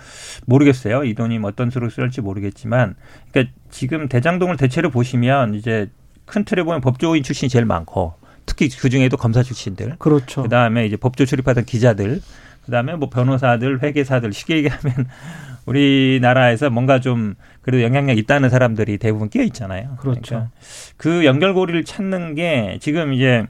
[0.47, 1.05] 모르겠어요.
[1.05, 2.97] 이 돈이 뭐 어떤 수로 쓸지 모르겠지만
[3.31, 5.89] 그러니까 지금 대장동을 대체로 보시면 이제
[6.25, 10.43] 큰 틀에 보면 법조인 출신이 제일 많고 특히 그 중에도 검사 출신들 그렇죠.
[10.43, 12.21] 그 다음에 이제 법조 출입하던 기자들
[12.69, 15.07] 그다음에 뭐 변호사들 회계사들 쉽게 얘기하면
[15.65, 19.97] 우리나라에서 뭔가 좀 그래도 영향력 있다는 사람들이 대부분 끼어 있잖아요.
[19.99, 20.21] 그렇죠.
[20.21, 20.51] 그러니까
[20.99, 23.47] 그 연결고리를 찾는 게 지금 이제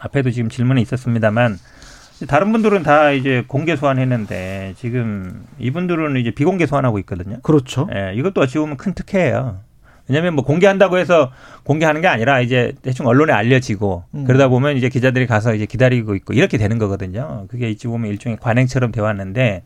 [0.00, 1.58] 앞에도 지금 질문이 있었습니다만
[2.26, 7.38] 다른 분들은 다 이제 공개 소환했는데 지금 이분들은 이제 비공개 소환하고 있거든요.
[7.42, 7.88] 그렇죠.
[7.94, 9.60] 예, 이것도 어찌 보면 큰 특혜예요.
[10.10, 11.30] 왜냐하면 뭐 공개한다고 해서
[11.62, 14.24] 공개하는 게 아니라 이제 대충 언론에 알려지고 음.
[14.24, 17.46] 그러다 보면 이제 기자들이 가서 이제 기다리고 있고 이렇게 되는 거거든요.
[17.48, 19.62] 그게 어찌 보면 일종의 관행처럼 돼 왔는데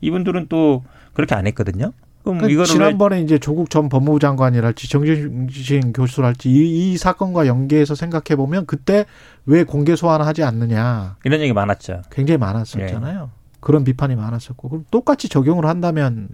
[0.00, 0.82] 이분들은 또
[1.12, 1.92] 그렇게 안 했거든요.
[2.24, 7.94] 그럼 그러니까 이거를 지난번에 이제 조국 전 법무부 장관이랄지 정진신 교수랄지 이, 이 사건과 연계해서
[7.94, 9.04] 생각해 보면 그때
[9.46, 12.02] 왜 공개 소환하지 않느냐 이런 얘기 많았죠.
[12.10, 13.30] 굉장히 많았었잖아요.
[13.60, 16.28] 그런 비판이 많았었고 그럼 똑같이 적용을 한다면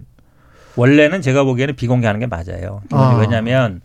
[0.75, 2.81] 원래는 제가 보기에는 비공개하는 게 맞아요.
[2.91, 3.17] 아.
[3.19, 3.81] 왜냐하면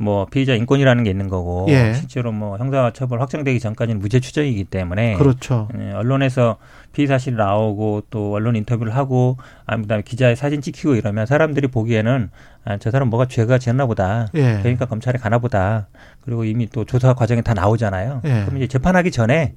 [0.00, 1.92] 뭐 피의자 인권이라는 게 있는 거고 예.
[1.92, 5.68] 실제로 뭐 형사 처벌 확정되기 전까지는 무죄 추정이기 때문에 그렇죠.
[5.78, 6.56] 예, 언론에서
[6.94, 12.30] 피의 사실 나오고 또 언론 인터뷰를 하고 아 그다음에 기자의 사진 찍히고 이러면 사람들이 보기에는
[12.64, 14.28] 아, 저 사람 뭐가 죄가 지었나 보다.
[14.34, 14.58] 예.
[14.62, 15.88] 그러니까 검찰에 가나 보다.
[16.22, 18.22] 그리고 이미 또 조사 과정에 다 나오잖아요.
[18.24, 18.44] 예.
[18.46, 19.52] 그럼 이제 재판하기 전에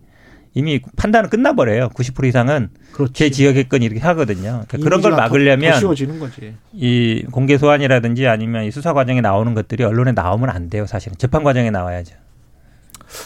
[0.56, 1.90] 이미 판단은 끝나버려요.
[1.90, 3.14] 90% 이상은 그렇지.
[3.14, 4.64] 제 지역의 건 이렇게 하거든요.
[4.68, 6.54] 그러니까 그런 걸 더- 막으려면 더 쉬워지는 거지.
[6.74, 10.86] 이 공개 소환이라든지 아니면 이 수사 과정에 나오는 것들이 언론에 나오면 안 돼요.
[10.86, 12.16] 사실은 재판 과정에 나와야죠.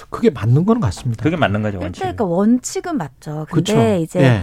[0.10, 1.24] 그게 맞는 건 같습니다.
[1.24, 2.00] 그게 맞는 거죠 원칙.
[2.02, 3.46] 그러니까 원칙은 맞죠.
[3.50, 4.04] 근데 그렇죠.
[4.04, 4.42] 이제 예.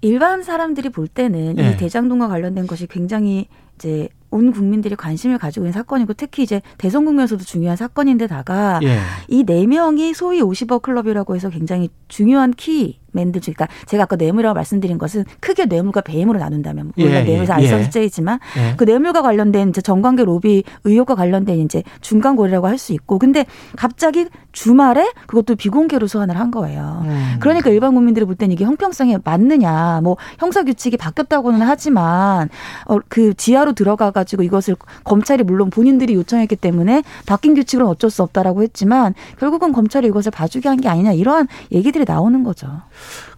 [0.00, 1.70] 일반 사람들이 볼 때는 예.
[1.70, 7.04] 이 대장동과 관련된 것이 굉장히 이제 온 국민들이 관심을 가지고 있는 사건이고 특히 이제 대선
[7.04, 8.98] 국면에서도 중요한 사건인데다가 예.
[9.28, 14.54] 이네 명이 소위 50억 클럽이라고 해서 굉장히 중요한 키 맨들 중, 그러니까 제가 아까 뇌물이라고
[14.54, 18.74] 말씀드린 것은 크게 뇌물과 배임으로 나눈다면 물론 예, 뇌물에서 예, 알선수재이지만 예.
[18.76, 23.46] 그 뇌물과 관련된 이제 정관계 로비 의혹과 관련된 이제 중간 고리라고 할 수 있고 근데
[23.76, 27.02] 갑자기 주말에 그것도 비공개로 소환을 한 거예요.
[27.04, 27.36] 음.
[27.40, 32.48] 그러니까 일반 국민들이 볼 때는 이게 형평성에 맞느냐, 뭐 형사 규칙이 바뀌었다고는 하지만
[32.86, 38.22] 어, 그 지하로 들어가 가지고 이것을 검찰이 물론 본인들이 요청했기 때문에 바뀐 규칙은 어쩔 수
[38.24, 42.66] 없다라고 했지만 결국은 검찰이 이것을 봐주게 한 게 아니냐 이러한 얘기들이 나오는 거죠.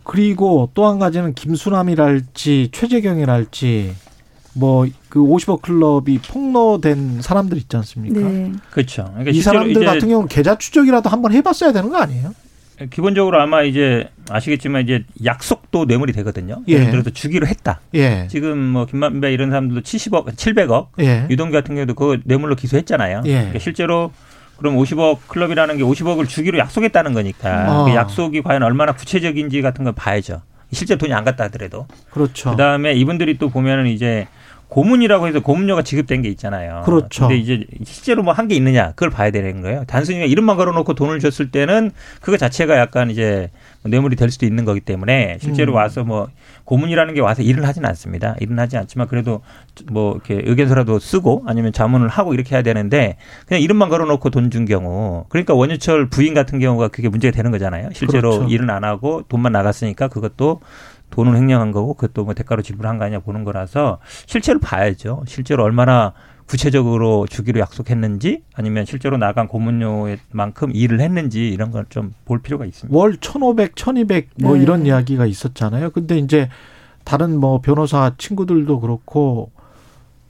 [0.03, 3.95] 그리고 또 한 가지는 김수남이랄지 최재경이랄지
[4.55, 8.19] 뭐 그 50억 클럽이 폭로된 사람들 있지 않습니까?
[8.19, 8.51] 네.
[8.73, 9.05] 그렇죠.
[9.11, 12.35] 그러니까 이 사람들 이제 같은 경우는 계좌 추적이라도 한번 해봤어야 되는 거 아니에요?
[12.91, 16.63] 기본적으로 아마 이제 아시겠지만 이제 약속도 뇌물이 되거든요.
[16.67, 16.73] 예.
[16.73, 17.81] 예를 들어서 주기로 했다.
[17.95, 18.27] 예.
[18.29, 21.29] 지금 뭐 김만배 이런 사람들도 70억, 700억, 예.
[21.31, 23.23] 유동규 같은 경우도 그 뇌물로 기소했잖아요.
[23.27, 23.33] 예.
[23.33, 24.11] 그러니까 실제로
[24.57, 27.85] 그럼 50억 클럽이라는 게 50억을 주기로 약속했다는 거니까 어.
[27.85, 30.43] 그 약속이 과연 얼마나 구체적인지 같은 걸 봐야죠.
[30.73, 31.87] 실제 돈이 안 갔다 하더라도.
[32.11, 32.51] 그렇죠.
[32.51, 34.27] 그다음에 이분들이 또 보면은 이제
[34.75, 36.83] 고문이라고 해서 고문료가 지급된 게 있잖아요.
[36.85, 37.29] 그렇죠.
[37.29, 39.85] 근데 이제 실제로 뭐 한 게 있느냐 그걸 봐야 되는 거예요.
[39.87, 43.51] 단순히 이름만 걸어놓고 돈을 줬을 때는 그거 자체가 약간 이제
[43.85, 45.77] 뇌물이 될 수도 있는 거기 때문에 실제로 음.
[45.77, 46.29] 와서 뭐
[46.65, 48.35] 고문이라는 게 와서 일을 하지는 않습니다.
[48.41, 49.43] 일은 하지 않지만 그래도
[49.93, 54.65] 뭐 이렇게 의견서라도 쓰고 아니면 자문을 하고 이렇게 해야 되는데 그냥 이름만 걸어놓고 돈 준
[54.67, 57.91] 경우 그러니까 원유철 부인 같은 경우가 그게 문제가 되는 거잖아요.
[57.93, 58.49] 실제로 그렇죠.
[58.53, 60.61] 일은 안 하고 돈만 나갔으니까 그것도
[61.15, 65.23] 돈을 횡령한 거고 그것도 뭐 대가로 지불한 거 아니냐 보는 거라서 실제로 봐야죠.
[65.27, 66.13] 실제로 얼마나
[66.47, 72.97] 구체적으로 주기로 약속했는지 아니면 실제로 나간 고문료만큼 일을 했는지 이런 걸 좀 볼 필요가 있습니다.
[72.99, 74.63] 월 1,500, 1,200뭐 네.
[74.63, 75.91] 이런 이야기가 있었잖아요.
[75.91, 76.49] 근데 이제
[77.05, 79.53] 다른 뭐 변호사 친구들도 그렇고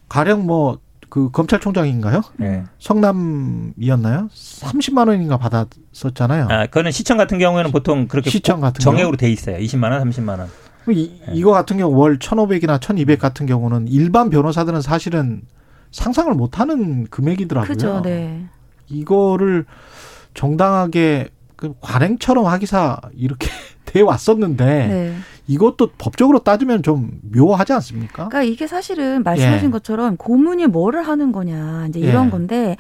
[0.09, 0.85] 가령 뭐
[1.15, 2.23] 그 검찰총장인가요?
[2.39, 2.65] 네.
[2.81, 4.29] 성남이었나요?
[4.33, 6.49] 30만 원인가 받았었잖아요.
[6.51, 9.57] 아, 그거는 시청 같은 경우에는 보통 그렇게 시청 같은 정액으로 돼 있어요.
[9.59, 10.49] 20만 원, 30만 원.
[10.89, 15.43] 이, 이거 같은 경우 월 1,500이나 1,200 같은 경우는 일반 변호사들은 사실은
[15.91, 17.69] 상상을 못 하는 금액이더라고요.
[17.69, 18.47] 그죠, 네.
[18.89, 19.65] 이거를
[20.35, 23.49] 정당하게 그 관행처럼 하기사 이렇게
[23.87, 25.17] 돼 왔었는데 네.
[25.47, 28.29] 이것도 법적으로 따지면 좀 묘하지 않습니까?
[28.29, 29.71] 그러니까 이게 사실은 말씀하신 예.
[29.71, 32.31] 것처럼 고문이 뭐를 하는 거냐 이제 이런 예.
[32.31, 32.77] 건데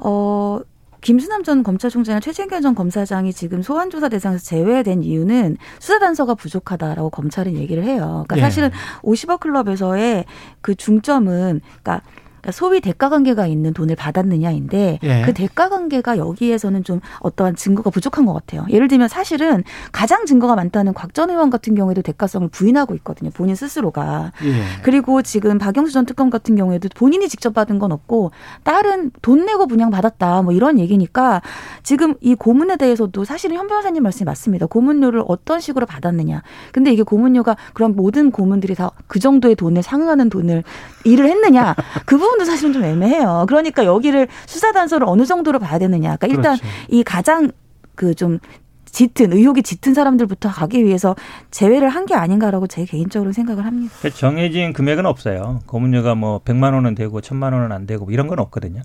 [0.00, 0.60] 어
[1.06, 7.10] 김수남 전 검찰총장이나 최진경 전 검사장이 지금 소환 조사 대상에서 제외된 이유는 수사 단서가 부족하다라고
[7.10, 8.24] 검찰은 얘기를 해요.
[8.26, 8.40] 그러니까 예.
[8.40, 8.70] 사실은
[9.02, 10.24] 50억 클럽에서의
[10.62, 12.02] 그 중점은 그러니까
[12.52, 15.22] 소위 대가 관계가 있는 돈을 받았느냐인데 예.
[15.24, 18.66] 그 대가 관계가 여기에서는 좀 어떠한 증거가 부족한 것 같아요.
[18.70, 23.30] 예를 들면 사실은 가장 증거가 많다는 곽 전 의원 같은 경우에도 대가성을 부인하고 있거든요.
[23.30, 24.32] 본인 스스로가.
[24.44, 24.62] 예.
[24.82, 28.32] 그리고 지금 박영수 전 특검 같은 경우에도 본인이 직접 받은 건 없고
[28.64, 31.40] 딸은 돈 내고 분양 받았다 뭐 이런 얘기니까
[31.82, 34.66] 지금 이 고문에 대해서도 사실은 현 변호사님 말씀이 맞습니다.
[34.66, 36.42] 고문료를 어떤 식으로 받았느냐.
[36.72, 40.64] 근데 이게 고문료가 그럼 모든 고문들이 다 그 정도의 돈에 상응하는 돈을
[41.04, 41.74] 일을 했느냐.
[42.04, 43.44] 그 부분 도 사실은 좀 애매해요.
[43.48, 46.16] 그러니까 여기를 수사 단서를 어느 정도로 봐야 되느냐.
[46.16, 46.74] 그러니까 일단 그렇죠.
[46.88, 47.50] 이 가장
[47.94, 48.38] 그좀
[48.84, 51.14] 짙은 의혹이 짙은 사람들부터 가기 위해서
[51.50, 53.92] 제외를 한 게 아닌가라고 제 개인적으로 생각을 합니다.
[54.00, 55.60] 그 정해진 금액은 없어요.
[55.66, 58.82] 고문료가 뭐 100만 원은 되고 1000만 원은 안 되고 뭐 이런 건 없거든요.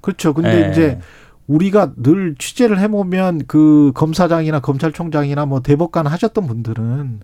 [0.00, 0.34] 그렇죠.
[0.34, 0.70] 근데 예.
[0.70, 0.98] 이제
[1.46, 7.20] 우리가 늘 취재를 해 보면 그 검사장이나 검찰총장이나 뭐 대법관 하셨던 분들은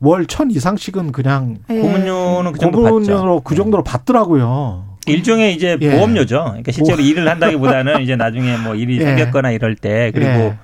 [0.00, 3.40] 월 천 이상씩은 그냥 고문료는 그 정도 고문료로 받죠.
[3.44, 4.89] 그 정도로 받더라고요.
[5.12, 5.90] 일종의 이제 예.
[5.90, 6.44] 보험료죠.
[6.48, 9.04] 그러니까 실제로 보- 일을 한다기보다는 이제 나중에 뭐 일이 예.
[9.04, 10.54] 생겼거나 이럴 때 그리고 예.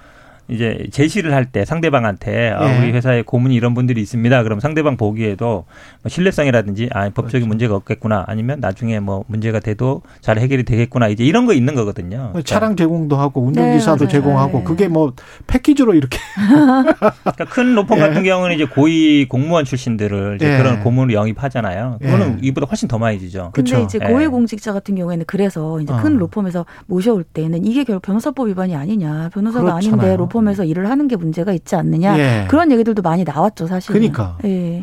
[0.48, 2.78] 이제 제시를 할 때 상대방한테 아, 예.
[2.80, 4.42] 우리 회사에 고문이 이런 분들이 있습니다.
[4.42, 5.64] 그럼 상대방 보기에도
[6.02, 7.46] 뭐 신뢰성이라든지 아 법적인 그렇죠.
[7.46, 12.16] 문제가 없겠구나 아니면 나중에 뭐 문제가 돼도 잘 해결이 되겠구나 이제 이런 거 있는 거거든요.
[12.16, 14.10] 뭐 그러니까 차량 제공도 하고 운전기사도 네.
[14.10, 14.64] 제공하고 네.
[14.64, 15.12] 그게 뭐
[15.46, 18.00] 패키지로 이렇게 그러니까 큰 로펌 예.
[18.00, 20.58] 같은 경우는 이제 고위 공무원 출신들을 이제 예.
[20.58, 21.98] 그런 고문을 영입하잖아요.
[22.02, 22.46] 그거는 예.
[22.48, 23.50] 이보다 훨씬 더 많이 지죠.
[23.52, 24.06] 근데 이제 예.
[24.08, 25.96] 고위공직자 같은 경우에는 그래서 이제 어.
[26.02, 30.00] 큰 로펌에서 모셔올 때는 이게 결국 변호사법 위반이 아니냐, 변호사가 그렇잖아요.
[30.00, 32.46] 아닌데 로펌 에서 일을 하는 게 문제가 있지 않느냐 예.
[32.48, 33.92] 그런 얘기들도 많이 나왔죠 사실.
[33.92, 34.38] 그러니까.
[34.44, 34.82] 예.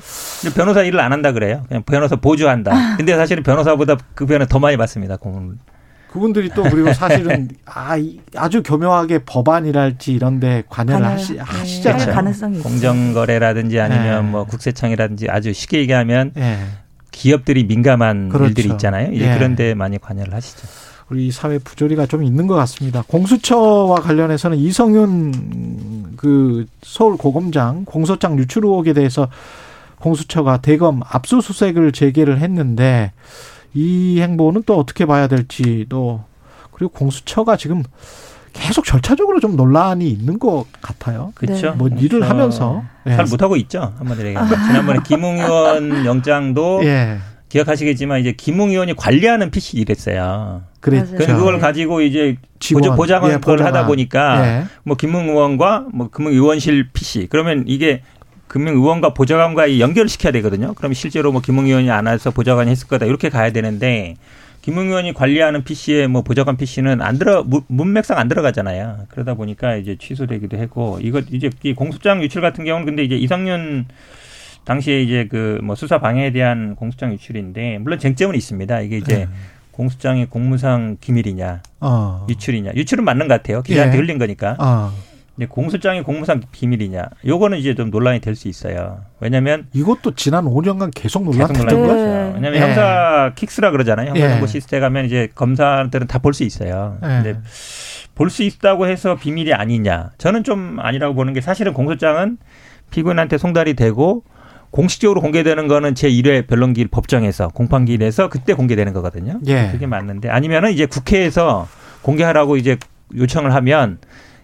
[0.56, 1.64] 변호사 일을 안 한다 그래요.
[1.68, 2.98] 그냥 변호사 보조한다.
[2.98, 5.18] 근데 사실은 변호사보다 그 변은 더 많이 받습니다.
[5.18, 5.60] 고문.
[6.12, 12.06] 그분들이 또 그리고 사실은 아, 이- 아주 교묘하게 법안이랄지 이런데 관여를 하시, 네, 하시잖아요.
[12.06, 12.70] 할 가능성이 있죠.
[12.70, 14.30] 공정거래라든지 아니면 예.
[14.30, 16.58] 뭐 국세청이라든지 아주 쉽게 얘기하면 예.
[17.12, 18.50] 기업들이 민감한 그렇죠.
[18.50, 19.12] 일들이 있잖아요.
[19.12, 19.34] 이제 예.
[19.38, 20.68] 그런 데 많이 관여를 하시죠.
[21.14, 23.03] 우리 사회 부조리가 좀 있는 것 같습니다.
[23.06, 29.27] 공수처와 관련해서는 이성윤 그 서울 고검장 공소장 유출 의혹에 대해서
[29.99, 33.11] 공수처가 대검 압수수색을 재개를 했는데
[33.76, 36.23] 이 행보는 또 어떻게 봐야 될지도
[36.72, 37.84] 그리고 공수처가 지금
[38.53, 41.31] 계속 절차적으로 좀 논란이 있는 것 같아요.
[41.35, 41.73] 그렇죠.
[41.73, 42.27] 뭐 일을.
[42.27, 43.15] 하면서 예.
[43.15, 43.94] 잘 못하고 있죠.
[43.99, 44.64] 한마디로 얘기하면.
[44.68, 47.19] 지난번에 김웅 의원 영장도 예.
[47.54, 50.64] 기억하시겠지만 이제 김웅 의원이 관리하는 PC 일했어요.
[50.80, 51.16] 그랬죠.
[51.16, 53.64] 그 그걸 가지고 이제 직원, 보조 보좌관 예, 그걸.
[53.64, 54.64] 하다 보니까 예.
[54.84, 58.02] 뭐 김웅 의원과 뭐 금융 의원실 PC 그러면 이게
[58.48, 60.74] 금융 의원과 보좌관과 이 연결을 시켜야 되거든요.
[60.74, 64.16] 그러면 실제로 뭐 김웅 의원이 안 와서 보좌관이 했을 거다 이렇게 가야 되는데
[64.64, 69.06] 김웅 의원이 관리하는 PC에 뭐 보좌관 PC는 안 들어 문- 문맥상 안 들어가잖아요.
[69.10, 73.86] 그러다 보니까 이제 취소되기도 하고 이거 이제 이 공소장 유출 같은 경우는 근데 이제 이성윤
[74.65, 78.81] 당시에 이제 그 뭐 수사 방해에 대한 공소장 유출인데 물론 쟁점은 있습니다.
[78.81, 79.27] 이게 이제 네.
[79.72, 82.26] 공소장이 공무상 기밀이냐 어.
[82.30, 83.61] 유출이냐 유출은 맞는 것 같아요.
[83.61, 84.02] 기자한테 예.
[84.02, 84.56] 흘린 거니까.
[84.60, 84.91] 어.
[85.38, 89.02] 이제 공소장이 공무상 비밀이냐 요거는 이제 좀 논란이 될 수 있어요.
[89.19, 92.35] 왜냐하면 이것도 지난 5년간 계속 계속 논란됐던 논란이 거죠.
[92.35, 92.60] 왜냐하면 예.
[92.60, 94.10] 형사 킥스라 그러잖아요.
[94.10, 94.30] 형사 예.
[94.30, 96.98] 정보 시스템 가면 이제 검사들은 다 볼 수 있어요.
[97.03, 97.07] 예.
[97.07, 97.40] 근데
[98.15, 100.11] 볼 수 있다고 해서 비밀이 아니냐?
[100.19, 102.38] 저는 좀 아니라고 보는 게 사실은 공소장은
[102.91, 104.23] 피고인한테 송달이 되고
[104.74, 109.40] 공식적으로 공개되는 거는 제 1회 변론기일 법정에서 공판기일에서 그때 공개되는 거거든요.
[109.45, 109.70] 예.
[109.72, 111.68] 그게 맞는데 아니면은 이제 국회에서
[112.02, 112.78] 공개하라고 이제
[113.16, 114.00] 요청을 하면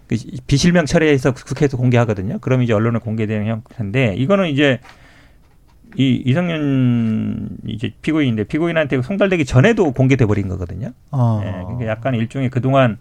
[0.06, 0.16] 그
[0.46, 2.38] 비실명 처리해서 국회에서 공개하거든요.
[2.38, 4.78] 그럼 이제 언론에 공개되는 형태인데 이거는 이제
[5.96, 10.92] 이 이성윤 이제 피고인인데 피고인한테 송달되기 전에도 공개돼 버린 거거든요.
[11.10, 11.40] 어.
[11.44, 12.98] 예, 그러니까 약간 일종의 그동안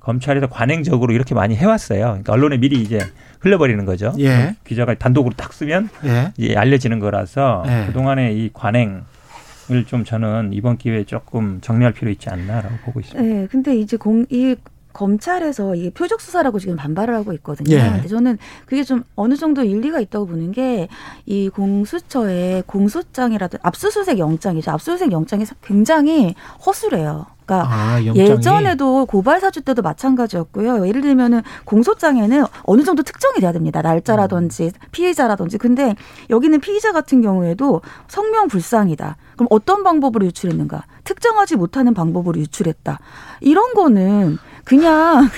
[0.00, 2.00] 검찰에서 관행적으로 이렇게 많이 해왔어요.
[2.00, 2.98] 그러니까 언론에 미리 이제
[3.40, 4.12] 흘려버리는 거죠.
[4.18, 4.56] 예.
[4.64, 6.32] 기자가 단독으로 딱 쓰면 예.
[6.36, 7.84] 이제 알려지는 거라서 예.
[7.86, 9.04] 그 동안의 이 관행
[9.70, 13.20] 을 좀 저는 이번 기회에 조금 정리할 필요 있지 않나라고 보고 있습니다.
[13.34, 14.54] 네, 근데 이제 공, 이
[14.96, 17.76] 검찰에서 이게 표적 수사라고 지금 반발을 하고 있거든요.
[17.76, 17.90] 예.
[17.90, 20.88] 근데 저는 그게 좀 어느 정도 일리가 있다고 보는 게
[21.26, 24.70] 이 공수처의 공소장이라든 압수수색 영장이죠.
[24.70, 27.26] 압수수색 영장이 굉장히 허술해요.
[27.44, 28.02] 그러니까 아.
[28.02, 30.86] 예전에도 고발 사주 때도 마찬가지였고요.
[30.88, 33.82] 예를 들면은 공소장에는 어느 정도 특정이 돼야 됩니다.
[33.82, 35.58] 날짜라든지 피해자라든지.
[35.58, 35.94] 근데
[36.30, 39.16] 여기는 피의자 같은 경우에도 성명 불상이다.
[39.34, 40.84] 그럼 어떤 방법으로 유출했는가?
[41.04, 42.98] 특정하지 못하는 방법으로 유출했다.
[43.40, 45.28] 이런 거는 그냥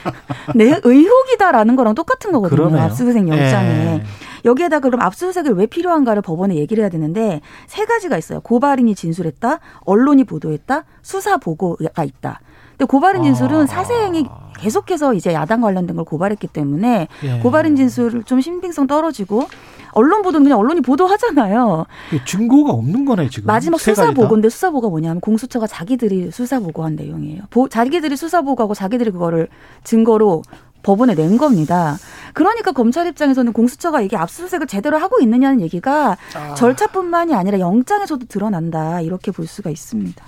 [0.54, 2.56] 내 의혹이다라는 거랑 똑같은 거거든요.
[2.56, 2.82] 그러네요.
[2.84, 3.68] 압수수색 영장에.
[3.68, 4.02] 예.
[4.44, 8.40] 여기에다 그럼 압수수색을 왜 필요한가를 법원에 얘기를 해야 되는데 세 가지가 있어요.
[8.40, 12.40] 고발인이 진술했다, 언론이 보도했다, 수사 보고가 있다.
[12.76, 13.66] 근데 고발인 진술은 아.
[13.66, 14.26] 사세행이
[14.58, 17.38] 계속해서 이제 야당 관련된 걸 고발했기 때문에 예.
[17.40, 19.48] 고발인 진술을 좀 신빙성 떨어지고
[19.92, 21.86] 언론 보도는 그냥 언론이 보도하잖아요.
[22.26, 23.46] 증거가 없는 거네 지금.
[23.46, 24.10] 마지막 세 수사.
[24.12, 27.44] 보고인데 수사 보고가 뭐냐면 공수처가 자기들이 수사 보고한 내용이에요.
[27.48, 29.48] 보, 자기들이 수사 보고하고 자기들이 그거를
[29.84, 30.42] 증거로
[30.86, 31.98] 법원에 낸 겁니다.
[32.32, 36.16] 그러니까 검찰 입장에서는 공수처가 이게 압수수색을 제대로 하고 있느냐는 얘기가
[36.56, 40.24] 절차뿐만이 아니라 영장에서도 드러난다 이렇게 볼 수가 있습니다.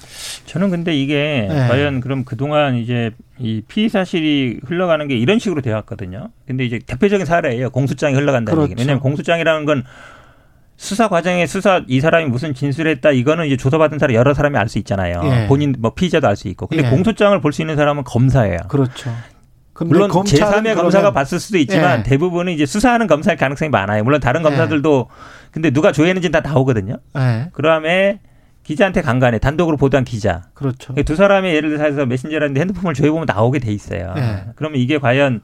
[0.47, 1.69] 저는 근데 이게 네.
[1.69, 6.31] 과연 그럼 그동안 이제 이 피의 사실이 흘러가는 게 이런 식으로 되어 왔거든요.
[6.47, 7.71] 근데 이제 대표적인 사례예요.
[7.71, 8.73] 공소장이 흘러간다는 그렇죠.
[8.73, 8.81] 얘기.
[8.83, 9.85] 왜냐하면 공소장이라는 건
[10.77, 14.79] 수사 과정에 수사 이 사람이 무슨 진술했다 이거는 이제 조사받은 사람 여러 사람이 알 수
[14.79, 15.21] 있잖아요.
[15.25, 15.47] 예.
[15.47, 16.67] 본인 뭐 피의자도 알 수 있고.
[16.67, 16.91] 근데 예.
[16.91, 18.59] 공소장을 볼 수 있는 사람은 검사예요.
[18.69, 19.13] 그렇죠.
[19.85, 22.03] 물론 검찰은 제3의 검사가 봤을 수도 있지만 예.
[22.03, 24.05] 대부분은 이제 수사하는 검사일 가능성이 많아요.
[24.05, 25.09] 물론 다른 검사들도
[25.53, 26.97] 근데 누가 조회했는지는 다 나오거든요.
[27.17, 27.51] 예.
[27.53, 28.21] 그다음에
[28.65, 30.43] 기자한테 간간에 단독으로 보도한 기자.
[30.53, 30.95] 그렇죠.
[30.95, 34.13] 두 사람이 예를 들어서 메신저라는데 핸드폰을 조회보면 나오게 돼 있어요.
[34.15, 34.45] 네.
[34.57, 35.41] 그러면 이게 과연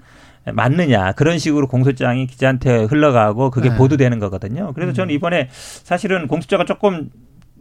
[0.52, 3.76] 맞느냐 그런 식으로 공소장이 기자한테 흘러가고 그게 네.
[3.76, 4.74] 보도되는 거거든요.
[4.74, 7.08] 그래서 저는 이번에 사실은 공수처가 조금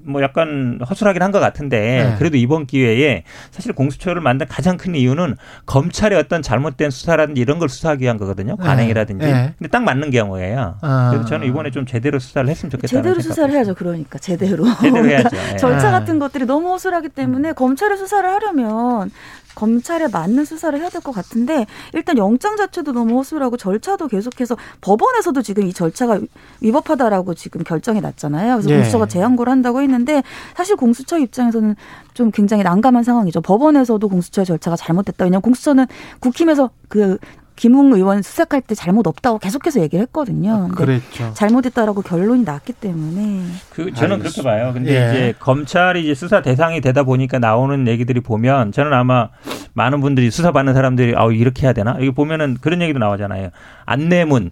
[0.06, 2.16] 뭐 약간 허술하긴 한 것 같은데 네.
[2.20, 5.36] 그래도 이번 기회에 사실 공수처를 만든 가장 큰 이유는
[5.66, 8.56] 검찰의 어떤 잘못된 수사라든지 이런 걸 수사하기 위한 거거든요.
[8.60, 8.64] 네.
[8.66, 9.26] 관행이라든지.
[9.26, 9.54] 네.
[9.58, 10.76] 근데 딱 맞는 경우예요.
[10.82, 11.10] 아.
[11.12, 13.22] 그래서 저는 이번에 좀 제대로 수사를 했으면 좋겠다는 제대로.
[13.22, 13.74] 수사를 해야죠.
[13.74, 14.66] 그러니까 제대로.
[14.82, 15.30] 제대로 해야죠.
[15.30, 15.58] 그러니까 예.
[15.58, 15.92] 절차 네.
[15.92, 19.10] 같은 것들이 너무 허술하기 때문에 검찰의 수사를 하려면
[19.56, 25.42] 검찰에 맞는 수사를 해야 될 것 같은데 일단 영장 자체도 너무 허술하고 절차도 계속해서 법원에서도
[25.42, 26.20] 지금 이 절차가
[26.62, 28.56] 위법하다라고 지금 결정이 났잖아요.
[28.56, 28.76] 그래서 예.
[28.78, 30.24] 공수처가 재항고를 한다고 했는데
[30.56, 31.76] 사실 공수처 입장에서는
[32.14, 33.42] 좀 굉장히 난감한 상황이죠.
[33.42, 35.26] 법원에서도 공수처의 절차가 잘못됐다.
[35.26, 35.86] 왜냐하면 공수처는
[36.20, 37.18] 국힘에서 그
[37.56, 40.70] 김웅 의원 수색할 때 잘못 없다고 계속해서 얘기를 했거든요.
[40.70, 41.34] 근데 그랬죠.
[41.34, 44.72] 잘못했다라고 결론이 났기 때문에 그 저는 그렇게 봐요.
[44.74, 45.10] 근데 예.
[45.10, 49.30] 이제 검찰이 이제 수사 대상이 되다 보니까 나오는 얘기들이 보면 저는 아마
[49.74, 51.96] 많은 분들이 수사 받는 사람들이 아 이렇게 해야 되나?
[52.00, 53.50] 여기 보면은 그런 얘기도 나오잖아요.
[53.86, 54.52] 안내문.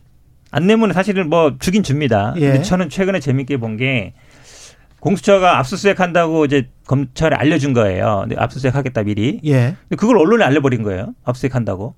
[0.51, 2.33] 안내문은 사실은 뭐 주긴 줍니다.
[2.37, 2.47] 예.
[2.51, 4.13] 근데 저는 최근에 재밌게 본 게
[4.99, 8.19] 공수처가 압수수색 한다고 이제 검찰에 알려준 거예요.
[8.21, 9.39] 근데 압수수색 하겠다 미리.
[9.45, 9.75] 예.
[9.89, 11.13] 근데 그걸 언론에 알려버린 거예요.
[11.23, 11.95] 압수수색 한다고.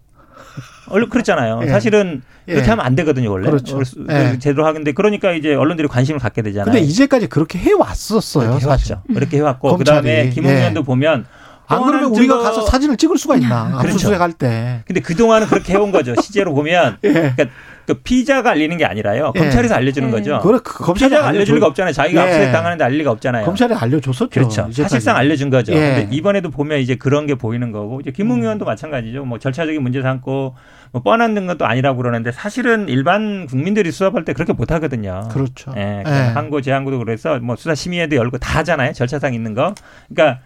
[0.90, 1.62] 얼른 그랬잖아요.
[1.64, 1.68] 예.
[1.70, 2.70] 사실은 그렇게 예.
[2.70, 3.50] 하면 안 되거든요, 원래.
[3.50, 3.84] 그렇죠.
[3.84, 4.38] 수- 예.
[4.40, 6.66] 제대로 하는데 그러니까 이제 언론들이 관심을 갖게 되잖아요.
[6.66, 8.58] 근데 이제까지 그렇게 해 왔었어요.
[8.60, 9.04] 해왔죠.
[9.14, 9.78] 그렇게 해왔고.
[9.78, 10.58] 그다음에 김웅 예.
[10.58, 11.26] 의원도 보면
[11.68, 13.78] 안 그러면 우리가 가서 사진을 찍을 수가 있나?
[13.80, 13.88] 그렇죠.
[13.96, 14.84] 압수수색 할 때.
[14.86, 16.14] 근데 그 동안은 그렇게 해온 거죠.
[16.22, 17.12] 실제로 보면 예.
[17.14, 17.46] 그러니까
[17.86, 19.34] 그 피자가 알리는 게 아니라요.
[19.36, 19.40] 예.
[19.40, 20.40] 검찰에서 알려주는 거죠.
[20.42, 21.56] 그래, 그 검찰이 피자가 알려줄 알려줘.
[21.56, 21.94] 리가 없잖아요.
[21.94, 22.26] 자기가 예.
[22.26, 23.46] 압수수색 당하는데 알릴 리가 없잖아요.
[23.46, 24.30] 검찰이 알려줬었죠.
[24.30, 24.62] 그렇죠.
[24.70, 24.82] 이제까지.
[24.84, 25.74] 사실상 알려준 거죠.
[25.74, 25.76] 예.
[25.76, 28.42] 근데 이번에도 보면 이제 그런 게 보이는 거고 이제 김웅 음.
[28.44, 29.26] 의원도 마찬가지죠.
[29.26, 30.56] 뭐 절차적인 문제 삼고
[30.92, 35.28] 뭐 뻔한 것도 아니라고 그러는데 사실은 일반 국민들이 수사할 때 그렇게 못 하거든요.
[35.32, 35.74] 그렇죠.
[35.76, 36.10] 예, 예.
[36.10, 38.94] 항고 제항고도 그래서 뭐 수사 심의회도 열고 다 하잖아요.
[38.94, 39.74] 절차상 있는 거.
[40.14, 40.40] 그러니까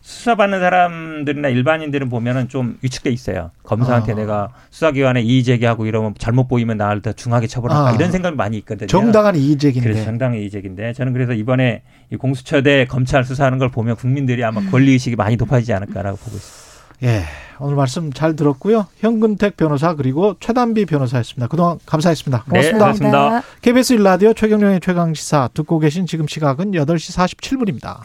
[0.00, 3.50] 수사받는 사람들이나 일반인들은 보면은 좀 위축돼 있어요.
[3.62, 4.14] 검사한테 아.
[4.14, 7.92] 내가 수사기관에 이의 제기하고 이러면 잘못 보이면 나를 더 중하게 처벌할까 아.
[7.92, 8.86] 이런 생각이 많이 있거든요.
[8.86, 9.90] 정당한 이의 제기인데.
[9.90, 14.42] 그래서 정당의 이의 제기인데 저는 그래서 이번에 이 공수처 대 검찰 수사하는 걸 보면 국민들이
[14.44, 16.68] 아마 권리 의식이 많이 높아지지 않을까라고 보고 있습니다.
[17.04, 17.24] 예.
[17.60, 18.86] 오늘 말씀 잘 들었고요.
[18.98, 21.48] 현근택 변호사 그리고 최단비 변호사였습니다.
[21.48, 22.44] 그동안 감사했습니다.
[22.46, 22.78] 네, 고맙습니다.
[22.78, 23.42] 고맙습니다.
[23.62, 28.02] KBS 일라디오 최경영의 최강시사 듣고 계신 지금 시각은 8시 47분입니다.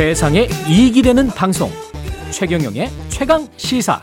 [0.00, 1.68] 세상에 이익이 되는 방송
[2.30, 4.00] 최경영의 최강 시사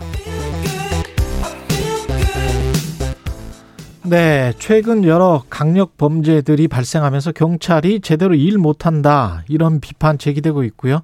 [4.04, 11.02] 네, 최근 여러 강력 범죄들이 발생하면서 경찰이 제대로 일 못한다 이런 비판 제기되고 있고요.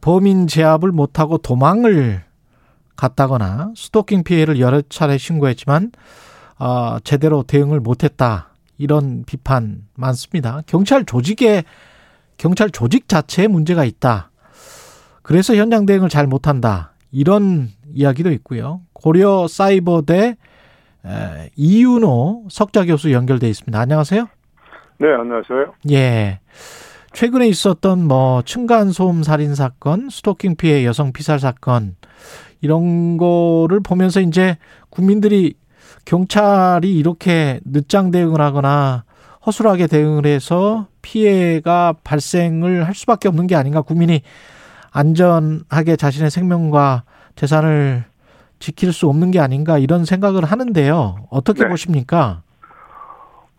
[0.00, 2.24] 범인 제압을 못하고 도망을
[2.96, 5.92] 갔다거나 스토킹 피해를 여러 차례 신고했지만
[6.58, 10.62] 어, 제대로 대응을 못했다 이런 비판 많습니다.
[10.64, 11.64] 경찰 조직에
[12.36, 14.30] 경찰 조직 자체에 문제가 있다.
[15.22, 16.92] 그래서 현장 대응을 잘 못한다.
[17.10, 18.80] 이런 이야기도 있고요.
[18.92, 20.36] 고려 사이버대
[21.56, 23.78] 이윤호 석좌 교수 연결돼 있습니다.
[23.78, 24.28] 안녕하세요.
[24.98, 25.74] 네, 안녕하세요.
[25.90, 26.40] 예.
[27.12, 31.96] 최근에 있었던 뭐 층간 소음 살인 사건, 스토킹 피해 여성 피살 사건
[32.60, 34.58] 이런 거를 보면서 이제
[34.90, 35.54] 국민들이
[36.04, 39.04] 경찰이 이렇게 늦장 대응을 하거나
[39.46, 44.22] 허술하게 대응을 해서 피해가 발생을 할 수밖에 없는 게 아닌가 국민이
[44.90, 47.02] 안전하게 자신의 생명과
[47.36, 48.04] 재산을
[48.58, 51.26] 지킬 수 없는 게 아닌가 이런 생각을 하는데요.
[51.30, 51.68] 어떻게 네.
[51.68, 52.40] 보십니까?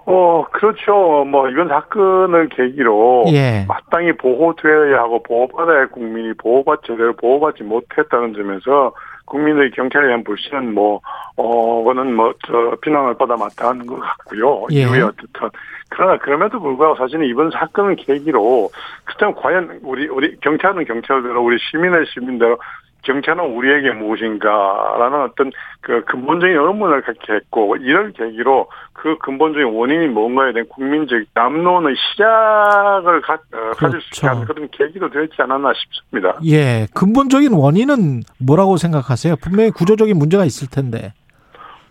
[0.08, 1.26] 어, 그렇죠.
[1.26, 3.26] 뭐, 이번 사건을 계기로.
[3.30, 3.66] 예.
[3.68, 8.94] 마땅히 보호되어야 하고, 보호받아야 할 국민이 보호받, 제대로 보호받지 못했다는 점에서,
[9.26, 11.02] 국민의 경찰에 대한 불신은 뭐,
[11.36, 14.68] 어, 그거는 뭐, 저, 비난을 받아 마땅한 것 같고요.
[14.72, 14.82] 예.
[14.82, 15.50] 이후에 어떻든.
[15.90, 18.70] 그러나 그럼에도 불구하고 사실은 이번 사건을 계기로,
[19.04, 22.58] 그렇다면 과연 우리, 우리, 경찰은 경찰대로, 우리 시민은 시민대로,
[23.06, 25.52] 경찰은 우리에게 무엇인가라는 어떤
[25.82, 33.22] 그 근본적인 의문을 갖게 했고 이럴 계기로 그 근본적인 원인이 뭔가에 대한 국민적 남론의 시작을
[33.22, 36.40] 가, 어, 가질 수 있게 하는 그런 계기도 되지 않았나 싶습니다.
[36.46, 39.36] 예, 근본적인 원인은 뭐라고 생각하세요?
[39.42, 41.14] 분명히 구조적인 문제가 있을 텐데.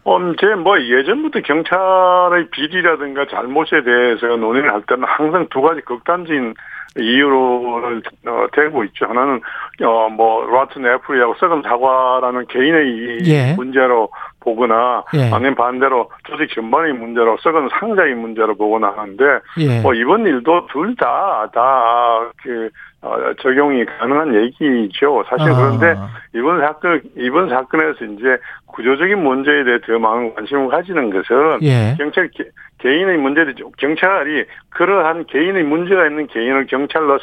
[0.05, 6.55] 어, 이제 뭐 예전부터 경찰의 비리라든가 잘못에 대해서 논의를 할 때는 항상 두 가지 극단적인
[6.97, 9.07] 이유로를 어, 대고 있죠.
[9.07, 9.41] 하나는
[9.83, 13.55] 어 뭐 라튼 애플이하고 썩은 사과라는 개인의 예.
[13.55, 14.09] 문제로
[14.41, 15.31] 보거나 예.
[15.33, 19.25] 아니면 반대로 조직 전반의 문제로 썩은 상자의 문제로 보거나 하는데
[19.59, 19.81] 예.
[19.81, 22.71] 뭐 이번 일도 둘 다 다그
[23.05, 25.23] 어, 적용이 가능한 얘기죠.
[25.29, 25.55] 사실 아.
[25.55, 25.95] 그런데
[26.35, 31.95] 이번 사건 이번 사건에서 이제 구조적인 문제에 대해 더 많은 관심을 가지는 것은 예.
[31.99, 32.45] 경찰 개,
[32.79, 33.71] 개인의 문제죠.
[33.73, 37.19] 경찰이 그러한 개인의 문제가 있는 개인을 경찰로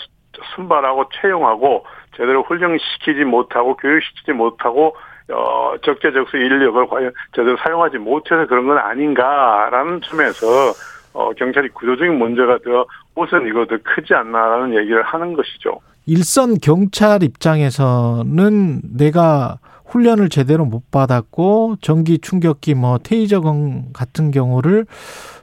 [0.53, 1.83] 순발하고 채용하고
[2.15, 4.95] 제대로 훈련시키지 못하고 교육시키지 못하고
[5.31, 10.45] 어, 적재적소 인력을 과연 제대로 사용하지 못해서 그런 건 아닌가라는 점에서
[11.13, 15.79] 어, 경찰이 구조적인 문제가 더 우선이고 더 크지 않나라는 얘기를 하는 것이죠.
[16.05, 24.85] 일선 경찰 입장에서는 내가 훈련을 제대로 못 받았고 전기 충격기 뭐 테이저건 같은 경우를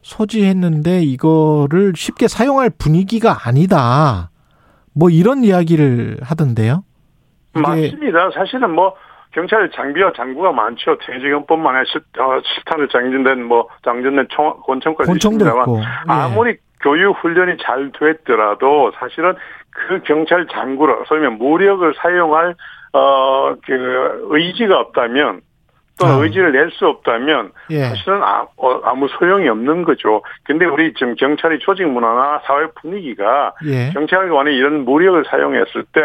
[0.03, 4.31] 소지했는데 이거를 쉽게 사용할 분위기가 아니다.
[4.95, 6.83] 뭐 이런 이야기를 하던데요.
[7.53, 8.31] 맞습니다.
[8.35, 8.95] 사실은 뭐
[9.33, 10.97] 경찰 장비와 장구가 많죠.
[11.07, 15.83] 대지경뿐만 아니라 실, 어, 실탄을 장전된 뭐 장전된 총, 권총까지 있습니다만 예.
[16.07, 19.35] 아무리 교육 훈련이 잘 됐더라도 사실은
[19.71, 22.55] 그 경찰 장구를 소위 말 무력을 사용할
[22.93, 25.41] 어 그 의지가 없다면
[26.01, 26.13] 또 아.
[26.23, 27.81] 의지를 낼 수 없다면 예.
[27.81, 30.23] 사실은 아, 어, 아무 소용이 없는 거죠.
[30.45, 33.91] 근데 우리 지금 경찰의 조직 문화나 사회 분위기가 예.
[33.93, 36.01] 경찰관이 이런 무력을 사용했을 때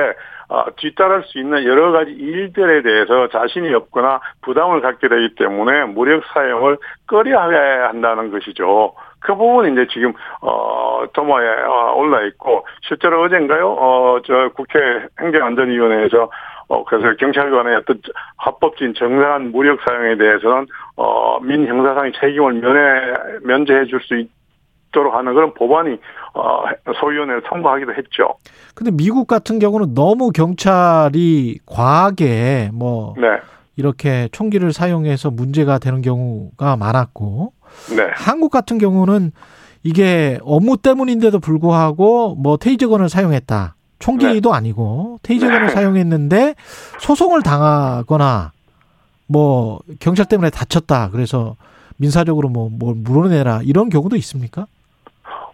[0.50, 6.24] 어, 뒤따를 수 있는 여러 가지 일들에 대해서 자신이 없거나 부담을 갖게 되기 때문에 무력
[6.34, 6.78] 사용을
[7.08, 8.94] 꺼려야 한다는 것이죠.
[9.24, 13.68] 그 부분이 이제 지금 어 도마에 어, 올라 있고 실제로 어젠가요?
[13.80, 14.80] 어 저 국회
[15.20, 16.30] 행정안전위원회에서
[16.70, 18.00] 어 그래서 경찰관의 어떤
[18.38, 23.14] 합법적인 정당한 무력 사용에 대해서는 어 민형사상의 책임을 면해
[23.44, 24.16] 면제해 줄 수
[24.90, 25.98] 있도록 하는 그런 법안이
[26.36, 26.64] 어
[27.00, 28.36] 소위원회를 통과하기도 했죠.
[28.76, 33.28] 근데 미국 같은 경우는 너무 경찰이 과하게 뭐 네.
[33.76, 37.54] 이렇게 총기를 사용해서 문제가 되는 경우가 많았고
[37.96, 38.10] 네.
[38.14, 39.32] 한국 같은 경우는
[39.84, 43.76] 이게 업무 때문인데도 불구하고 뭐 테이저건을 사용했다.
[44.00, 44.58] 총기도 네.
[44.58, 45.70] 아니고 테이저건을 네.
[45.70, 46.56] 사용했는데
[47.00, 48.52] 소송을 당하거나
[49.28, 51.10] 뭐 경찰 때문에 다쳤다.
[51.12, 51.56] 그래서
[51.98, 54.66] 민사적으로 뭐, 뭘 물어내라 이런 경우도 있습니까?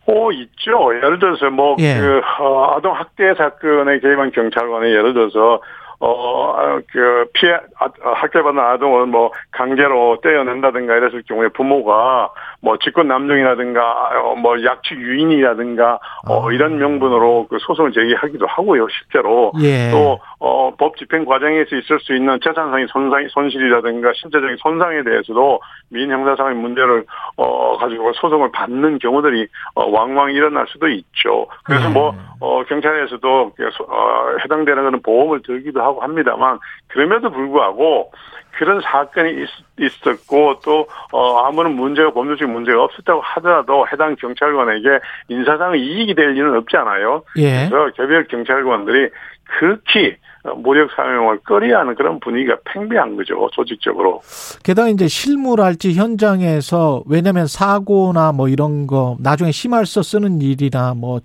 [0.08, 0.96] 어, 있죠.
[0.96, 2.00] 예를 들어서 뭐, 예.
[2.00, 5.62] 그, 어, 아동 학대 사건에 개입한 경찰관이 예를 들어서
[6.02, 12.32] 어, 그, 피해, 아, 학대받은 아동을 뭐, 강제로 떼어낸다든가 이랬을 경우에 부모가
[12.62, 16.54] 뭐, 직권 남용이라든가, 어, 뭐, 약취 유인이라든가, 어, 아.
[16.54, 19.52] 이런 명분으로 그 소송을 제기하기도 하고요, 실제로.
[19.62, 19.92] 예.
[19.92, 25.60] 또, 어, 법 집행 과정에서 있을 수 있는 재산상의 손상, 손실이라든가 신체적인 손상에 대해서도
[25.90, 27.06] 민형사상의 문제를,
[27.38, 31.48] 어, 가지고 소송을 받는 경우들이, 어, 왕왕 일어날 수도 있죠.
[31.64, 32.20] 그래서 뭐, 음.
[32.40, 33.52] 뭐, 어, 경찰에서도,
[33.88, 38.12] 어, 해당되는 그런 보험을 들기도 하고 하고 합니다만 그럼에도 불구하고
[38.58, 39.46] 그런 사건이
[39.80, 45.00] 있, 었고 또 어, 아무런 문제가 법률적 문제가 없었다고 하더라도 해당 경찰관에게
[45.30, 47.24] 인사상의 이익이 될 일은 없잖아요.
[47.38, 47.70] 예.
[47.70, 49.10] 그래서 개별 경찰관들이
[49.60, 50.16] 극히
[50.58, 54.22] 무력 사용을 꺼려하는 그런 분위기가 팽배한 거죠 조직적으로.
[54.64, 61.20] 게다가 이제 실무랄지 현장에서 왜냐하면 사고나 뭐 이런 거 나중에 심할서 쓰는 일이나 뭐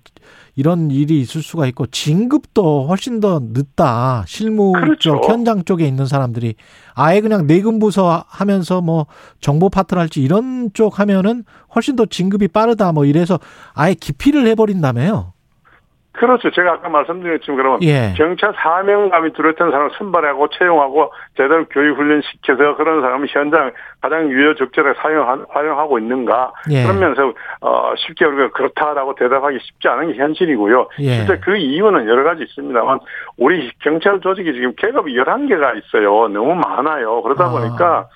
[0.55, 4.23] 이런 일이 있을 수가 있고 진급도 훨씬 더 늦다.
[4.27, 5.21] 실무 그렇죠.
[5.21, 6.55] 쪽 현장 쪽에 있는 사람들이
[6.93, 9.05] 아예 그냥 내근 부서 하면서 뭐
[9.41, 11.43] 정보 파트할지 이런 쪽 하면은
[11.75, 12.91] 훨씬 더 진급이 빠르다.
[12.93, 13.39] 뭐 이래서
[13.73, 15.34] 아예 기피를 해버린다며요.
[16.17, 16.49] 그렇죠.
[16.51, 18.13] 제가 아까 말씀드렸지만 그러면 예.
[18.15, 23.71] 경찰 사명감이 뚜렷한 사람을 선발하고 채용하고 제대로 교육 훈련 시켜서 그런 사람을 현장
[24.01, 26.83] 가장 유효 적절하게 사용 활용하고 있는가 예.
[26.83, 30.87] 그러면서 어 쉽게 우리가 그렇다라고 대답하기 쉽지 않은 게 현실이고요.
[30.99, 31.09] 예.
[31.17, 32.99] 실제 그 이유는 여러 가지 있습니다만
[33.37, 36.27] 우리 경찰 조직이 지금 계급이 11개가 있어요.
[36.29, 37.21] 너무 많아요.
[37.21, 37.49] 그러다 아.
[37.49, 38.07] 보니까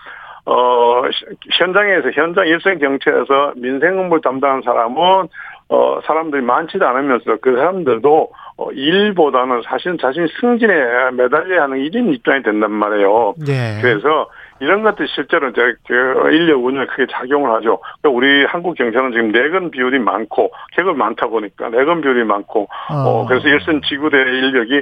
[0.45, 1.03] 어,
[1.51, 5.27] 현장에서, 현장 일선 경찰에서 민생 업무를 담당하는 사람은
[5.69, 12.41] 어, 사람들이 많지도 않으면서 그 사람들도 어, 일보다는 사실 자신 승진에 매달려야 하는 일인 입장이
[12.43, 13.35] 된단 말이에요.
[13.45, 13.79] 네.
[13.81, 14.29] 그래서
[14.59, 15.93] 이런 것들 실제로 이제 그
[16.31, 17.79] 인력 운영에 크게 작용을 하죠.
[18.01, 22.93] 그러니까 우리 한국 경찰은 지금 내근 비율이 많고 계급 많다 보니까 내근 비율이 많고 어,
[22.93, 24.81] 어 그래서 일선 지구대 인력이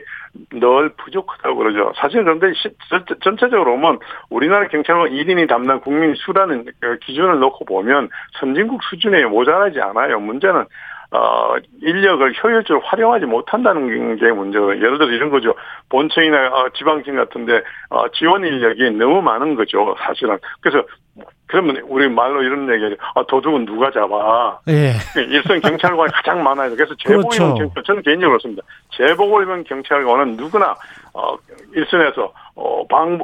[0.54, 1.92] 늘 부족하다고 그러죠.
[1.96, 2.52] 사실 그런데
[3.24, 4.00] 전체적으로 보면
[4.30, 8.10] 우리나라 경찰은 1인이 담당 국민 수라는 그 기준을 놓고 보면
[8.40, 10.20] 선진국 수준에 모자라지 않아요.
[10.20, 10.66] 문제는
[11.12, 15.54] 어, 인력을 효율적으로 활용하지 못한다는 게 문제고 예를 들어 이런 거죠.
[15.90, 19.96] 본청이나 어, 지방청 같은데 어, 지원 인력이 너무 많은 거죠.
[20.00, 20.38] 사실은.
[20.60, 20.86] 그래서
[21.48, 23.02] 그러면 우리 말로 이런 얘기죠.
[23.16, 24.60] 아, 도둑은 누가 잡아?
[24.68, 24.94] 예.
[25.16, 26.76] 일선 경찰관이 가장 많아요.
[26.76, 27.72] 그래서 입은 그렇죠.
[27.86, 28.64] 저는 개인적으로 그렇습니다.
[29.00, 30.76] 입은 경찰관은 누구나
[31.14, 31.38] 어,
[31.74, 33.18] 일선에서 어, 방,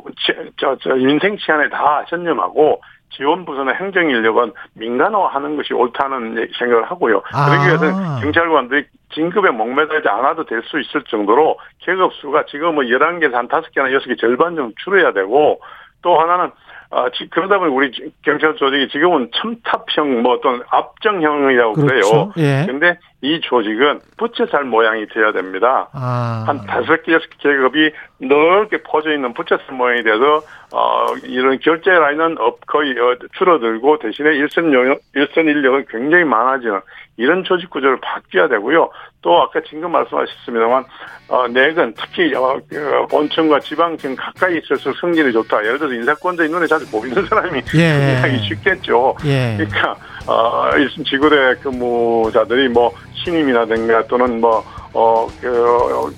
[0.58, 2.82] 저, 저, 인생 치안에 다 전념하고
[3.16, 7.22] 지원부서나 행정인력은 민간화하는 것이 옳다는 생각을 하고요.
[7.34, 7.46] 아.
[7.50, 13.34] 그러기 위해서는 경찰관들이 진급에 목매달지 않아도 될 수 있을 정도로 계급 수가 지금 뭐 11개에서
[13.34, 15.60] 한 5개나 6개 절반 정도 줄여야 되고
[16.02, 16.52] 또 하나는
[16.96, 17.92] 아, 그러다 보니 우리
[18.22, 22.32] 경찰 조직이 지금은 첨탑형 뭐 어떤 압정형이라고 그렇죠.
[22.32, 22.34] 그래요.
[22.38, 22.66] 예.
[22.68, 25.90] 근데 이 조직은 부채살 모양이 돼야 됩니다.
[25.94, 26.44] 아.
[26.46, 31.90] 한 다섯 개, 여섯 개 계급이 넓게 퍼져 있는 부채살 모양이 돼서 어 이런 결제
[31.90, 32.36] 라인은
[32.68, 36.80] 거의 어, 줄어들고 대신에 일선 영 일선 인력은 굉장히 많아지는
[37.18, 38.90] 이런 조직 구조를 바뀌어야 되고요.
[39.22, 40.84] 또 아까 지금 말씀하셨습니다만
[41.30, 45.64] 어, 내근 특히 어, 그 본청과 지방청 가까이 있어서 승진이 좋다.
[45.64, 48.16] 예를 들어서 인사권자인 눈에 자주 보이는 사람이 예.
[48.22, 49.16] 하기 쉽겠죠.
[49.26, 49.56] 예.
[49.58, 49.96] 그러니까
[50.28, 50.70] 어,
[51.06, 52.92] 지구대 근무자들이 뭐
[53.24, 54.64] 신임이라든가 또는 뭐
[54.94, 56.14] 어, 그,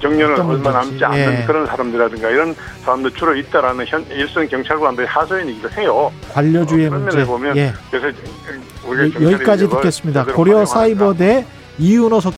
[0.00, 1.46] 정년을 얼마 남지 않는 예.
[1.46, 2.54] 그런 사람들이라든가 이런
[2.84, 6.12] 사람들 주로 있다라는 현, 일선 경찰관들이 하소연이기도 해요.
[6.32, 7.24] 관료주의 어, 문제.
[7.24, 7.72] 보면 예.
[7.90, 8.16] 그래서
[8.86, 10.24] 우리가 여기까지 듣겠습니다.
[10.26, 11.46] 고려 사이버대
[11.78, 12.30] 이윤호 석